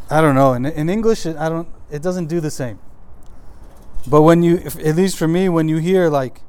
I 0.09 0.21
don't 0.21 0.35
know. 0.35 0.53
In, 0.53 0.65
in 0.65 0.89
English, 0.89 1.25
it, 1.25 1.35
I 1.37 1.49
don't. 1.49 1.67
It 1.91 2.01
doesn't 2.01 2.27
do 2.27 2.39
the 2.39 2.49
same. 2.51 2.79
But 4.07 4.21
when 4.21 4.41
you, 4.41 4.55
if, 4.63 4.79
at 4.79 4.95
least 4.95 5.17
for 5.17 5.27
me, 5.27 5.49
when 5.49 5.67
you 5.67 5.77
hear 5.77 6.09
like 6.09 6.41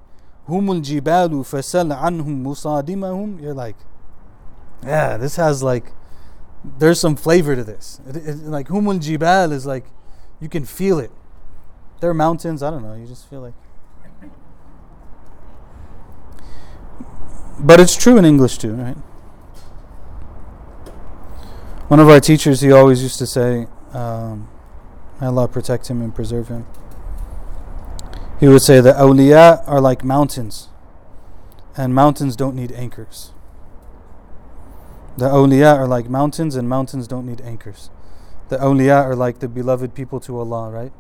humul 0.48 0.82
jibalu 0.82 1.44
fasal 1.44 1.96
anhum 1.98 2.44
musadimahum. 2.44 3.42
You're 3.42 3.54
like, 3.54 3.76
yeah, 4.84 5.18
this 5.18 5.36
has 5.36 5.64
like, 5.64 5.92
there's 6.80 7.00
some 7.00 7.16
flavor 7.16 7.56
to 7.56 7.64
this. 7.64 8.00
It, 8.08 8.16
it, 8.18 8.38
like 8.44 8.68
humul 8.68 9.00
jibal 9.00 9.52
is 9.52 9.66
like, 9.66 9.86
you 10.40 10.50
can 10.50 10.66
feel 10.66 11.00
it. 11.00 11.12
There 12.00 12.10
are 12.10 12.14
mountains. 12.14 12.62
I 12.62 12.70
don't 12.70 12.84
know. 12.84 12.94
You 12.94 13.08
just 13.08 13.30
feel 13.30 13.42
like. 13.42 13.54
But 17.60 17.80
it's 17.80 17.96
true 17.96 18.18
in 18.18 18.26
English 18.26 18.60
too, 18.60 18.74
right? 18.74 18.98
One 21.88 22.00
of 22.00 22.10
our 22.10 22.20
teachers, 22.20 22.62
he 22.62 22.72
always 22.72 23.02
used 23.02 23.18
to 23.18 23.26
say, 23.26 23.68
um, 23.94 24.48
Allah 25.20 25.48
protect 25.48 25.88
him 25.88 26.02
and 26.02 26.14
preserve 26.14 26.50
him. 26.50 26.68
He 28.40 28.48
would 28.48 28.62
say 28.62 28.82
that 28.82 28.96
awliya 28.98 29.68
are 29.68 29.82
like 29.82 30.04
mountains, 30.04 30.70
and 31.76 31.94
mountains 31.94 32.36
don't 32.36 32.56
need 32.56 32.72
anchors. 32.72 33.32
The 35.18 35.26
awliya 35.26 35.76
are 35.76 35.88
like 35.88 36.08
mountains, 36.08 36.56
and 36.56 36.70
mountains 36.70 37.08
don't 37.08 37.26
need 37.26 37.42
anchors. 37.42 37.90
The 38.50 38.58
awliya 38.58 39.04
are 39.04 39.16
like 39.16 39.40
the 39.40 39.48
beloved 39.48 39.96
people 39.96 40.20
to 40.22 40.38
Allah, 40.38 40.70
right? 40.70 40.94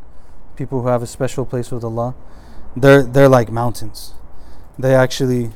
People 0.55 0.81
who 0.81 0.87
have 0.87 1.03
a 1.03 1.07
special 1.07 1.45
place 1.45 1.69
with 1.69 1.83
Allah. 1.83 2.15
They're 2.75 3.03
they're 3.03 3.29
like 3.29 3.51
mountains. 3.51 4.15
They 4.79 4.95
actually, 4.95 5.51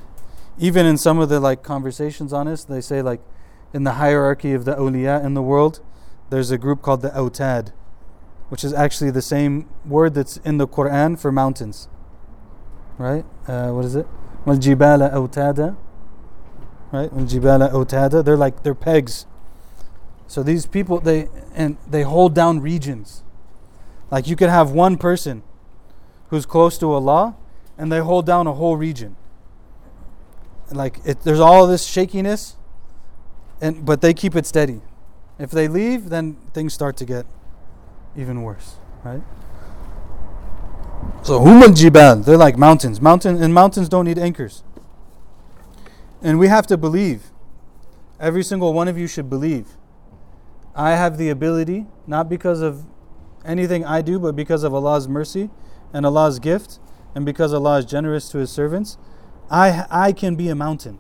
even 0.60 0.86
in 0.86 0.98
some 0.98 1.18
of 1.18 1.30
the 1.30 1.40
like 1.40 1.64
conversations 1.64 2.32
on 2.32 2.46
this, 2.46 2.64
they 2.64 2.82
say 2.82 3.02
like, 3.02 3.22
in 3.74 3.86
the 3.86 3.94
hierarchy 3.94 4.54
of 4.54 4.66
the 4.66 4.76
awliya 4.76 5.24
in 5.26 5.34
the 5.34 5.42
world, 5.42 5.80
there's 6.30 6.52
a 6.52 6.58
group 6.60 6.84
called 6.84 7.02
the 7.02 7.10
awtad 7.10 7.72
which 8.52 8.66
is 8.66 8.74
actually 8.74 9.10
the 9.10 9.22
same 9.22 9.66
word 9.86 10.14
that's 10.14 10.36
in 10.44 10.58
the 10.58 10.68
Quran 10.68 11.18
for 11.18 11.32
mountains. 11.32 11.88
Right? 12.98 13.24
Uh, 13.48 13.70
what 13.70 13.86
is 13.86 13.96
it? 13.96 14.06
Waljibala 14.46 15.14
awtada. 15.14 15.78
Right? 16.92 17.10
Waljibala 17.14 17.72
awtada. 17.72 18.26
They're 18.26 18.36
like, 18.36 18.64
they're 18.64 18.76
pegs. 18.76 19.26
So 20.28 20.44
these 20.44 20.66
people, 20.66 21.00
they, 21.00 21.30
and 21.56 21.78
they 21.90 22.02
hold 22.04 22.36
down 22.36 22.60
regions. 22.60 23.24
Like 24.12 24.28
you 24.28 24.36
could 24.36 24.50
have 24.50 24.72
one 24.72 24.98
person 24.98 25.44
who's 26.28 26.46
close 26.46 26.78
to 26.80 26.92
Allah 26.92 27.38
and 27.78 27.90
they 27.90 28.00
hold 28.00 28.26
down 28.26 28.48
a 28.48 28.54
whole 28.54 28.76
region. 28.76 29.16
Like 30.74 31.00
it, 31.06 31.22
there's 31.22 31.40
all 31.40 31.68
this 31.68 31.86
shakiness, 31.86 32.58
and 33.62 33.86
but 33.86 34.02
they 34.02 34.14
keep 34.14 34.36
it 34.36 34.46
steady. 34.46 34.82
If 35.40 35.52
they 35.52 35.70
leave, 35.70 36.10
then 36.10 36.36
things 36.54 36.74
start 36.74 36.98
to 36.98 37.06
get 37.06 37.26
even 38.16 38.44
worse, 38.44 38.76
right? 39.04 39.22
So 41.24 41.40
humal 41.40 41.76
jibal, 41.76 42.18
they're 42.24 42.38
like 42.38 42.58
mountains. 42.58 43.02
Mountain 43.02 43.42
and 43.42 43.54
mountains 43.54 43.90
don't 43.90 44.06
need 44.06 44.18
anchors. 44.18 44.64
And 46.22 46.40
we 46.40 46.48
have 46.48 46.68
to 46.68 46.78
believe. 46.78 47.32
Every 48.20 48.44
single 48.44 48.74
one 48.74 48.88
of 48.88 48.98
you 48.98 49.08
should 49.08 49.30
believe. 49.30 49.68
I 50.76 50.92
have 50.92 51.18
the 51.18 51.30
ability, 51.30 51.88
not 52.06 52.30
because 52.30 52.62
of 52.62 52.86
anything 53.44 53.84
I 53.84 54.02
do, 54.02 54.20
but 54.20 54.36
because 54.36 54.64
of 54.64 54.74
Allah's 54.74 55.08
mercy 55.08 55.50
and 55.94 56.06
Allah's 56.06 56.40
gift, 56.40 56.80
and 57.16 57.26
because 57.26 57.54
Allah 57.54 57.80
is 57.80 57.86
generous 57.86 58.30
to 58.30 58.38
His 58.38 58.52
servants, 58.52 58.98
I 59.50 59.86
I 59.90 60.12
can 60.14 60.36
be 60.36 60.50
a 60.50 60.56
mountain. 60.56 61.00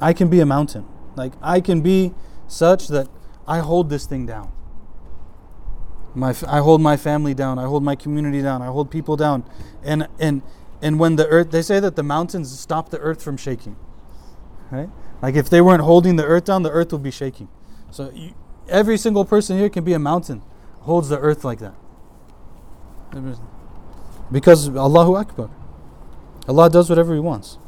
I 0.00 0.12
can 0.12 0.28
be 0.28 0.40
a 0.40 0.46
mountain. 0.46 0.86
Like 1.14 1.34
I 1.42 1.60
can 1.60 1.82
be 1.82 2.14
such 2.48 2.88
that 2.88 3.08
I 3.46 3.58
hold 3.58 3.90
this 3.90 4.06
thing 4.06 4.26
down. 4.26 4.52
My, 6.14 6.34
I 6.46 6.58
hold 6.58 6.80
my 6.80 6.96
family 6.96 7.34
down. 7.34 7.58
I 7.58 7.64
hold 7.64 7.82
my 7.82 7.96
community 7.96 8.42
down. 8.42 8.62
I 8.62 8.66
hold 8.66 8.90
people 8.90 9.16
down. 9.16 9.44
And 9.82 10.08
and 10.20 10.42
and 10.82 10.98
when 10.98 11.16
the 11.16 11.26
earth, 11.28 11.50
they 11.50 11.62
say 11.62 11.80
that 11.80 11.96
the 11.96 12.02
mountains 12.02 12.58
stop 12.58 12.90
the 12.90 12.98
earth 12.98 13.22
from 13.22 13.36
shaking. 13.36 13.76
Right? 14.70 14.90
Like 15.22 15.36
if 15.36 15.48
they 15.48 15.60
weren't 15.60 15.82
holding 15.82 16.16
the 16.16 16.24
earth 16.24 16.44
down, 16.44 16.62
the 16.62 16.70
earth 16.70 16.92
would 16.92 17.02
be 17.02 17.10
shaking. 17.10 17.48
So 17.90 18.10
you, 18.10 18.34
every 18.68 18.98
single 18.98 19.24
person 19.24 19.58
here 19.58 19.68
can 19.68 19.84
be 19.84 19.92
a 19.92 19.98
mountain, 19.98 20.42
holds 20.80 21.08
the 21.08 21.18
earth 21.18 21.44
like 21.44 21.60
that. 21.60 21.74
Because 24.30 24.68
Allahu 24.68 25.16
Akbar. 25.16 25.50
Allah 26.48 26.68
does 26.68 26.88
whatever 26.88 27.14
He 27.14 27.20
wants. 27.20 27.58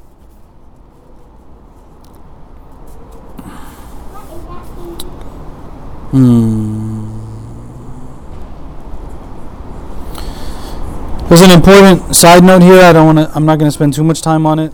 Hmm. 6.15 7.11
There's 11.29 11.43
an 11.43 11.51
important 11.51 12.15
side 12.15 12.45
note 12.45 12.63
here. 12.63 12.81
I 12.83 12.93
don't 12.93 13.17
want 13.17 13.19
to. 13.19 13.37
I'm 13.37 13.45
not 13.45 13.59
going 13.59 13.69
to 13.69 13.75
spend 13.75 13.95
too 13.95 14.05
much 14.05 14.23
time 14.23 14.47
on 14.47 14.61
it. 14.61 14.73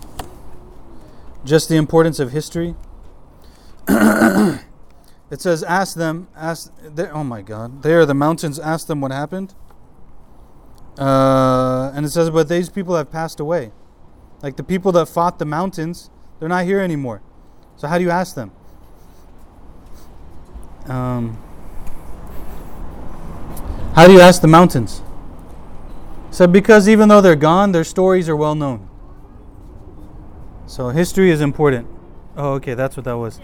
Just 1.43 1.71
the 1.71 1.77
importance 1.77 2.21
of 2.21 2.33
history. 2.33 2.75
it 3.89 4.61
says, 5.39 5.63
"Ask 5.63 5.97
them. 5.97 6.29
Ask." 6.37 6.75
They, 6.85 7.09
oh 7.09 7.25
my 7.25 7.41
God! 7.41 7.83
There, 7.83 8.05
the 8.05 8.13
mountains. 8.13 8.59
Ask 8.59 8.87
them 8.87 9.01
what 9.01 9.11
happened. 9.11 9.55
Uh, 10.99 11.91
and 11.95 12.05
it 12.05 12.11
says, 12.11 12.29
"But 12.29 12.51
these 12.51 12.69
people 12.69 12.97
have 12.97 13.11
passed 13.11 13.41
away." 13.41 13.73
Like 14.43 14.59
the 14.59 14.63
people 14.63 14.93
that 14.93 15.07
fought 15.07 15.39
the 15.39 15.47
mountains, 15.47 16.11
they're 16.39 16.51
not 16.51 16.67
here 16.67 16.81
anymore. 16.81 17.23
So 17.77 17.89
how 17.89 17.97
do 17.97 18.05
you 18.05 18.11
ask 18.11 18.35
them? 18.35 18.53
Um, 20.87 21.39
how 23.95 24.07
do 24.07 24.13
you 24.13 24.21
ask 24.21 24.41
the 24.41 24.49
mountains? 24.49 25.03
So 26.31 26.47
because 26.47 26.89
even 26.89 27.09
though 27.09 27.21
they're 27.21 27.37
gone, 27.37 27.73
their 27.73 27.85
stories 27.85 28.29
are 28.29 28.37
well 28.37 28.55
known. 28.55 28.89
So 30.67 30.91
history 30.91 31.31
is 31.31 31.41
important. 31.41 31.89
Oh, 32.37 32.53
okay, 32.55 32.75
that's 32.75 32.97
what 32.97 33.05
that 33.05 33.17
was. 33.17 33.41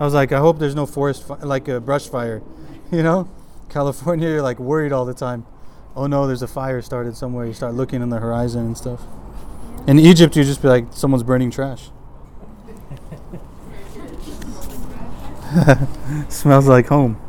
I 0.00 0.04
was 0.04 0.12
like, 0.12 0.32
I 0.32 0.38
hope 0.38 0.58
there's 0.58 0.74
no 0.74 0.86
forest 0.86 1.26
fi- 1.26 1.36
like 1.36 1.68
a 1.68 1.80
brush 1.80 2.08
fire, 2.08 2.42
you 2.92 3.02
know? 3.02 3.28
California, 3.68 4.28
you're 4.28 4.42
like 4.42 4.58
worried 4.58 4.92
all 4.92 5.04
the 5.04 5.14
time. 5.14 5.46
Oh 5.96 6.06
no, 6.06 6.26
there's 6.26 6.42
a 6.42 6.48
fire 6.48 6.82
started 6.82 7.16
somewhere. 7.16 7.46
You 7.46 7.52
start 7.52 7.74
looking 7.74 8.02
in 8.02 8.08
the 8.08 8.18
horizon 8.18 8.66
and 8.66 8.76
stuff. 8.76 9.02
In 9.86 9.98
Egypt, 9.98 10.36
you 10.36 10.42
just 10.42 10.62
be 10.62 10.68
like, 10.68 10.86
someone's 10.90 11.22
burning 11.22 11.50
trash. 11.50 11.90
Smells 16.29 16.67
like 16.67 16.87
home. 16.87 17.19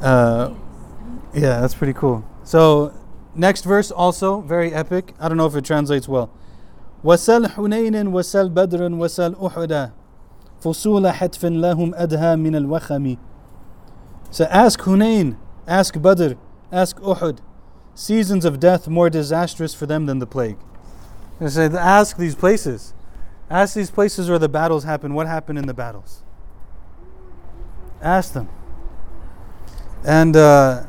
Uh, 0.00 0.54
yeah, 1.32 1.60
that's 1.60 1.74
pretty 1.74 1.92
cool. 1.92 2.24
So, 2.44 2.92
next 3.34 3.64
verse 3.64 3.90
also 3.90 4.40
very 4.40 4.72
epic. 4.72 5.14
I 5.18 5.28
don't 5.28 5.36
know 5.36 5.46
if 5.46 5.56
it 5.56 5.64
translates 5.64 6.08
well. 6.08 6.30
وسل 7.04 7.48
حنين 7.48 8.08
وسل 8.08 8.48
بدر 8.48 8.92
وسل 8.92 9.34
أحدا 9.46 9.90
فصول 10.60 11.08
حتف 11.08 11.44
لهم 11.44 11.94
أدهى 11.94 12.36
من 12.36 12.56
الوخم 12.56 13.16
So 14.30 14.46
ask 14.46 14.80
Hunain, 14.80 15.36
ask 15.66 16.00
Badr, 16.00 16.36
ask 16.70 16.96
Uhud. 17.00 17.40
Seasons 17.94 18.46
of 18.46 18.58
death 18.58 18.88
more 18.88 19.10
disastrous 19.10 19.74
for 19.74 19.84
them 19.84 20.06
than 20.06 20.20
the 20.20 20.26
plague. 20.26 20.56
They 21.38 21.48
say, 21.48 21.66
ask 21.66 22.16
these 22.16 22.34
places. 22.34 22.94
Ask 23.50 23.74
these 23.74 23.90
places 23.90 24.30
where 24.30 24.38
the 24.38 24.48
battles 24.48 24.84
happen. 24.84 25.12
What 25.12 25.26
happened 25.26 25.58
in 25.58 25.66
the 25.66 25.74
battles? 25.74 26.22
Ask 28.01 28.33
them. 28.33 28.49
And, 30.05 30.35
uh, 30.35 30.83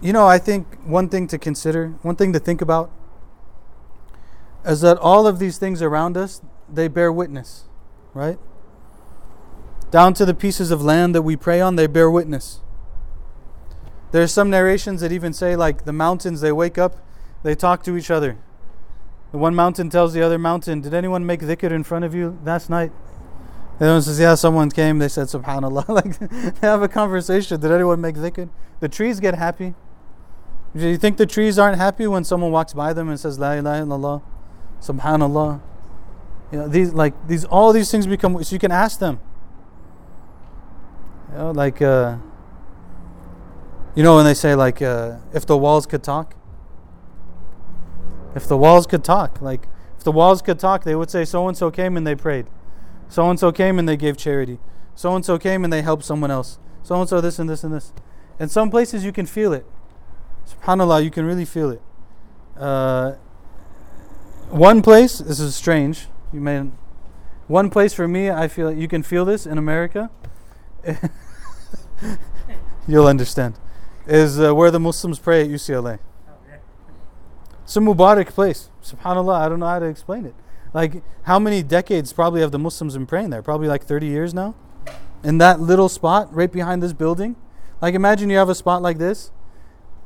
you 0.00 0.12
know, 0.12 0.26
I 0.26 0.38
think 0.38 0.78
one 0.84 1.08
thing 1.08 1.26
to 1.28 1.38
consider, 1.38 1.88
one 2.02 2.16
thing 2.16 2.32
to 2.32 2.38
think 2.38 2.60
about, 2.60 2.90
is 4.64 4.80
that 4.80 4.98
all 4.98 5.26
of 5.26 5.38
these 5.38 5.58
things 5.58 5.82
around 5.82 6.16
us, 6.16 6.40
they 6.72 6.88
bear 6.88 7.12
witness, 7.12 7.64
right? 8.14 8.38
Down 9.90 10.14
to 10.14 10.24
the 10.24 10.34
pieces 10.34 10.70
of 10.70 10.82
land 10.82 11.14
that 11.14 11.22
we 11.22 11.36
pray 11.36 11.60
on, 11.60 11.76
they 11.76 11.86
bear 11.86 12.10
witness. 12.10 12.60
There 14.12 14.22
are 14.22 14.28
some 14.28 14.50
narrations 14.50 15.00
that 15.00 15.12
even 15.12 15.32
say, 15.32 15.56
like, 15.56 15.84
the 15.84 15.92
mountains, 15.92 16.40
they 16.40 16.52
wake 16.52 16.78
up, 16.78 16.96
they 17.42 17.54
talk 17.54 17.82
to 17.84 17.96
each 17.96 18.10
other. 18.10 18.38
The 19.32 19.38
one 19.38 19.54
mountain 19.54 19.90
tells 19.90 20.12
the 20.12 20.22
other 20.22 20.38
mountain, 20.38 20.80
Did 20.80 20.94
anyone 20.94 21.24
make 21.24 21.40
dhikr 21.40 21.70
in 21.70 21.82
front 21.82 22.04
of 22.04 22.14
you 22.14 22.38
last 22.44 22.68
night? 22.68 22.92
Other 23.88 24.00
says, 24.02 24.20
Yeah, 24.20 24.34
someone 24.34 24.70
came. 24.70 24.98
They 24.98 25.08
said, 25.08 25.28
Subhanallah. 25.28 25.88
like, 25.88 26.18
they 26.60 26.66
have 26.66 26.82
a 26.82 26.88
conversation. 26.88 27.60
Did 27.60 27.70
anyone 27.70 28.00
make 28.00 28.16
dhikr? 28.16 28.48
The 28.80 28.88
trees 28.88 29.20
get 29.20 29.34
happy. 29.34 29.74
Do 30.74 30.88
you 30.88 30.96
think 30.96 31.16
the 31.16 31.26
trees 31.26 31.58
aren't 31.58 31.76
happy 31.76 32.06
when 32.06 32.24
someone 32.24 32.50
walks 32.50 32.72
by 32.72 32.92
them 32.92 33.08
and 33.08 33.20
says, 33.20 33.38
La 33.38 33.52
ilaha 33.52 33.84
illallah, 33.84 34.22
Subhanallah? 34.80 35.60
You 36.50 36.58
know, 36.58 36.68
these, 36.68 36.92
like, 36.92 37.14
these, 37.26 37.44
all 37.44 37.72
these 37.72 37.90
things 37.90 38.06
become, 38.06 38.42
so 38.42 38.54
you 38.54 38.58
can 38.58 38.72
ask 38.72 38.98
them. 38.98 39.20
You 41.30 41.38
know, 41.38 41.50
like, 41.50 41.80
uh, 41.80 42.16
you 43.94 44.02
know, 44.02 44.16
when 44.16 44.24
they 44.24 44.34
say, 44.34 44.54
like, 44.54 44.80
uh, 44.80 45.16
if 45.32 45.44
the 45.44 45.56
walls 45.56 45.86
could 45.86 46.02
talk, 46.02 46.34
if 48.34 48.48
the 48.48 48.56
walls 48.56 48.86
could 48.86 49.04
talk, 49.04 49.40
like 49.40 49.68
if 49.98 50.04
the 50.04 50.12
walls 50.12 50.42
could 50.42 50.58
talk, 50.58 50.84
they 50.84 50.94
would 50.94 51.10
say, 51.10 51.24
so 51.24 51.48
and 51.48 51.56
so 51.56 51.70
came 51.70 51.96
and 51.96 52.06
they 52.06 52.14
prayed. 52.14 52.46
So 53.12 53.28
and 53.28 53.38
so 53.38 53.52
came 53.52 53.78
and 53.78 53.86
they 53.86 53.98
gave 53.98 54.16
charity. 54.16 54.58
So 54.94 55.14
and 55.14 55.22
so 55.22 55.38
came 55.38 55.64
and 55.64 55.72
they 55.72 55.82
helped 55.82 56.02
someone 56.02 56.30
else. 56.30 56.58
So 56.82 56.98
and 56.98 57.06
so 57.06 57.20
this 57.20 57.38
and 57.38 57.46
this 57.46 57.62
and 57.62 57.70
this. 57.70 57.92
In 58.40 58.48
some 58.48 58.70
places 58.70 59.04
you 59.04 59.12
can 59.12 59.26
feel 59.26 59.52
it. 59.52 59.66
SubhanAllah, 60.48 61.04
you 61.04 61.10
can 61.10 61.26
really 61.26 61.44
feel 61.44 61.68
it. 61.68 61.82
Uh, 62.56 63.16
one 64.48 64.80
place, 64.80 65.18
this 65.18 65.40
is 65.40 65.54
strange. 65.54 66.06
You 66.32 66.40
may, 66.40 66.70
one 67.48 67.68
place 67.68 67.92
for 67.92 68.08
me, 68.08 68.30
I 68.30 68.48
feel 68.48 68.72
you 68.72 68.88
can 68.88 69.02
feel 69.02 69.26
this 69.26 69.44
in 69.44 69.58
America. 69.58 70.10
You'll 72.88 73.08
understand. 73.08 73.58
Is 74.06 74.40
uh, 74.40 74.54
where 74.54 74.70
the 74.70 74.80
Muslims 74.80 75.18
pray 75.18 75.42
at 75.42 75.50
UCLA. 75.50 75.98
It's 77.64 77.76
a 77.76 77.80
Mubarak 77.80 78.28
place. 78.28 78.70
SubhanAllah, 78.82 79.38
I 79.38 79.50
don't 79.50 79.60
know 79.60 79.66
how 79.66 79.80
to 79.80 79.86
explain 79.86 80.24
it. 80.24 80.34
Like, 80.74 81.02
how 81.24 81.38
many 81.38 81.62
decades 81.62 82.12
probably 82.12 82.40
have 82.40 82.50
the 82.50 82.58
Muslims 82.58 82.94
been 82.94 83.06
praying 83.06 83.30
there? 83.30 83.42
Probably 83.42 83.68
like 83.68 83.84
30 83.84 84.06
years 84.06 84.32
now? 84.32 84.54
In 85.22 85.38
that 85.38 85.60
little 85.60 85.88
spot 85.88 86.32
right 86.34 86.50
behind 86.50 86.82
this 86.82 86.92
building? 86.92 87.36
Like, 87.80 87.94
imagine 87.94 88.30
you 88.30 88.38
have 88.38 88.48
a 88.48 88.54
spot 88.54 88.82
like 88.82 88.98
this. 88.98 89.30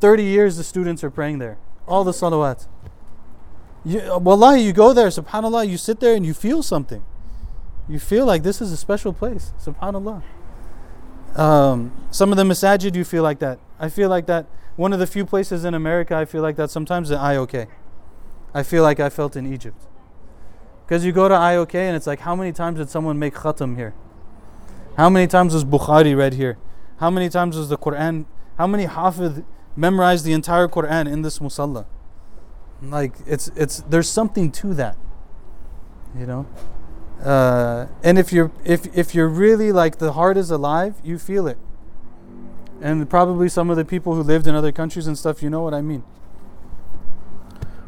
30 0.01 0.25
years 0.25 0.57
the 0.57 0.65
students 0.65 1.03
are 1.05 1.11
praying 1.11 1.39
there. 1.39 1.59
All 1.87 2.05
the 2.05 2.13
salawat. 2.13 2.67
You, 3.85 4.19
wallahi, 4.19 4.63
you 4.63 4.73
go 4.73 4.93
there, 4.93 5.09
subhanAllah, 5.09 5.69
you 5.69 5.79
sit 5.79 6.01
there 6.01 6.15
and 6.15 6.27
you 6.27 6.35
feel 6.35 6.63
something. 6.63 7.05
You 7.89 8.01
feel 8.01 8.27
like 8.27 8.43
this 8.43 8.61
is 8.61 8.73
a 8.73 8.77
special 8.77 9.13
place. 9.13 9.53
SubhanAllah. 9.65 10.23
Um, 11.37 11.93
some 12.11 12.33
of 12.33 12.37
the 12.37 12.43
masajid, 12.43 12.97
you 12.97 13.05
feel 13.05 13.23
like 13.23 13.39
that. 13.39 13.61
I 13.79 13.89
feel 13.89 14.09
like 14.09 14.27
that. 14.27 14.47
One 14.75 14.93
of 14.93 14.99
the 14.99 15.07
few 15.07 15.25
places 15.25 15.65
in 15.65 15.75
America 15.75 16.17
I 16.17 16.25
feel 16.25 16.43
like 16.43 16.57
that 16.57 16.71
sometimes 16.71 17.11
in 17.11 17.19
IOK. 17.19 17.69
I 18.53 18.63
feel 18.63 18.83
like 18.83 18.99
I 18.99 19.09
felt 19.09 19.37
in 19.37 19.51
Egypt. 19.53 19.81
Because 20.87 21.05
you 21.05 21.11
go 21.11 21.29
to 21.29 21.35
IOK 21.35 21.75
and 21.75 21.97
it's 21.97 22.07
like, 22.07 22.21
how 22.21 22.37
many 22.37 22.53
times 22.53 22.79
did 22.79 22.89
someone 22.89 23.19
make 23.19 23.35
khatam 23.35 23.77
here? 23.77 23.93
How 24.97 25.11
many 25.11 25.27
times 25.27 25.53
was 25.53 25.65
Bukhari 25.65 26.17
read 26.17 26.35
here? 26.35 26.59
How 26.99 27.11
many 27.11 27.29
times 27.29 27.57
was 27.57 27.69
the 27.69 27.77
Quran? 27.77 28.25
How 28.57 28.69
many 28.69 28.87
hafid 28.87 29.45
memorized 29.75 30.25
the 30.25 30.33
entire 30.33 30.69
Quran 30.69 31.11
in 31.13 31.23
this 31.23 31.41
musalla? 31.41 31.87
Like 32.81 33.15
it's 33.27 33.49
it's 33.57 33.81
there's 33.89 34.09
something 34.09 34.53
to 34.53 34.75
that, 34.75 34.97
you 36.17 36.25
know. 36.25 36.47
Uh, 37.23 37.87
and 38.05 38.19
if 38.19 38.33
you're 38.33 38.53
if 38.65 38.87
if 38.97 39.15
you're 39.15 39.29
really 39.29 39.73
like 39.73 39.99
the 39.99 40.13
heart 40.13 40.37
is 40.37 40.51
alive, 40.51 40.95
you 41.03 41.19
feel 41.19 41.49
it. 41.49 41.59
And 42.81 43.09
probably 43.09 43.49
some 43.49 43.71
of 43.71 43.77
the 43.77 43.85
people 43.85 44.15
who 44.15 44.23
lived 44.23 44.47
in 44.47 44.55
other 44.55 44.73
countries 44.73 45.07
and 45.07 45.19
stuff, 45.19 45.43
you 45.43 45.51
know 45.51 45.63
what 45.63 45.75
I 45.75 45.81
mean. 45.83 46.05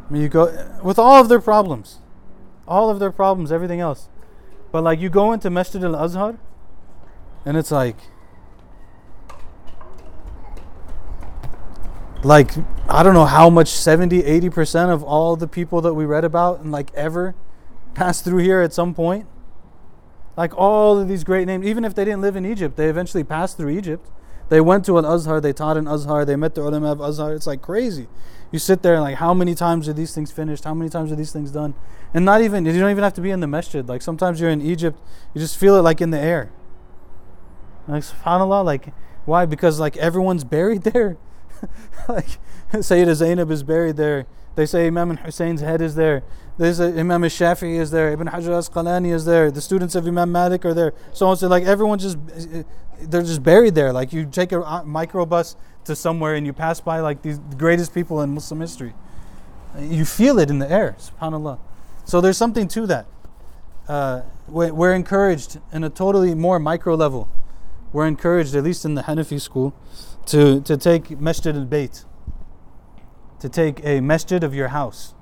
I 0.08 0.12
mean, 0.12 0.22
you 0.22 0.28
go 0.28 0.78
with 0.82 0.98
all 0.98 1.20
of 1.20 1.28
their 1.28 1.40
problems, 1.40 1.98
all 2.68 2.90
of 2.90 3.00
their 3.00 3.10
problems, 3.10 3.50
everything 3.50 3.80
else. 3.80 4.08
But 4.70 4.84
like 4.84 5.00
you 5.00 5.08
go 5.08 5.32
into 5.32 5.50
Masjid 5.50 5.82
al 5.82 5.96
Azhar, 5.96 6.38
and 7.44 7.56
it's 7.56 7.70
like, 7.70 7.96
like 12.22 12.52
I 12.88 13.02
don't 13.02 13.14
know 13.14 13.24
how 13.24 13.48
much 13.50 13.68
70, 13.68 14.22
80% 14.22 14.90
of 14.90 15.02
all 15.02 15.34
the 15.36 15.48
people 15.48 15.80
that 15.80 15.94
we 15.94 16.04
read 16.04 16.24
about 16.24 16.60
and 16.60 16.70
like 16.70 16.92
ever 16.94 17.34
passed 17.94 18.24
through 18.24 18.42
here 18.42 18.60
at 18.60 18.72
some 18.72 18.94
point. 18.94 19.26
Like 20.36 20.56
all 20.56 20.98
of 20.98 21.08
these 21.08 21.24
great 21.24 21.46
names, 21.46 21.66
even 21.66 21.84
if 21.84 21.94
they 21.94 22.04
didn't 22.04 22.20
live 22.20 22.36
in 22.36 22.46
Egypt, 22.46 22.76
they 22.76 22.88
eventually 22.88 23.24
passed 23.24 23.56
through 23.56 23.70
Egypt. 23.70 24.08
They 24.48 24.60
went 24.60 24.84
to 24.86 24.96
Al 24.96 25.06
Azhar, 25.06 25.40
they 25.40 25.52
taught 25.52 25.76
in 25.76 25.86
Azhar, 25.86 26.24
they 26.24 26.36
met 26.36 26.54
the 26.54 26.62
ulama 26.62 26.92
of 26.92 27.00
Azhar. 27.00 27.34
It's 27.34 27.46
like 27.46 27.62
crazy. 27.62 28.08
You 28.50 28.58
sit 28.58 28.82
there 28.82 28.94
and 28.94 29.02
like, 29.02 29.16
how 29.16 29.34
many 29.34 29.54
times 29.54 29.88
are 29.88 29.92
these 29.92 30.14
things 30.14 30.32
finished? 30.32 30.64
How 30.64 30.72
many 30.72 30.88
times 30.88 31.12
are 31.12 31.16
these 31.16 31.32
things 31.32 31.50
done? 31.50 31.74
And 32.14 32.24
not 32.24 32.40
even, 32.40 32.64
you 32.64 32.72
don't 32.72 32.90
even 32.90 33.04
have 33.04 33.12
to 33.14 33.20
be 33.20 33.30
in 33.30 33.40
the 33.40 33.46
masjid. 33.46 33.86
Like 33.86 34.00
sometimes 34.00 34.40
you're 34.40 34.50
in 34.50 34.62
Egypt, 34.62 34.98
you 35.34 35.40
just 35.40 35.58
feel 35.58 35.76
it 35.76 35.82
like 35.82 36.00
in 36.00 36.10
the 36.10 36.18
air. 36.18 36.50
Like 37.86 38.02
subhanAllah, 38.02 38.64
like 38.64 38.92
Why? 39.28 39.44
Because 39.44 39.78
like 39.78 39.98
everyone's 39.98 40.44
buried 40.44 40.84
there. 40.84 41.18
like 42.08 42.38
Sayyida 42.72 43.14
Zainab 43.14 43.50
is 43.50 43.62
buried 43.62 43.98
there. 43.98 44.26
They 44.54 44.64
say 44.64 44.86
Imam 44.86 45.18
Hussein's 45.18 45.60
head 45.60 45.82
is 45.82 45.94
there. 45.94 46.22
There's 46.56 46.80
a, 46.80 46.98
Imam 46.98 47.20
Shafi'i 47.22 47.78
is 47.78 47.90
there. 47.90 48.10
Ibn 48.12 48.28
Hajar 48.28 48.58
Asqalani 48.58 49.12
is 49.12 49.26
there. 49.26 49.50
The 49.50 49.60
students 49.60 49.94
of 49.94 50.06
Imam 50.06 50.32
Malik 50.32 50.64
are 50.64 50.72
there. 50.72 50.94
So 51.12 51.26
on. 51.26 51.36
So 51.36 51.46
like 51.46 51.64
everyone 51.64 51.98
just 51.98 52.16
they're 53.00 53.22
just 53.22 53.42
buried 53.42 53.74
there. 53.74 53.92
Like 53.92 54.12
you 54.12 54.26
take 54.26 54.52
a 54.52 54.56
microbus 54.56 55.56
to 55.84 55.96
somewhere 55.96 56.34
and 56.34 56.46
you 56.46 56.52
pass 56.52 56.80
by 56.80 57.00
like 57.00 57.22
these 57.22 57.38
greatest 57.56 57.94
people 57.94 58.20
in 58.22 58.34
Muslim 58.34 58.60
history. 58.60 58.94
You 59.78 60.04
feel 60.04 60.38
it 60.38 60.50
in 60.50 60.58
the 60.58 60.70
air, 60.70 60.96
subhanAllah. 60.98 61.58
So 62.04 62.20
there's 62.20 62.36
something 62.36 62.68
to 62.68 62.86
that. 62.86 63.06
Uh, 63.86 64.22
we're 64.48 64.94
encouraged 64.94 65.60
in 65.72 65.84
a 65.84 65.90
totally 65.90 66.34
more 66.34 66.58
micro 66.58 66.94
level. 66.94 67.28
We're 67.92 68.06
encouraged, 68.06 68.54
at 68.54 68.64
least 68.64 68.84
in 68.84 68.94
the 68.94 69.02
Hanafi 69.02 69.40
school, 69.40 69.74
to, 70.26 70.60
to 70.62 70.76
take 70.76 71.18
Masjid 71.20 71.56
al 71.56 71.64
Bayt, 71.64 72.04
to 73.40 73.48
take 73.48 73.84
a 73.84 74.00
masjid 74.00 74.44
of 74.44 74.54
your 74.54 74.68
house. 74.68 75.14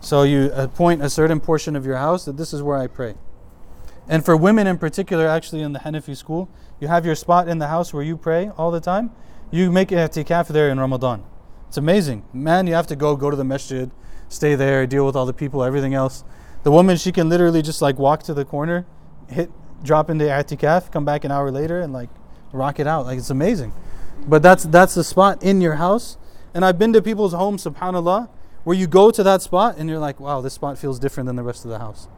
So 0.00 0.22
you 0.22 0.52
appoint 0.52 1.02
a 1.02 1.10
certain 1.10 1.40
portion 1.40 1.74
of 1.74 1.86
your 1.86 1.96
house 1.96 2.24
that 2.26 2.36
this 2.36 2.52
is 2.52 2.62
where 2.62 2.76
I 2.76 2.86
pray. 2.86 3.14
And 4.08 4.24
for 4.24 4.36
women 4.36 4.66
in 4.66 4.78
particular, 4.78 5.26
actually 5.26 5.62
in 5.62 5.72
the 5.72 5.80
Hanafi 5.80 6.16
school, 6.16 6.48
you 6.80 6.88
have 6.88 7.04
your 7.04 7.14
spot 7.14 7.48
in 7.48 7.58
the 7.58 7.68
house 7.68 7.92
where 7.92 8.02
you 8.02 8.16
pray 8.16 8.50
all 8.56 8.70
the 8.70 8.80
time. 8.80 9.10
You 9.50 9.70
make 9.70 9.88
i'tikaf 9.88 10.48
there 10.48 10.70
in 10.70 10.80
Ramadan. 10.80 11.24
It's 11.68 11.76
amazing. 11.76 12.24
Man, 12.32 12.66
you 12.66 12.74
have 12.74 12.86
to 12.86 12.96
go, 12.96 13.16
go 13.16 13.30
to 13.30 13.36
the 13.36 13.44
masjid, 13.44 13.90
stay 14.28 14.54
there, 14.54 14.86
deal 14.86 15.04
with 15.04 15.14
all 15.14 15.26
the 15.26 15.34
people, 15.34 15.62
everything 15.62 15.92
else. 15.92 16.24
The 16.62 16.70
woman, 16.70 16.96
she 16.96 17.12
can 17.12 17.28
literally 17.28 17.60
just 17.60 17.82
like 17.82 17.98
walk 17.98 18.22
to 18.24 18.34
the 18.34 18.44
corner, 18.44 18.86
hit, 19.28 19.50
drop 19.82 20.08
into 20.08 20.24
i'tikaf, 20.24 20.90
come 20.90 21.04
back 21.04 21.24
an 21.24 21.30
hour 21.30 21.50
later 21.50 21.80
and 21.80 21.92
like 21.92 22.08
rock 22.52 22.80
it 22.80 22.86
out. 22.86 23.04
Like 23.04 23.18
it's 23.18 23.30
amazing. 23.30 23.72
But 24.26 24.42
that's 24.42 24.64
that's 24.64 24.94
the 24.94 25.04
spot 25.04 25.42
in 25.42 25.60
your 25.60 25.74
house. 25.74 26.16
And 26.54 26.64
I've 26.64 26.78
been 26.78 26.92
to 26.94 27.02
people's 27.02 27.34
homes, 27.34 27.64
subhanAllah, 27.64 28.28
where 28.64 28.76
you 28.76 28.86
go 28.86 29.10
to 29.10 29.22
that 29.22 29.42
spot 29.42 29.76
and 29.78 29.88
you're 29.88 29.98
like, 29.98 30.18
wow, 30.18 30.40
this 30.40 30.54
spot 30.54 30.78
feels 30.78 30.98
different 30.98 31.26
than 31.26 31.36
the 31.36 31.42
rest 31.42 31.64
of 31.64 31.70
the 31.70 31.78
house. 31.78 32.08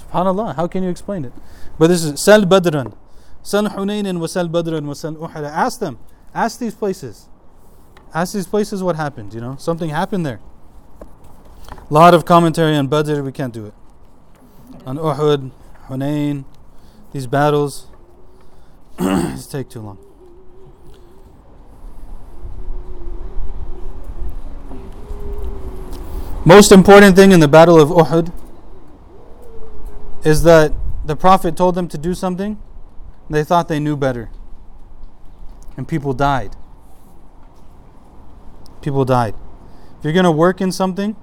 SubhanAllah, 0.00 0.56
how 0.56 0.66
can 0.66 0.82
you 0.82 0.90
explain 0.90 1.24
it? 1.24 1.32
But 1.78 1.88
this 1.88 2.04
is 2.04 2.22
Sal 2.22 2.42
Badran. 2.42 2.94
Sal 3.42 3.64
Hunayn 3.64 4.18
wa 4.18 4.26
Sal 4.26 4.48
Badran 4.48 4.86
wa 4.86 4.94
Sal 4.94 5.14
Uhud. 5.14 5.44
Ask 5.44 5.80
them. 5.80 5.98
Ask 6.34 6.58
these 6.58 6.74
places. 6.74 7.28
Ask 8.12 8.32
these 8.32 8.46
places 8.46 8.82
what 8.82 8.96
happened, 8.96 9.34
you 9.34 9.40
know? 9.40 9.56
Something 9.56 9.90
happened 9.90 10.24
there. 10.24 10.40
A 11.70 11.92
lot 11.92 12.14
of 12.14 12.24
commentary 12.24 12.76
on 12.76 12.86
Badr, 12.86 13.22
we 13.22 13.32
can't 13.32 13.52
do 13.52 13.66
it. 13.66 13.74
On 14.86 14.96
Uhud, 14.96 15.50
Hunayn, 15.88 16.44
these 17.12 17.26
battles, 17.26 17.86
it's 18.98 19.46
take 19.46 19.68
too 19.68 19.80
long. 19.80 19.98
Most 26.46 26.72
important 26.72 27.16
thing 27.16 27.32
in 27.32 27.40
the 27.40 27.48
Battle 27.48 27.80
of 27.80 27.88
Uhud 27.88 28.30
is 30.24 30.42
that 30.42 30.72
the 31.04 31.16
Prophet 31.16 31.56
told 31.56 31.74
them 31.74 31.88
to 31.88 31.98
do 31.98 32.14
something, 32.14 32.60
they 33.28 33.44
thought 33.44 33.68
they 33.68 33.80
knew 33.80 33.96
better. 33.96 34.30
And 35.76 35.86
people 35.86 36.12
died 36.12 36.56
people 38.84 39.04
died. 39.04 39.34
If 39.98 40.04
you're 40.04 40.12
going 40.12 40.24
to 40.24 40.30
work 40.30 40.60
in 40.60 40.70
something, 40.70 41.16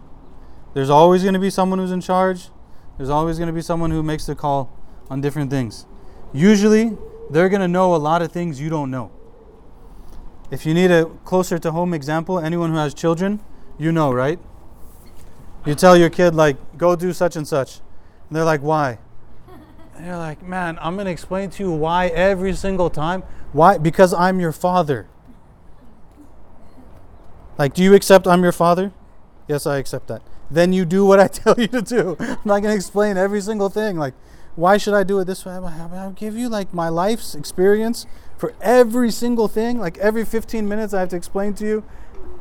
there's 0.74 0.89
always 0.89 1.22
going 1.22 1.36
to 1.36 1.39
be 1.39 1.52
someone 1.52 1.80
who's 1.80 1.91
in 1.91 2.02
charge. 2.02 2.49
There's 2.97 3.10
always 3.10 3.38
going 3.38 3.47
to 3.47 3.54
be 3.54 3.62
someone 3.62 3.91
who 3.91 4.04
makes 4.04 4.26
the 4.26 4.36
call 4.36 4.76
on 5.10 5.22
different 5.22 5.52
things. 5.52 5.86
Usually, 6.34 6.97
they're 7.30 7.49
going 7.49 7.62
to 7.62 7.68
know 7.68 7.95
a 7.95 7.97
lot 7.97 8.22
of 8.22 8.32
things 8.32 8.60
you 8.60 8.70
don't 8.70 8.89
know. 8.89 9.12
If 10.49 10.66
you 10.66 10.74
need 10.74 10.91
a 10.91 11.06
closer 11.24 11.60
to 11.60 11.72
home 11.72 11.93
example, 11.93 12.39
anyone 12.39 12.72
who 12.72 12.78
has 12.78 12.93
children, 12.93 13.39
you 13.78 13.91
know, 13.91 14.12
right? 14.12 14.39
You 15.66 15.76
tell 15.76 15.95
your 15.95 16.10
kid, 16.10 16.34
like, 16.34 16.58
go 16.78 16.95
do 16.95 17.14
such 17.14 17.36
and 17.36 17.47
such. 17.47 17.80
And 18.32 18.38
they're 18.38 18.46
like, 18.46 18.62
why? 18.62 18.98
And 19.94 20.06
you're 20.06 20.16
like, 20.16 20.42
man, 20.42 20.80
I'm 20.82 20.96
going 20.96 21.06
to 21.06 21.12
explain 21.12 21.50
to 21.50 21.64
you 21.64 21.72
why 21.74 22.08
every 22.08 22.54
single 22.54 22.90
time. 22.90 23.24
Why? 23.52 23.78
Because 23.78 24.14
I'm 24.14 24.40
your 24.40 24.54
father. 24.54 25.10
Like, 27.58 27.74
do 27.74 27.84
you 27.84 27.94
accept 27.94 28.26
I'm 28.28 28.42
your 28.42 28.54
father? 28.54 28.94
Yes, 29.50 29.68
I 29.68 29.80
accept 29.80 30.08
that. 30.08 30.22
Then 30.50 30.72
you 30.72 30.86
do 30.86 31.06
what 31.06 31.20
I 31.20 31.28
tell 31.42 31.60
you 31.60 31.68
to 31.68 31.82
do. 31.82 32.16
I'm 32.22 32.38
not 32.46 32.62
going 32.62 32.72
to 32.72 32.74
explain 32.74 33.18
every 33.18 33.42
single 33.42 33.68
thing. 33.68 33.98
Like, 33.98 34.14
why 34.56 34.78
should 34.78 34.94
I 34.94 35.04
do 35.04 35.20
it 35.20 35.26
this 35.26 35.46
way? 35.46 35.52
I'll 35.52 36.12
give 36.12 36.38
you 36.38 36.48
like 36.48 36.74
my 36.74 36.88
life's 36.88 37.36
experience 37.36 38.06
for 38.38 38.54
every 38.62 39.12
single 39.12 39.50
thing. 39.50 39.78
Like 39.78 39.98
every 39.98 40.24
15 40.24 40.70
minutes, 40.70 40.94
I 40.94 41.02
have 41.02 41.10
to 41.10 41.18
explain 41.18 41.54
to 41.56 41.66
you 41.66 41.84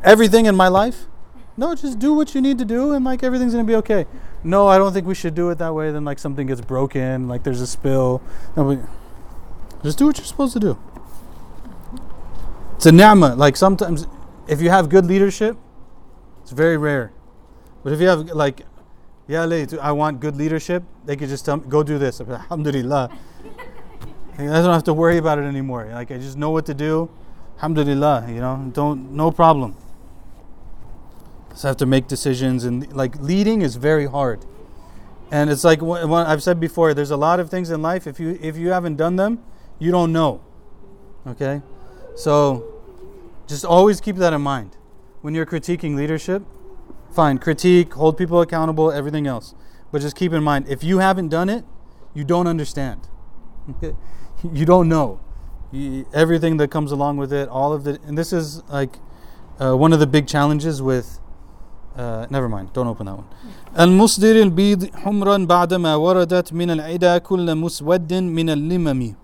everything 0.05 0.47
in 0.47 0.55
my 0.55 0.69
life. 0.69 1.09
No, 1.57 1.75
just 1.75 1.99
do 1.99 2.15
what 2.15 2.35
you 2.35 2.41
need 2.41 2.59
to 2.59 2.65
do, 2.65 2.93
and 2.93 3.05
like 3.05 3.23
everything's 3.23 3.53
gonna 3.53 3.65
be 3.65 3.75
okay. 3.77 4.07
No, 4.43 4.69
I 4.69 4.79
don't 4.79 4.93
think 4.93 5.07
we 5.07 5.15
should 5.15 5.35
do 5.35 5.51
it 5.51 5.59
that 5.59 5.75
way. 5.75 5.91
Then 5.91 6.05
like 6.05 6.19
something 6.19 6.47
gets 6.47 6.61
broken, 6.61 7.29
like 7.29 7.43
there's 7.43 7.61
a 7.61 7.67
spill. 7.67 8.23
No, 8.57 8.87
just 9.83 9.99
do 9.99 10.07
what 10.07 10.19
you're 10.19 10.27
supposed 10.27 10.53
to 10.55 10.61
do. 10.61 10.79
It's 12.77 12.87
a 12.87 12.93
ni'mah. 12.93 13.35
Like 13.35 13.57
sometimes 13.57 14.07
if 14.49 14.63
you 14.63 14.71
have 14.71 14.89
good 14.89 15.07
leadership, 15.07 15.57
it's 16.43 16.51
very 16.51 16.77
rare. 16.77 17.13
But 17.83 17.93
if 17.93 18.01
you 18.01 18.09
have 18.09 18.31
like, 18.31 18.63
yeah, 19.29 19.67
I 19.81 19.93
want 19.93 20.21
good 20.21 20.37
leadership, 20.37 20.83
they 21.05 21.17
could 21.17 21.29
just 21.29 21.45
tell 21.45 21.59
me, 21.59 21.65
go 21.69 21.83
do 21.83 21.99
this. 21.99 22.21
Alhamdulillah. 22.21 23.11
I 24.39 24.45
don't 24.45 24.73
have 24.73 24.85
to 24.85 24.95
worry 24.95 25.19
about 25.19 25.39
it 25.39 25.43
anymore. 25.43 25.91
Like 25.93 26.11
I 26.11 26.17
just 26.17 26.39
know 26.39 26.51
what 26.51 26.65
to 26.67 26.75
do. 26.75 27.11
Alhamdulillah, 27.57 28.27
you 28.29 28.41
know, 28.41 28.71
don't 28.73 29.13
no 29.13 29.31
problem. 29.31 29.77
Just 31.61 31.67
have 31.67 31.77
to 31.77 31.85
make 31.85 32.09
decisions 32.09 32.65
and 32.65 32.91
like 32.95 33.21
leading 33.21 33.61
is 33.61 33.77
very 33.77 34.07
hard. 34.07 34.47
And 35.31 35.51
it's 35.51 35.63
like 35.63 35.83
what 35.83 36.27
I've 36.27 36.43
said 36.43 36.59
before. 36.59 36.95
There's 36.95 37.11
a 37.11 37.19
lot 37.19 37.39
of 37.39 37.51
things 37.51 37.69
in 37.69 37.83
life. 37.83 38.07
If 38.07 38.19
you 38.19 38.39
if 38.41 38.57
you 38.57 38.71
haven't 38.71 38.97
done 38.97 39.17
them, 39.17 39.43
you 39.79 39.91
don't 39.91 40.11
know. 40.11 40.41
Okay, 41.27 41.61
so 42.17 42.65
just 43.47 43.67
always 43.67 44.01
keep 44.01 44.17
that 44.17 44.33
in 44.33 44.41
mind. 44.41 44.79
When 45.21 45.35
you're 45.35 45.45
critiquing 45.45 45.97
leadership, 45.97 46.45
fine, 47.13 47.37
critique, 47.37 47.93
hold 47.93 48.17
people 48.17 48.41
accountable, 48.41 48.91
everything 48.91 49.27
else. 49.27 49.55
But 49.93 50.01
just 50.01 50.17
keep 50.17 50.33
in 50.33 50.43
mind, 50.43 50.67
if 50.67 50.83
you 50.83 51.01
haven't 51.01 51.29
done 51.29 51.51
it, 51.51 51.67
you 52.15 52.25
don't 52.25 52.47
understand. 52.47 53.07
you 53.83 54.65
don't 54.65 54.89
know. 54.89 55.21
You, 55.73 56.07
everything 56.15 56.57
that 56.57 56.71
comes 56.71 56.91
along 56.91 57.19
with 57.19 57.35
it, 57.35 57.51
all 57.51 57.75
of 57.75 57.85
the, 57.85 58.01
and 58.07 58.17
this 58.17 58.33
is 58.33 58.65
like 58.71 58.97
uh, 59.59 59.77
one 59.77 59.93
of 59.93 60.01
the 60.01 60.07
big 60.07 60.27
challenges 60.27 60.81
with. 60.81 61.21
Uh, 61.96 62.28
never 62.30 62.50
mind, 62.50 62.74
don't 62.74 62.88
open 62.88 63.06
that 63.06 63.16
one. 63.16 63.28
المصدر 63.80 64.42
البيض 64.42 64.96
حمرا 64.96 65.46
بعدما 65.46 65.96
وردت 65.96 66.54
من 66.54 66.72
العدا 66.72 67.18
كل 67.18 67.56
مسود 67.56 68.14
من 68.14 68.50
اللمم. 68.50 69.16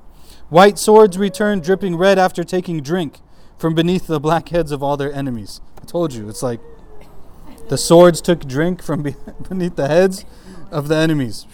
White 0.49 0.77
swords 0.77 1.17
return 1.17 1.59
dripping 1.59 1.95
red 1.95 2.17
after 2.19 2.43
taking 2.43 2.81
drink 2.81 3.19
from 3.57 3.75
beneath 3.75 4.07
the 4.07 4.19
black 4.19 4.49
heads 4.49 4.71
of 4.71 4.81
all 4.81 4.97
their 4.97 5.13
enemies. 5.13 5.61
I 5.81 5.85
told 5.85 6.13
you, 6.13 6.27
it's 6.29 6.43
like 6.43 6.59
the 7.69 7.77
swords 7.77 8.21
took 8.21 8.45
drink 8.45 8.81
from 8.81 9.03
beneath 9.49 9.75
the 9.75 9.87
heads 9.87 10.25
of 10.71 10.87
the 10.87 10.95
enemies. 10.95 11.45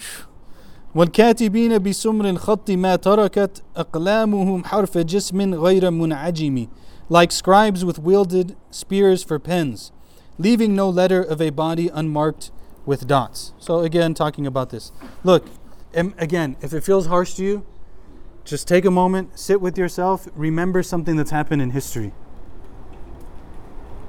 والكاتبين 0.95 1.77
بسمر 1.77 2.29
الخط 2.29 2.71
ما 2.71 2.95
تركت 2.95 3.63
أقلامهم 3.77 4.65
حرف 4.65 4.97
جسم 4.97 5.53
غير 5.53 5.91
منعجم 5.91 6.67
like 7.09 7.31
scribes 7.31 7.85
with 7.85 7.99
wielded 7.99 8.55
spears 8.71 9.23
for 9.23 9.37
pens 9.37 9.91
leaving 10.38 10.74
no 10.74 10.88
letter 10.88 11.22
of 11.22 11.40
a 11.40 11.50
body 11.50 11.88
unmarked 11.88 12.50
with 12.84 13.06
dots 13.06 13.52
so 13.58 13.80
again 13.80 14.14
talking 14.14 14.46
about 14.46 14.70
this 14.70 14.92
look 15.22 15.46
again 15.94 16.56
if 16.60 16.72
it 16.72 16.82
feels 16.82 17.06
harsh 17.06 17.34
to 17.34 17.44
you 17.44 17.66
just 18.44 18.66
take 18.66 18.84
a 18.84 18.90
moment, 18.90 19.38
sit 19.38 19.60
with 19.60 19.78
yourself, 19.78 20.28
remember 20.34 20.82
something 20.82 21.16
that's 21.16 21.30
happened 21.30 21.62
in 21.62 21.70
history. 21.70 22.12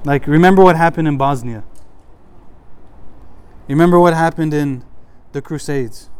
Like, 0.04 0.26
remember 0.26 0.62
what 0.62 0.76
happened 0.76 1.08
in 1.08 1.16
Bosnia. 1.16 1.64
Remember 3.68 3.98
what 3.98 4.12
happened 4.12 4.52
in 4.52 4.84
the 5.32 5.40
Crusades. 5.40 6.10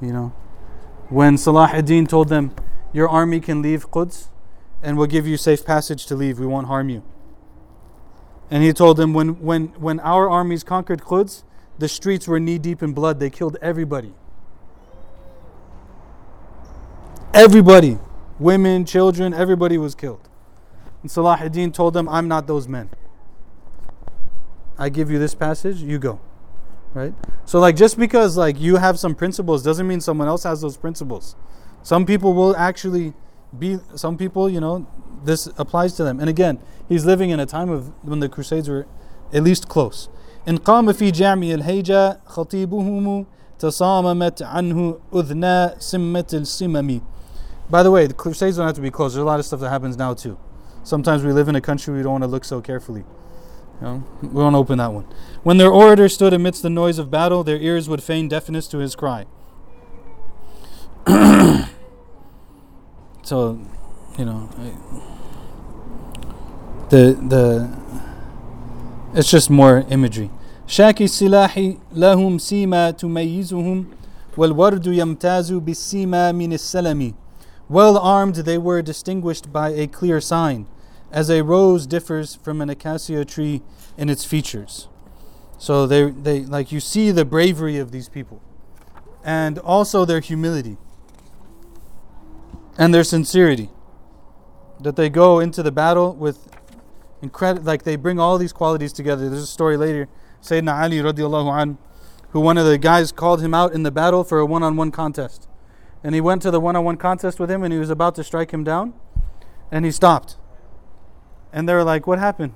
You 0.00 0.12
know, 0.12 0.32
when 1.08 1.36
Salah 1.36 1.70
ad-Din 1.72 2.06
told 2.06 2.28
them, 2.28 2.54
Your 2.92 3.08
army 3.08 3.40
can 3.40 3.60
leave 3.62 3.90
Quds 3.90 4.28
and 4.82 4.96
we'll 4.96 5.06
give 5.06 5.26
you 5.26 5.36
safe 5.36 5.64
passage 5.64 6.06
to 6.06 6.14
leave, 6.14 6.38
we 6.38 6.46
won't 6.46 6.66
harm 6.66 6.88
you. 6.88 7.02
And 8.50 8.62
he 8.62 8.72
told 8.72 8.96
them, 8.96 9.14
When, 9.14 9.40
when, 9.40 9.68
when 9.78 10.00
our 10.00 10.28
armies 10.28 10.64
conquered 10.64 11.02
Quds, 11.02 11.44
the 11.78 11.88
streets 11.88 12.26
were 12.26 12.40
knee 12.40 12.58
deep 12.58 12.82
in 12.82 12.92
blood, 12.92 13.20
they 13.20 13.30
killed 13.30 13.56
everybody. 13.62 14.12
Everybody, 17.32 17.98
women, 18.38 18.84
children, 18.84 19.32
everybody 19.32 19.78
was 19.78 19.94
killed. 19.94 20.28
And 21.02 21.10
Salah 21.10 21.38
ad-Din 21.40 21.72
told 21.72 21.94
them, 21.94 22.08
I'm 22.08 22.28
not 22.28 22.46
those 22.46 22.66
men. 22.66 22.90
I 24.76 24.88
give 24.88 25.10
you 25.10 25.18
this 25.18 25.34
passage, 25.34 25.80
you 25.80 25.98
go. 25.98 26.20
Right? 26.92 27.14
So 27.44 27.60
like 27.60 27.76
just 27.76 27.98
because 27.98 28.36
like 28.36 28.58
you 28.58 28.76
have 28.76 28.98
some 28.98 29.14
principles 29.14 29.62
doesn't 29.62 29.86
mean 29.86 30.00
someone 30.00 30.26
else 30.26 30.42
has 30.42 30.60
those 30.60 30.76
principles. 30.76 31.36
Some 31.82 32.04
people 32.04 32.34
will 32.34 32.56
actually 32.56 33.14
be 33.56 33.78
some 33.94 34.16
people, 34.16 34.50
you 34.50 34.60
know, 34.60 34.86
this 35.23 35.47
applies 35.57 35.93
to 35.93 36.03
them. 36.03 36.19
And 36.19 36.29
again, 36.29 36.59
he's 36.87 37.05
living 37.05 37.29
in 37.29 37.39
a 37.39 37.45
time 37.45 37.69
of 37.69 37.91
when 38.03 38.19
the 38.19 38.29
Crusades 38.29 38.69
were 38.69 38.85
at 39.33 39.43
least 39.43 39.67
close. 39.67 40.09
إن 40.47 40.57
قام 40.57 40.91
في 40.91 41.11
جامع 41.11 41.53
الهيجة 41.53 42.19
خطيبهم 42.25 43.25
تصاممت 43.59 44.43
عنه 44.43 44.97
أذنا 45.13 45.79
سمة 45.79 46.25
السمم. 46.33 47.01
By 47.69 47.81
the 47.81 47.89
way, 47.89 48.05
the 48.05 48.13
Crusades 48.13 48.57
don't 48.57 48.67
have 48.67 48.75
to 48.75 48.81
be 48.81 48.91
close. 48.91 49.13
There's 49.13 49.23
a 49.23 49.25
lot 49.25 49.39
of 49.39 49.45
stuff 49.45 49.59
that 49.61 49.69
happens 49.69 49.97
now 49.97 50.13
too. 50.13 50.37
Sometimes 50.83 51.23
we 51.23 51.31
live 51.31 51.47
in 51.47 51.55
a 51.55 51.61
country 51.61 51.95
we 51.95 52.03
don't 52.03 52.11
want 52.11 52.23
to 52.23 52.27
look 52.27 52.45
so 52.45 52.61
carefully. 52.61 53.03
You 53.81 53.87
know, 53.87 54.03
we 54.21 54.29
won't 54.29 54.55
open 54.55 54.77
that 54.77 54.93
one. 54.93 55.05
When 55.41 55.57
their 55.57 55.71
orator 55.71 56.07
stood 56.07 56.31
amidst 56.31 56.61
the 56.61 56.69
noise 56.69 56.99
of 56.99 57.09
battle, 57.09 57.43
their 57.43 57.57
ears 57.57 57.89
would 57.89 58.03
feign 58.03 58.27
deafness 58.27 58.67
to 58.67 58.77
his 58.77 58.95
cry. 58.95 59.25
so, 63.23 63.59
you 64.19 64.25
know, 64.25 64.49
I- 64.57 65.01
the 66.89 67.17
the 67.27 67.69
it's 69.13 69.29
just 69.29 69.49
more 69.49 69.85
imagery. 69.89 70.29
شاكي 70.67 71.03
السلاح 71.03 71.73
لهم 71.95 72.37
سيما 72.37 72.91
تميزهم 72.91 73.85
والورد 74.37 74.87
يمتاز 74.87 75.53
بالسيما 75.53 76.31
من 76.31 76.53
السلم 76.53 77.13
Well 77.69 77.97
armed 77.97 78.35
they 78.45 78.57
were 78.59 78.81
distinguished 78.83 79.51
by 79.51 79.69
a 79.69 79.87
clear 79.87 80.21
sign, 80.21 80.67
as 81.11 81.29
a 81.31 81.41
rose 81.43 81.87
differs 81.87 82.35
from 82.35 82.61
an 82.61 82.69
acacia 82.69 83.25
tree 83.25 83.63
in 83.97 84.07
its 84.09 84.23
features. 84.23 84.87
So 85.57 85.87
they 85.87 86.11
they 86.11 86.41
like 86.45 86.71
you 86.71 86.79
see 86.79 87.11
the 87.11 87.25
bravery 87.25 87.77
of 87.77 87.91
these 87.91 88.09
people 88.09 88.41
and 89.23 89.57
also 89.59 90.05
their 90.05 90.19
humility 90.19 90.77
and 92.77 92.93
their 92.93 93.03
sincerity 93.03 93.69
that 94.82 94.96
they 94.96 95.10
go 95.10 95.38
into 95.40 95.62
the 95.62 95.72
battle 95.72 96.14
with 96.14 96.48
incredible 97.22 97.64
like 97.66 97.82
they 97.82 97.96
bring 97.96 98.18
all 98.18 98.38
these 98.38 98.52
qualities 98.52 98.92
together. 98.92 99.28
There's 99.28 99.42
a 99.42 99.46
story 99.46 99.76
later 99.76 100.08
sayyidina 100.42 100.82
ali 100.82 100.98
radiallahu 100.98 101.62
an 101.62 101.78
who 102.30 102.40
one 102.40 102.56
of 102.56 102.64
the 102.64 102.78
guys 102.78 103.12
called 103.12 103.42
him 103.42 103.52
out 103.52 103.72
in 103.72 103.82
the 103.82 103.90
battle 103.90 104.22
for 104.22 104.38
a 104.38 104.46
one-on-one 104.46 104.92
contest. 104.92 105.48
And 106.02 106.14
he 106.14 106.20
went 106.20 106.42
to 106.42 106.50
the 106.50 106.60
one-on-one 106.60 106.96
contest 106.96 107.40
with 107.40 107.50
him 107.50 107.62
and 107.62 107.72
he 107.72 107.78
was 107.78 107.90
about 107.90 108.14
to 108.14 108.24
strike 108.24 108.52
him 108.52 108.64
down 108.64 108.94
and 109.70 109.84
he 109.84 109.90
stopped. 109.90 110.36
And 111.52 111.68
they 111.68 111.74
were 111.74 111.84
like 111.84 112.06
what 112.06 112.18
happened? 112.18 112.54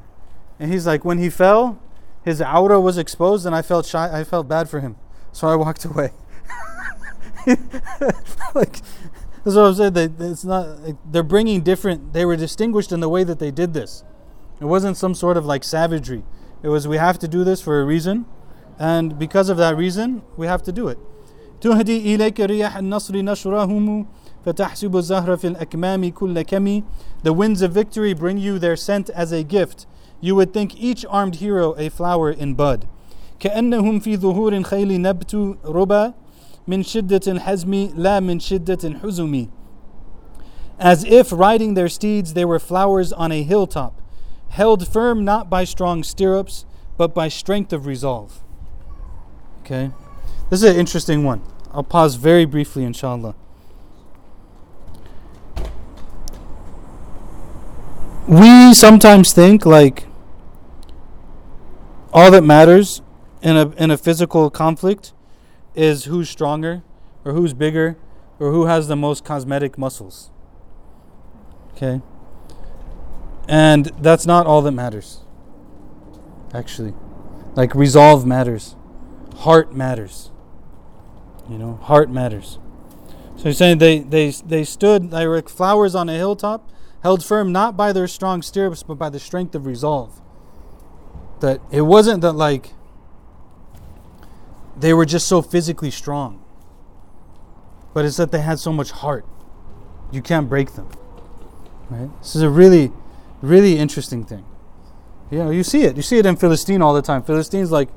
And 0.58 0.72
he's 0.72 0.86
like 0.86 1.04
when 1.04 1.18
he 1.18 1.28
fell 1.28 1.80
his 2.24 2.40
aura 2.40 2.80
was 2.80 2.96
exposed 2.96 3.44
and 3.44 3.54
i 3.54 3.60
felt 3.60 3.84
shy 3.84 4.08
i 4.18 4.24
felt 4.24 4.48
bad 4.48 4.68
for 4.68 4.80
him. 4.80 4.96
So 5.32 5.48
i 5.48 5.56
walked 5.56 5.84
away. 5.84 6.10
Like 8.54 8.80
that's 9.43 9.55
what 9.55 9.65
I'm 9.65 9.73
saying. 9.75 9.93
They, 9.93 10.09
it's 10.27 10.43
not. 10.43 10.79
Like, 10.81 10.95
they're 11.09 11.23
bringing 11.23 11.61
different. 11.61 12.13
They 12.13 12.25
were 12.25 12.35
distinguished 12.35 12.91
in 12.91 12.99
the 12.99 13.09
way 13.09 13.23
that 13.23 13.39
they 13.39 13.51
did 13.51 13.73
this. 13.73 14.03
It 14.59 14.65
wasn't 14.65 14.97
some 14.97 15.15
sort 15.15 15.37
of 15.37 15.45
like 15.45 15.63
savagery. 15.63 16.23
It 16.61 16.67
was 16.67 16.87
we 16.87 16.97
have 16.97 17.17
to 17.19 17.27
do 17.27 17.43
this 17.43 17.61
for 17.61 17.79
a 17.79 17.85
reason, 17.85 18.25
and 18.77 19.17
because 19.17 19.49
of 19.49 19.57
that 19.57 19.77
reason, 19.77 20.23
we 20.35 20.47
have 20.47 20.63
to 20.63 20.71
do 20.71 20.87
it. 20.87 20.97
تهدي 21.61 22.15
إليك 22.15 22.39
رياح 22.39 22.77
النصر 22.77 23.15
نشرهم 23.15 24.05
فتحسب 24.45 24.95
الزهر 24.95 25.37
في 25.37 25.47
الأكمام 25.47 26.09
كل 26.11 26.41
كم 26.41 26.83
The 27.23 27.33
winds 27.33 27.61
of 27.61 27.71
victory 27.73 28.13
bring 28.13 28.37
you 28.37 28.59
their 28.59 28.77
scent 28.77 29.09
as 29.09 29.31
a 29.31 29.43
gift. 29.43 29.85
You 30.21 30.35
would 30.35 30.53
think 30.53 30.75
each 30.81 31.05
armed 31.09 31.35
hero 31.35 31.75
a 31.77 31.89
flower 31.89 32.31
in 32.31 32.53
bud. 32.55 32.87
كأنهم 33.39 33.99
في 33.99 34.17
ظهور 34.17 34.53
الخيل 34.53 35.01
نبت 35.01 35.55
ربا 35.65 36.13
min 36.66 36.82
shiddatin 36.82 37.40
hazmi 37.40 37.92
la 37.94 38.20
min 38.20 38.38
shiddatin 38.38 39.00
huzumi. 39.00 39.50
As 40.78 41.04
if 41.04 41.30
riding 41.32 41.74
their 41.74 41.88
steeds 41.88 42.34
they 42.34 42.44
were 42.44 42.58
flowers 42.58 43.12
on 43.12 43.30
a 43.30 43.42
hilltop, 43.42 44.00
held 44.48 44.86
firm 44.88 45.24
not 45.24 45.48
by 45.48 45.64
strong 45.64 46.02
stirrups, 46.02 46.64
but 46.96 47.14
by 47.14 47.28
strength 47.28 47.72
of 47.72 47.86
resolve. 47.86 48.42
Okay, 49.60 49.90
this 50.50 50.62
is 50.62 50.70
an 50.70 50.76
interesting 50.76 51.24
one. 51.24 51.42
I'll 51.72 51.82
pause 51.82 52.16
very 52.16 52.44
briefly, 52.44 52.84
inshallah. 52.84 53.34
We 58.28 58.72
sometimes 58.72 59.32
think 59.32 59.66
like 59.66 60.06
all 62.12 62.30
that 62.30 62.42
matters 62.42 63.02
in 63.42 63.56
a 63.56 63.68
in 63.70 63.90
a 63.90 63.98
physical 63.98 64.48
conflict 64.50 65.12
is 65.74 66.04
who's 66.04 66.28
stronger 66.28 66.82
or 67.24 67.32
who's 67.32 67.52
bigger 67.54 67.96
or 68.38 68.50
who 68.50 68.66
has 68.66 68.88
the 68.88 68.96
most 68.96 69.24
cosmetic 69.24 69.78
muscles. 69.78 70.30
Okay? 71.72 72.02
And 73.48 73.86
that's 73.98 74.26
not 74.26 74.46
all 74.46 74.62
that 74.62 74.72
matters. 74.72 75.20
Actually. 76.52 76.94
Like 77.54 77.74
resolve 77.74 78.26
matters. 78.26 78.76
Heart 79.38 79.74
matters. 79.74 80.30
You 81.48 81.58
know, 81.58 81.76
heart 81.82 82.10
matters. 82.10 82.58
So 83.36 83.44
he's 83.44 83.58
saying 83.58 83.78
they, 83.78 83.98
they 83.98 84.30
they 84.30 84.64
stood 84.64 85.12
like 85.12 85.48
flowers 85.48 85.94
on 85.94 86.08
a 86.08 86.16
hilltop, 86.16 86.70
held 87.02 87.24
firm 87.24 87.52
not 87.52 87.76
by 87.76 87.92
their 87.92 88.06
strong 88.06 88.40
stirrups, 88.40 88.82
but 88.82 88.94
by 88.94 89.10
the 89.10 89.20
strength 89.20 89.54
of 89.54 89.66
resolve. 89.66 90.20
That 91.40 91.60
it 91.70 91.82
wasn't 91.82 92.22
that 92.22 92.32
like 92.32 92.72
they 94.76 94.92
were 94.92 95.04
just 95.04 95.26
so 95.26 95.42
physically 95.42 95.90
strong. 95.90 96.42
But 97.92 98.04
it's 98.04 98.16
that 98.16 98.32
they 98.32 98.40
had 98.40 98.58
so 98.58 98.72
much 98.72 98.90
heart. 98.90 99.24
You 100.10 100.22
can't 100.22 100.48
break 100.48 100.74
them. 100.74 100.88
Right? 101.90 102.10
This 102.20 102.34
is 102.34 102.42
a 102.42 102.50
really, 102.50 102.92
really 103.40 103.78
interesting 103.78 104.24
thing. 104.24 104.44
You 105.30 105.38
know, 105.38 105.50
you 105.50 105.62
see 105.62 105.82
it. 105.82 105.96
You 105.96 106.02
see 106.02 106.18
it 106.18 106.26
in 106.26 106.36
Philistine 106.36 106.82
all 106.82 106.94
the 106.94 107.02
time. 107.02 107.22
Philistine's 107.22 107.70
like 107.70 107.88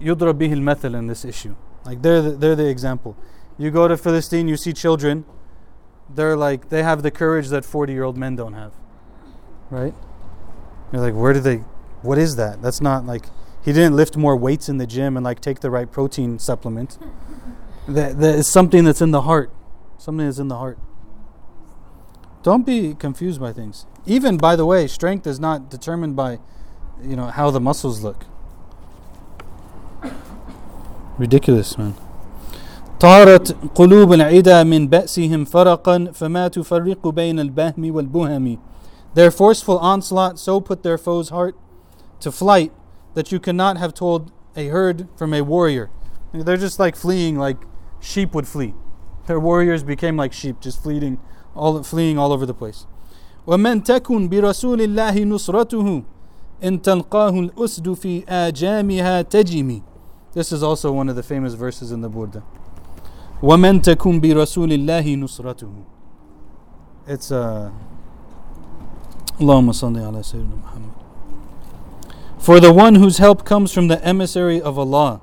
yudra 0.00 0.34
bihil 0.34 0.60
methil 0.60 0.94
in 0.94 1.06
this 1.06 1.24
issue. 1.24 1.54
Like 1.84 2.02
they're 2.02 2.22
the, 2.22 2.30
they're 2.30 2.56
the 2.56 2.68
example. 2.68 3.16
You 3.58 3.70
go 3.70 3.88
to 3.88 3.96
Philistine, 3.96 4.48
you 4.48 4.56
see 4.56 4.72
children. 4.72 5.24
They're 6.08 6.36
like 6.36 6.68
they 6.68 6.82
have 6.82 7.02
the 7.02 7.10
courage 7.10 7.48
that 7.48 7.64
forty 7.64 7.92
year 7.92 8.04
old 8.04 8.16
men 8.16 8.36
don't 8.36 8.54
have. 8.54 8.72
Right? 9.70 9.94
You're 10.92 11.02
like, 11.02 11.14
where 11.14 11.32
do 11.32 11.40
they? 11.40 11.58
What 12.02 12.18
is 12.18 12.36
that? 12.36 12.62
That's 12.62 12.80
not 12.80 13.06
like 13.06 13.26
he 13.65 13.73
didn't 13.73 13.95
lift 13.95 14.17
more 14.17 14.35
weights 14.35 14.69
in 14.69 14.77
the 14.77 14.87
gym 14.87 15.15
and 15.15 15.23
like 15.23 15.39
take 15.39 15.59
the 15.59 15.69
right 15.69 15.91
protein 15.91 16.39
supplement. 16.39 16.97
that, 17.87 18.19
that 18.19 18.35
is 18.35 18.47
something 18.47 18.83
that's 18.83 19.01
in 19.01 19.11
the 19.11 19.21
heart. 19.21 19.51
Something 19.97 20.25
that's 20.25 20.39
in 20.39 20.47
the 20.47 20.57
heart. 20.57 20.79
Don't 22.43 22.65
be 22.65 22.95
confused 22.95 23.39
by 23.39 23.53
things. 23.53 23.85
Even 24.05 24.37
by 24.37 24.55
the 24.55 24.65
way, 24.65 24.87
strength 24.87 25.27
is 25.27 25.39
not 25.39 25.69
determined 25.69 26.15
by 26.15 26.39
you 27.03 27.15
know 27.15 27.27
how 27.27 27.51
the 27.51 27.59
muscles 27.59 28.01
look. 28.03 28.25
Ridiculous, 31.17 31.77
man. 31.77 31.93
طارت 32.99 33.55
قلوب 33.75 34.13
العدا 34.13 34.63
من 34.63 34.87
بأسهم 34.87 35.45
فرقا 35.45 36.11
فما 36.13 36.47
تفرق 36.47 37.07
بين 37.07 37.39
البهم 37.39 37.91
والبهم 37.95 38.57
Their 39.13 39.31
forceful 39.31 39.77
onslaught 39.79 40.39
so 40.39 40.61
put 40.61 40.83
their 40.83 40.97
foe's 40.97 41.29
heart 41.29 41.55
to 42.19 42.31
flight 42.31 42.71
that 43.16 43.32
you 43.32 43.40
cannot 43.40 43.78
have 43.78 43.94
told 43.94 44.30
a 44.54 44.68
herd 44.68 45.08
from 45.16 45.32
a 45.32 45.40
warrior. 45.40 45.88
They're 46.34 46.58
just 46.58 46.78
like 46.78 46.94
fleeing, 46.94 47.38
like 47.38 47.56
sheep 47.98 48.34
would 48.34 48.46
flee. 48.46 48.74
Their 49.26 49.40
warriors 49.40 49.82
became 49.82 50.18
like 50.18 50.34
sheep, 50.34 50.60
just 50.60 50.82
fleeing 50.82 51.18
all, 51.54 51.82
fleeing 51.82 52.18
all 52.18 52.30
over 52.30 52.44
the 52.44 52.52
place. 52.54 52.86
ومن 53.46 53.82
تكن 53.84 54.28
برسول 54.28 54.82
الله 54.82 55.24
نصرته 55.24 56.02
إن 56.64 56.82
تلقاه 56.82 57.40
الأسد 57.40 57.92
في 57.92 58.24
آجامها 58.28 59.22
تجمي 59.22 59.82
This 60.34 60.52
is 60.52 60.62
also 60.62 60.92
one 60.92 61.08
of 61.08 61.16
the 61.16 61.22
famous 61.22 61.54
verses 61.54 61.90
in 61.92 62.02
the 62.02 62.10
Burdah. 62.10 62.42
ومن 63.42 63.82
تكن 63.82 64.20
برسول 64.20 64.72
الله 64.72 65.16
نصرته 65.16 65.72
It's 67.08 67.30
a 67.30 67.72
uh, 67.72 69.40
اللهم 69.40 69.72
صل 69.72 69.98
على 69.98 70.22
سيدنا 70.22 70.56
محمد 70.64 71.05
for 72.38 72.60
the 72.60 72.72
one 72.72 72.96
whose 72.96 73.18
help 73.18 73.44
comes 73.44 73.72
from 73.72 73.88
the 73.88 74.02
emissary 74.04 74.60
of 74.60 74.78
Allah, 74.78 75.20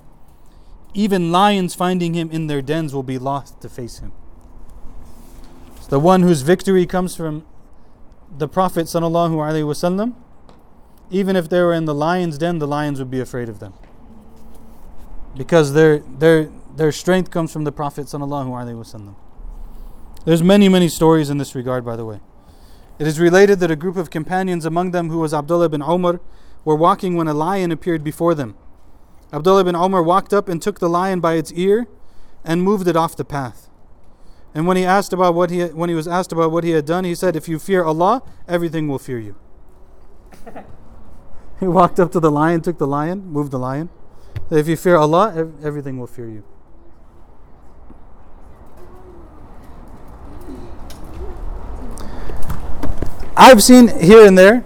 even 0.94 1.32
lions 1.32 1.74
finding 1.74 2.14
him 2.14 2.30
in 2.32 2.48
their 2.48 2.62
dens 2.62 2.94
will 2.94 3.04
be 3.04 3.18
lost 3.18 3.62
to 3.62 3.70
face 3.70 4.00
him. 4.00 4.12
The 5.90 6.00
one 6.00 6.24
whose 6.24 6.42
victory 6.42 6.86
comes 6.86 7.16
from 7.16 7.46
the 8.36 8.48
Prophet 8.48 8.88
sallallahu 8.88 9.34
alaihi 9.36 9.64
wasallam, 9.64 10.16
even 11.12 11.36
if 11.36 11.50
they 11.50 11.62
were 11.62 11.74
in 11.74 11.86
the 11.86 11.94
lion's 11.94 12.38
den, 12.38 12.60
the 12.60 12.68
lions 12.68 13.00
would 13.00 13.12
be 13.12 13.20
afraid 13.20 13.50
of 13.50 13.60
them. 13.60 13.74
Because 15.38 15.74
their 15.74 16.00
their 16.00 16.50
their 16.76 16.92
strength 16.92 17.30
comes 17.30 17.52
from 17.52 17.64
the 17.64 17.72
Prophet 17.72 18.08
sallallahu 18.08 18.48
alaihi 18.48 18.76
wasallam. 18.76 19.16
There's 20.26 20.42
many 20.42 20.70
many 20.70 20.88
stories 20.88 21.30
in 21.30 21.38
this 21.38 21.54
regard, 21.54 21.86
by 21.86 21.96
the 21.96 22.06
way. 22.06 22.22
It 22.98 23.08
is 23.08 23.20
related 23.20 23.60
that 23.60 23.72
a 23.72 23.76
group 23.76 23.98
of 23.98 24.10
companions, 24.10 24.66
among 24.66 24.92
them 24.92 25.10
who 25.10 25.20
was 25.20 25.34
Abdullah 25.34 25.70
bin 25.70 25.82
Umar, 25.82 26.20
were 26.66 26.76
walking 26.76 27.16
when 27.16 27.28
a 27.28 27.34
lion 27.34 27.72
appeared 27.72 28.04
before 28.04 28.36
them. 28.36 28.56
Abdullah 29.32 29.64
bin 29.64 29.76
Umar 29.76 30.04
walked 30.04 30.34
up 30.34 30.48
and 30.48 30.62
took 30.62 30.80
the 30.80 30.90
lion 30.90 31.20
by 31.20 31.34
its 31.34 31.52
ear 31.54 31.88
and 32.44 32.62
moved 32.62 32.88
it 32.88 32.96
off 32.96 33.16
the 33.16 33.26
path. 33.26 33.70
And 34.54 34.68
when 34.68 34.78
he 34.78 34.86
asked 34.86 35.14
about 35.14 35.34
what 35.34 35.50
he 35.50 35.64
when 35.66 35.90
he 35.90 35.96
was 35.96 36.08
asked 36.08 36.32
about 36.32 36.52
what 36.52 36.64
he 36.64 36.72
had 36.72 36.86
done, 36.86 37.06
he 37.06 37.16
said, 37.16 37.36
"If 37.36 37.50
you 37.50 37.58
fear 37.58 37.84
Allah, 37.84 38.22
everything 38.48 38.88
will 38.88 39.00
fear 39.00 39.18
you." 39.18 39.36
he 41.60 41.68
walked 41.68 42.00
up 42.00 42.12
to 42.12 42.20
the 42.20 42.30
lion, 42.30 42.62
took 42.62 42.78
the 42.78 42.88
lion, 42.88 43.26
moved 43.26 43.52
the 43.52 43.58
lion. 43.58 43.90
If 44.52 44.68
you 44.68 44.78
fear 44.78 44.96
Allah, 44.96 45.34
ev- 45.36 45.54
everything 45.64 45.98
will 45.98 46.08
fear 46.08 46.30
you. 46.30 46.44
I've 53.36 53.64
seen 53.64 53.88
here 54.00 54.24
and 54.28 54.38
there 54.38 54.64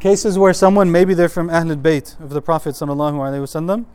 cases 0.00 0.38
where 0.38 0.52
someone 0.52 0.90
maybe 0.90 1.14
they're 1.14 1.28
from 1.28 1.48
Ahlul 1.48 1.80
Bayt 1.80 2.18
of 2.20 2.30
the 2.30 2.42
Prophet 2.42 2.74
wasallam, 2.74 3.86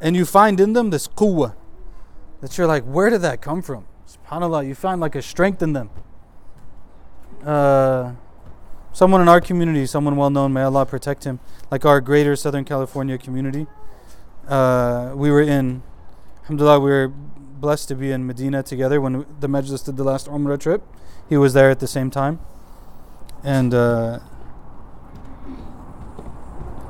and 0.00 0.16
you 0.16 0.24
find 0.24 0.60
in 0.60 0.72
them 0.72 0.90
this 0.90 1.08
quwwah 1.08 1.54
that 2.40 2.58
you're 2.58 2.66
like, 2.66 2.84
where 2.84 3.08
did 3.08 3.22
that 3.22 3.40
come 3.40 3.62
from? 3.62 3.86
Subhanallah, 4.06 4.66
you 4.66 4.74
find 4.74 5.00
like 5.00 5.14
a 5.14 5.22
strength 5.22 5.62
in 5.62 5.72
them. 5.72 5.90
Uh, 7.44 8.12
someone 8.92 9.20
in 9.20 9.28
our 9.28 9.40
community, 9.40 9.86
someone 9.86 10.16
well 10.16 10.30
known, 10.30 10.52
may 10.52 10.62
Allah 10.62 10.84
protect 10.84 11.24
him, 11.24 11.40
like 11.70 11.84
our 11.84 12.00
greater 12.00 12.36
Southern 12.36 12.64
California 12.64 13.16
community. 13.16 13.66
Uh, 14.48 15.12
we 15.14 15.30
were 15.30 15.40
in, 15.40 15.82
alhamdulillah, 16.42 16.80
we 16.80 16.90
were 16.90 17.08
blessed 17.08 17.88
to 17.88 17.94
be 17.94 18.10
in 18.10 18.26
Medina 18.26 18.62
together 18.62 19.00
when 19.00 19.24
the 19.40 19.48
Majlis 19.48 19.84
did 19.86 19.96
the 19.96 20.04
last 20.04 20.26
Umrah 20.26 20.60
trip. 20.60 20.82
He 21.28 21.36
was 21.36 21.54
there 21.54 21.70
at 21.70 21.80
the 21.80 21.86
same 21.86 22.10
time. 22.10 22.40
And 23.42 23.72
uh, 23.72 24.20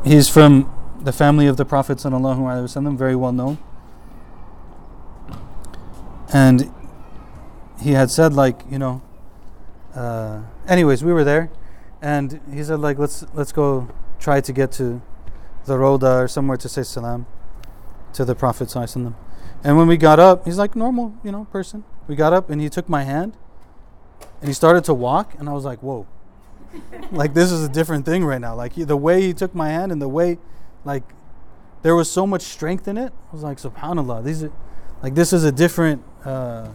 he's 0.05 0.29
from 0.29 0.73
the 1.01 1.13
family 1.13 1.47
of 1.47 1.57
the 1.57 1.65
Prophet, 1.65 1.99
wasallam, 1.99 2.97
very 2.97 3.17
well 3.17 3.33
known. 3.33 3.59
And 6.33 6.73
he 7.81 7.93
had 7.93 8.11
said, 8.11 8.33
like, 8.33 8.63
you 8.71 8.79
know, 8.79 9.03
uh, 9.95 10.43
anyways, 10.67 11.05
we 11.05 11.13
were 11.13 11.25
there, 11.25 11.51
and 12.03 12.41
he 12.53 12.63
said, 12.65 12.81
like, 12.81 12.99
let's 12.99 13.25
let's 13.35 13.53
go 13.53 13.89
try 14.19 14.41
to 14.41 14.53
get 14.53 14.73
to 14.73 15.03
the 15.67 15.79
Roda 15.79 16.17
or 16.19 16.29
somewhere 16.29 16.57
to 16.57 16.69
say 16.69 16.83
salam 16.83 17.27
to 18.15 18.25
the 18.25 18.35
Prophet 18.35 18.69
wasallam. 18.69 19.15
And 19.63 19.77
when 19.77 19.87
we 19.87 19.97
got 19.97 20.19
up, 20.19 20.45
he's 20.45 20.59
like 20.59 20.77
normal, 20.77 21.15
you 21.25 21.33
know, 21.33 21.45
person. 21.47 21.85
We 22.07 22.17
got 22.17 22.33
up 22.33 22.51
and 22.51 22.61
he 22.61 22.69
took 22.69 22.89
my 22.89 23.05
hand 23.05 23.37
and 24.41 24.49
he 24.49 24.55
started 24.55 24.85
to 24.85 24.95
walk, 24.95 25.35
and 25.39 25.49
I 25.49 25.53
was 25.53 25.65
like, 25.65 25.83
whoa. 25.83 26.07
Like 27.11 27.35
this 27.35 27.51
is 27.53 27.65
a 27.65 27.69
different 27.69 28.05
thing 28.05 28.25
right 28.25 28.41
now. 28.41 28.55
Like 28.55 28.75
he, 28.75 28.85
the 28.85 28.97
way 28.97 29.23
he 29.23 29.33
took 29.33 29.55
my 29.55 29.69
hand 29.69 29.93
and 29.93 30.01
the 30.01 30.09
way, 30.09 30.39
like, 30.85 31.05
there 31.83 31.95
was 31.95 32.11
so 32.11 32.27
much 32.27 32.43
strength 32.43 32.89
in 32.89 32.97
it. 32.97 33.13
I 33.29 33.33
was 33.33 33.43
like, 33.43 33.59
Subhanallah. 33.59 34.25
These 34.25 34.45
are, 34.45 34.53
like 35.03 35.15
this 35.15 35.33
is 35.33 35.45
a 35.45 35.53
different. 35.53 36.03
Uh, 36.25 36.69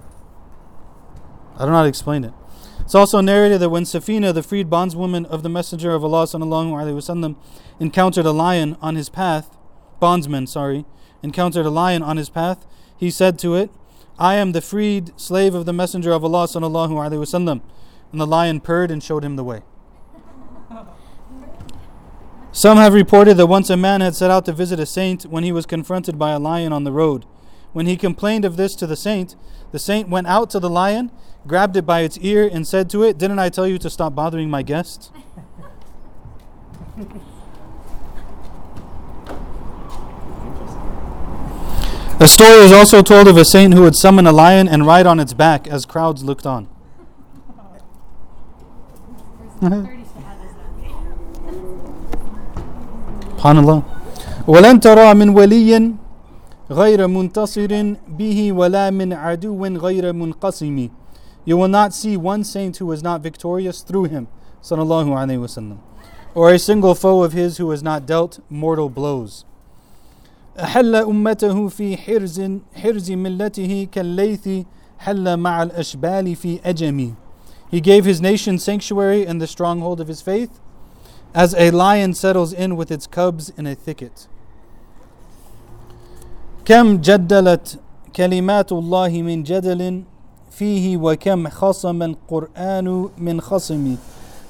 I 1.56 1.60
don't 1.60 1.72
know 1.72 1.78
how 1.78 1.84
to 1.84 1.90
explain 1.90 2.24
it. 2.24 2.34
It's 2.82 2.96
also 2.96 3.20
narrated 3.22 3.60
that 3.60 3.70
when 3.70 3.84
Safina, 3.84 4.34
the 4.34 4.44
freed 4.44 4.70
bondswoman 4.70 5.26
of 5.26 5.44
the 5.44 5.50
Messenger 5.50 5.92
of 5.92 6.04
Allah 6.04 6.24
sallallahu 6.24 6.72
alaihi 6.72 6.96
wasallam, 6.96 7.36
encountered 7.80 8.26
a 8.26 8.32
lion 8.32 8.78
on 8.82 8.96
his 8.96 9.10
path, 9.10 9.58
bondsman, 10.00 10.48
sorry, 10.48 10.86
encountered 11.22 11.66
a 11.66 11.70
lion 11.70 12.02
on 12.02 12.18
his 12.18 12.30
path, 12.30 12.66
he 12.96 13.12
said 13.12 13.38
to 13.40 13.56
it, 13.56 13.70
I 14.18 14.36
am 14.36 14.54
the 14.54 14.62
freed 14.62 15.12
slave 15.20 15.54
of 15.54 15.66
the 15.66 15.74
Messenger 15.74 16.12
of 16.12 16.24
Allah 16.24 16.46
sallallahu 16.46 16.92
alaihi 16.92 17.20
wasallam. 17.20 17.62
And 18.12 18.20
the 18.20 18.28
lion 18.28 18.60
purred 18.60 18.90
and 18.92 19.04
showed 19.04 19.24
him 19.24 19.36
the 19.36 19.44
way. 19.44 19.62
Some 22.52 22.78
have 22.78 22.94
reported 22.94 23.36
that 23.36 23.48
once 23.48 23.70
a 23.70 23.78
man 23.78 24.02
had 24.02 24.16
set 24.16 24.32
out 24.32 24.46
to 24.46 24.52
visit 24.52 24.80
a 24.80 24.86
saint 24.86 25.24
when 25.24 25.44
he 25.44 25.52
was 25.52 25.66
confronted 25.66 26.18
by 26.18 26.32
a 26.32 26.40
lion 26.40 26.74
on 26.74 26.84
the 26.84 26.92
road. 26.92 27.26
When 27.74 27.86
he 27.86 27.96
complained 27.96 28.44
of 28.44 28.58
this 28.58 28.76
to 28.76 28.88
the 28.88 28.96
saint, 28.96 29.36
the 29.72 29.78
saint 29.80 30.10
went 30.10 30.26
out 30.28 30.50
to 30.52 30.60
the 30.60 30.70
lion, 30.70 31.12
grabbed 31.46 31.78
it 31.78 31.86
by 31.86 32.02
its 32.02 32.18
ear, 32.18 32.50
and 32.52 32.68
said 32.68 32.90
to 32.90 33.04
it, 33.04 33.20
Didn't 33.20 33.38
I 33.40 33.50
tell 33.50 33.68
you 33.68 33.78
to 33.78 33.90
stop 33.90 34.16
bothering 34.16 34.50
my 34.50 34.64
guests? 34.64 35.12
A 42.22 42.28
story 42.28 42.66
is 42.66 42.74
also 42.74 43.02
told 43.02 43.30
of 43.30 43.38
a 43.38 43.46
saint 43.46 43.74
who 43.74 43.84
would 43.84 43.96
summon 43.96 44.28
a 44.28 44.34
lion 44.34 44.68
and 44.68 44.86
ride 44.86 45.08
on 45.08 45.22
its 45.22 45.32
back 45.32 45.70
as 45.70 45.86
crowds 45.86 46.22
looked 46.22 46.46
on. 46.46 46.68
Subhanallah. 53.40 53.84
ولن 54.48 54.80
ترى 54.80 55.14
من 55.14 55.30
ولي 55.30 55.94
غير 56.72 57.08
منتصر 57.08 57.96
به 58.08 58.52
ولا 58.52 58.90
من 58.90 59.14
عدو 59.14 59.66
غير 59.66 60.14
منقسم 60.14 60.90
You 61.46 61.56
will 61.56 61.70
not 61.70 61.94
see 61.94 62.18
one 62.18 62.44
saint 62.44 62.78
who 62.78 62.92
is 62.92 63.02
not 63.02 63.22
victorious 63.22 63.82
through 63.82 64.06
him, 64.06 64.28
sallallahu 64.62 65.16
alaihi 65.16 65.40
wasallam, 65.40 65.78
or 66.36 66.52
a 66.52 66.60
single 66.60 66.94
foe 66.94 67.24
of 67.24 67.32
his 67.32 67.58
who 67.58 67.72
has 67.72 67.82
not 67.82 68.06
dealt 68.06 68.40
mortal 68.50 68.90
blows. 68.90 69.46
أحل 70.60 70.96
أمته 70.96 71.68
في 71.70 71.98
حرز 71.98 72.42
حرز 72.76 73.12
ملته 73.12 73.88
كالليث 73.92 74.66
حل 75.00 75.38
مع 75.38 75.64
الأشبال 75.64 76.36
في 76.36 76.60
أجمي 76.66 77.14
He 77.72 77.80
gave 77.80 78.04
his 78.04 78.20
nation 78.20 78.58
sanctuary 78.60 79.26
in 79.26 79.38
the 79.38 79.48
stronghold 79.48 80.02
of 80.02 80.10
his 80.10 80.22
faith, 80.22 80.60
as 81.35 81.55
a 81.55 81.71
lion 81.71 82.15
settles 82.15 82.53
in 82.53 82.77
with 82.77 82.91
its 82.91 83.07
cubs 83.07 83.51
in 83.59 83.67
a 83.67 83.75
thicket. 83.75 84.29
كم 86.65 86.97
جدلت 87.01 87.79
كلمات 88.17 88.73
الله 88.73 89.23
من 89.23 89.43
جدل 89.43 90.03
فيه 90.51 90.97
وكم 90.97 91.49
خصم 91.49 92.03
القرآن 92.03 93.09
من 93.19 93.41
خصم 93.41 93.97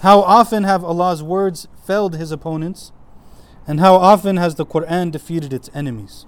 How 0.02 0.20
often 0.20 0.64
have 0.64 0.84
Allah's 0.84 1.22
words 1.22 1.66
felled 1.86 2.16
his 2.16 2.30
opponents, 2.30 2.92
and 3.66 3.80
how 3.80 3.94
often 3.94 4.36
has 4.36 4.56
the 4.56 4.66
Quran 4.66 5.10
defeated 5.10 5.52
its 5.52 5.70
enemies? 5.74 6.26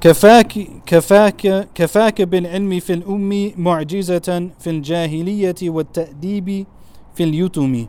كفاك 0.00 0.82
كفاك 0.86 1.68
كفاك 1.74 2.22
بالعلم 2.22 2.80
في 2.80 2.92
الأم 2.92 3.52
معجزة 3.56 4.50
في 4.60 4.70
الجاهلية 4.70 5.54
والتأديب 5.62 6.66
في 7.14 7.24
اليتم 7.24 7.86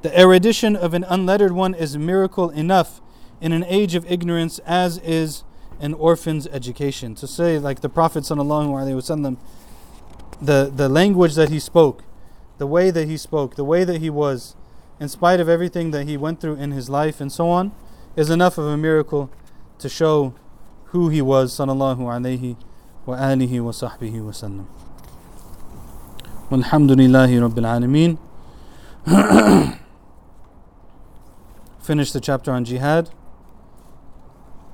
the 0.00 0.16
erudition 0.16 0.76
of 0.76 0.94
an 0.94 1.04
unlettered 1.04 1.52
one 1.52 1.74
is 1.74 1.98
miracle 1.98 2.50
enough 2.50 3.00
in 3.40 3.52
an 3.52 3.64
age 3.64 3.94
of 3.96 4.08
ignorance 4.10 4.60
as 4.60 4.98
is 4.98 5.42
an 5.80 5.94
orphan's 5.94 6.46
education. 6.48 7.14
To 7.16 7.26
say 7.26 7.58
like 7.58 7.80
the 7.80 7.88
Prophet 7.88 8.22
wasallam 8.24 9.36
the 10.40 10.70
the 10.74 10.88
language 10.88 11.34
that 11.34 11.48
he 11.48 11.58
spoke, 11.58 12.04
the 12.58 12.66
way 12.66 12.90
that 12.92 13.08
he 13.08 13.16
spoke, 13.16 13.56
the 13.56 13.64
way 13.64 13.82
that 13.84 14.00
he 14.00 14.08
was, 14.08 14.54
in 15.00 15.08
spite 15.08 15.40
of 15.40 15.48
everything 15.48 15.90
that 15.90 16.06
he 16.06 16.16
went 16.16 16.40
through 16.40 16.54
in 16.54 16.70
his 16.70 16.88
life 16.88 17.20
and 17.20 17.32
so 17.32 17.48
on, 17.48 17.72
is 18.14 18.30
enough 18.30 18.56
of 18.56 18.66
a 18.66 18.76
miracle 18.76 19.30
to 19.78 19.88
show 19.88 20.34
who 20.86 21.08
he 21.08 21.20
was 21.20 21.52
sallallahu 21.52 21.98
alaihi 21.98 22.56
wa 23.04 23.16
alihi 23.16 23.60
wa 23.60 23.72
wa 24.24 24.32
sallam. 24.32 24.66
Finish 31.88 32.12
the 32.12 32.20
chapter 32.20 32.52
on 32.52 32.66
jihad. 32.66 33.08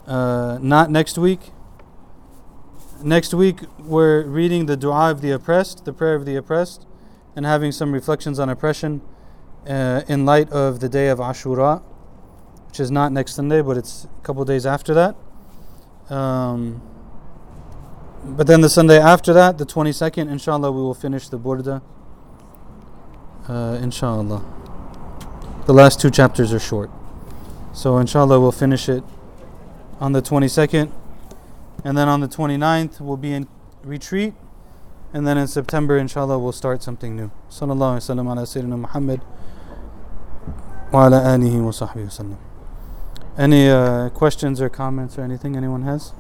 Uh, 0.05 0.59
not 0.61 0.91
next 0.91 1.17
week. 1.17 1.53
Next 3.05 3.33
week, 3.33 3.61
we're 3.79 4.25
reading 4.25 4.67
the 4.67 4.77
dua 4.77 5.13
of 5.13 5.21
the 5.21 5.31
oppressed, 5.31 5.85
the 5.85 5.93
prayer 5.93 6.17
of 6.17 6.27
the 6.27 6.35
oppressed, 6.35 6.89
and 7.37 7.47
having 7.47 7.71
some 7.71 7.93
reflections 7.93 8.41
on 8.41 8.49
oppression 8.49 9.01
uh, 9.69 10.03
in 10.09 10.27
light 10.27 10.51
of 10.51 10.81
the 10.81 10.89
day 10.89 11.07
of 11.07 11.21
Ashura, 11.21 11.85
which 12.67 12.81
is 12.81 12.91
not 12.91 13.13
next 13.13 13.35
Sunday, 13.35 13.63
but 13.63 13.77
it's 13.77 14.07
a 14.07 14.21
couple 14.25 14.45
days 14.45 14.67
after 14.67 14.93
that. 14.93 15.15
Um, 16.13 16.83
but 18.25 18.49
then 18.49 18.61
the 18.61 18.69
Sunday 18.69 18.99
after 18.99 19.33
that, 19.33 19.59
the 19.59 19.67
22nd, 19.67 20.29
inshallah, 20.29 20.73
we 20.73 20.83
will 20.83 20.95
finish 20.95 21.29
the 21.29 21.39
Burdah. 21.39 21.81
Uh, 23.47 23.79
inshallah. 23.81 24.45
The 25.67 25.73
last 25.73 26.01
two 26.01 26.11
chapters 26.11 26.53
are 26.53 26.59
short. 26.59 26.91
So, 27.75 27.99
inshallah, 27.99 28.39
we'll 28.41 28.53
finish 28.53 28.89
it 28.89 29.03
on 30.01 30.13
the 30.13 30.23
22nd. 30.23 30.93
And 31.85 31.99
then 31.99 32.09
on 32.09 32.21
the 32.21 32.29
29th, 32.29 33.01
we'll 33.01 33.17
be 33.17 33.33
in 33.33 33.49
retreat. 33.83 34.33
And 35.13 35.27
then 35.27 35.37
in 35.37 35.49
September, 35.49 35.99
inshallah, 35.99 36.39
we'll 36.39 36.53
start 36.53 36.83
something 36.83 37.17
new. 37.17 37.31
Sallallahu 37.51 37.99
Alaihi 37.99 38.15
Wasallam 38.17 38.27
ala 38.31 38.43
Sayyidina 38.43 38.79
Muhammad 38.79 39.21
wa 40.93 41.07
ala 41.07 41.21
alihi 41.21 41.63
wa 41.63 41.71
sahbihi 41.73 42.05
wa 42.05 42.37
sallam. 42.37 42.37
Any 43.37 43.69
uh, 43.69 44.09
questions 44.11 44.61
or 44.61 44.69
comments 44.69 45.19
or 45.19 45.23
anything 45.23 45.57
anyone 45.57 45.83
has? 45.83 46.13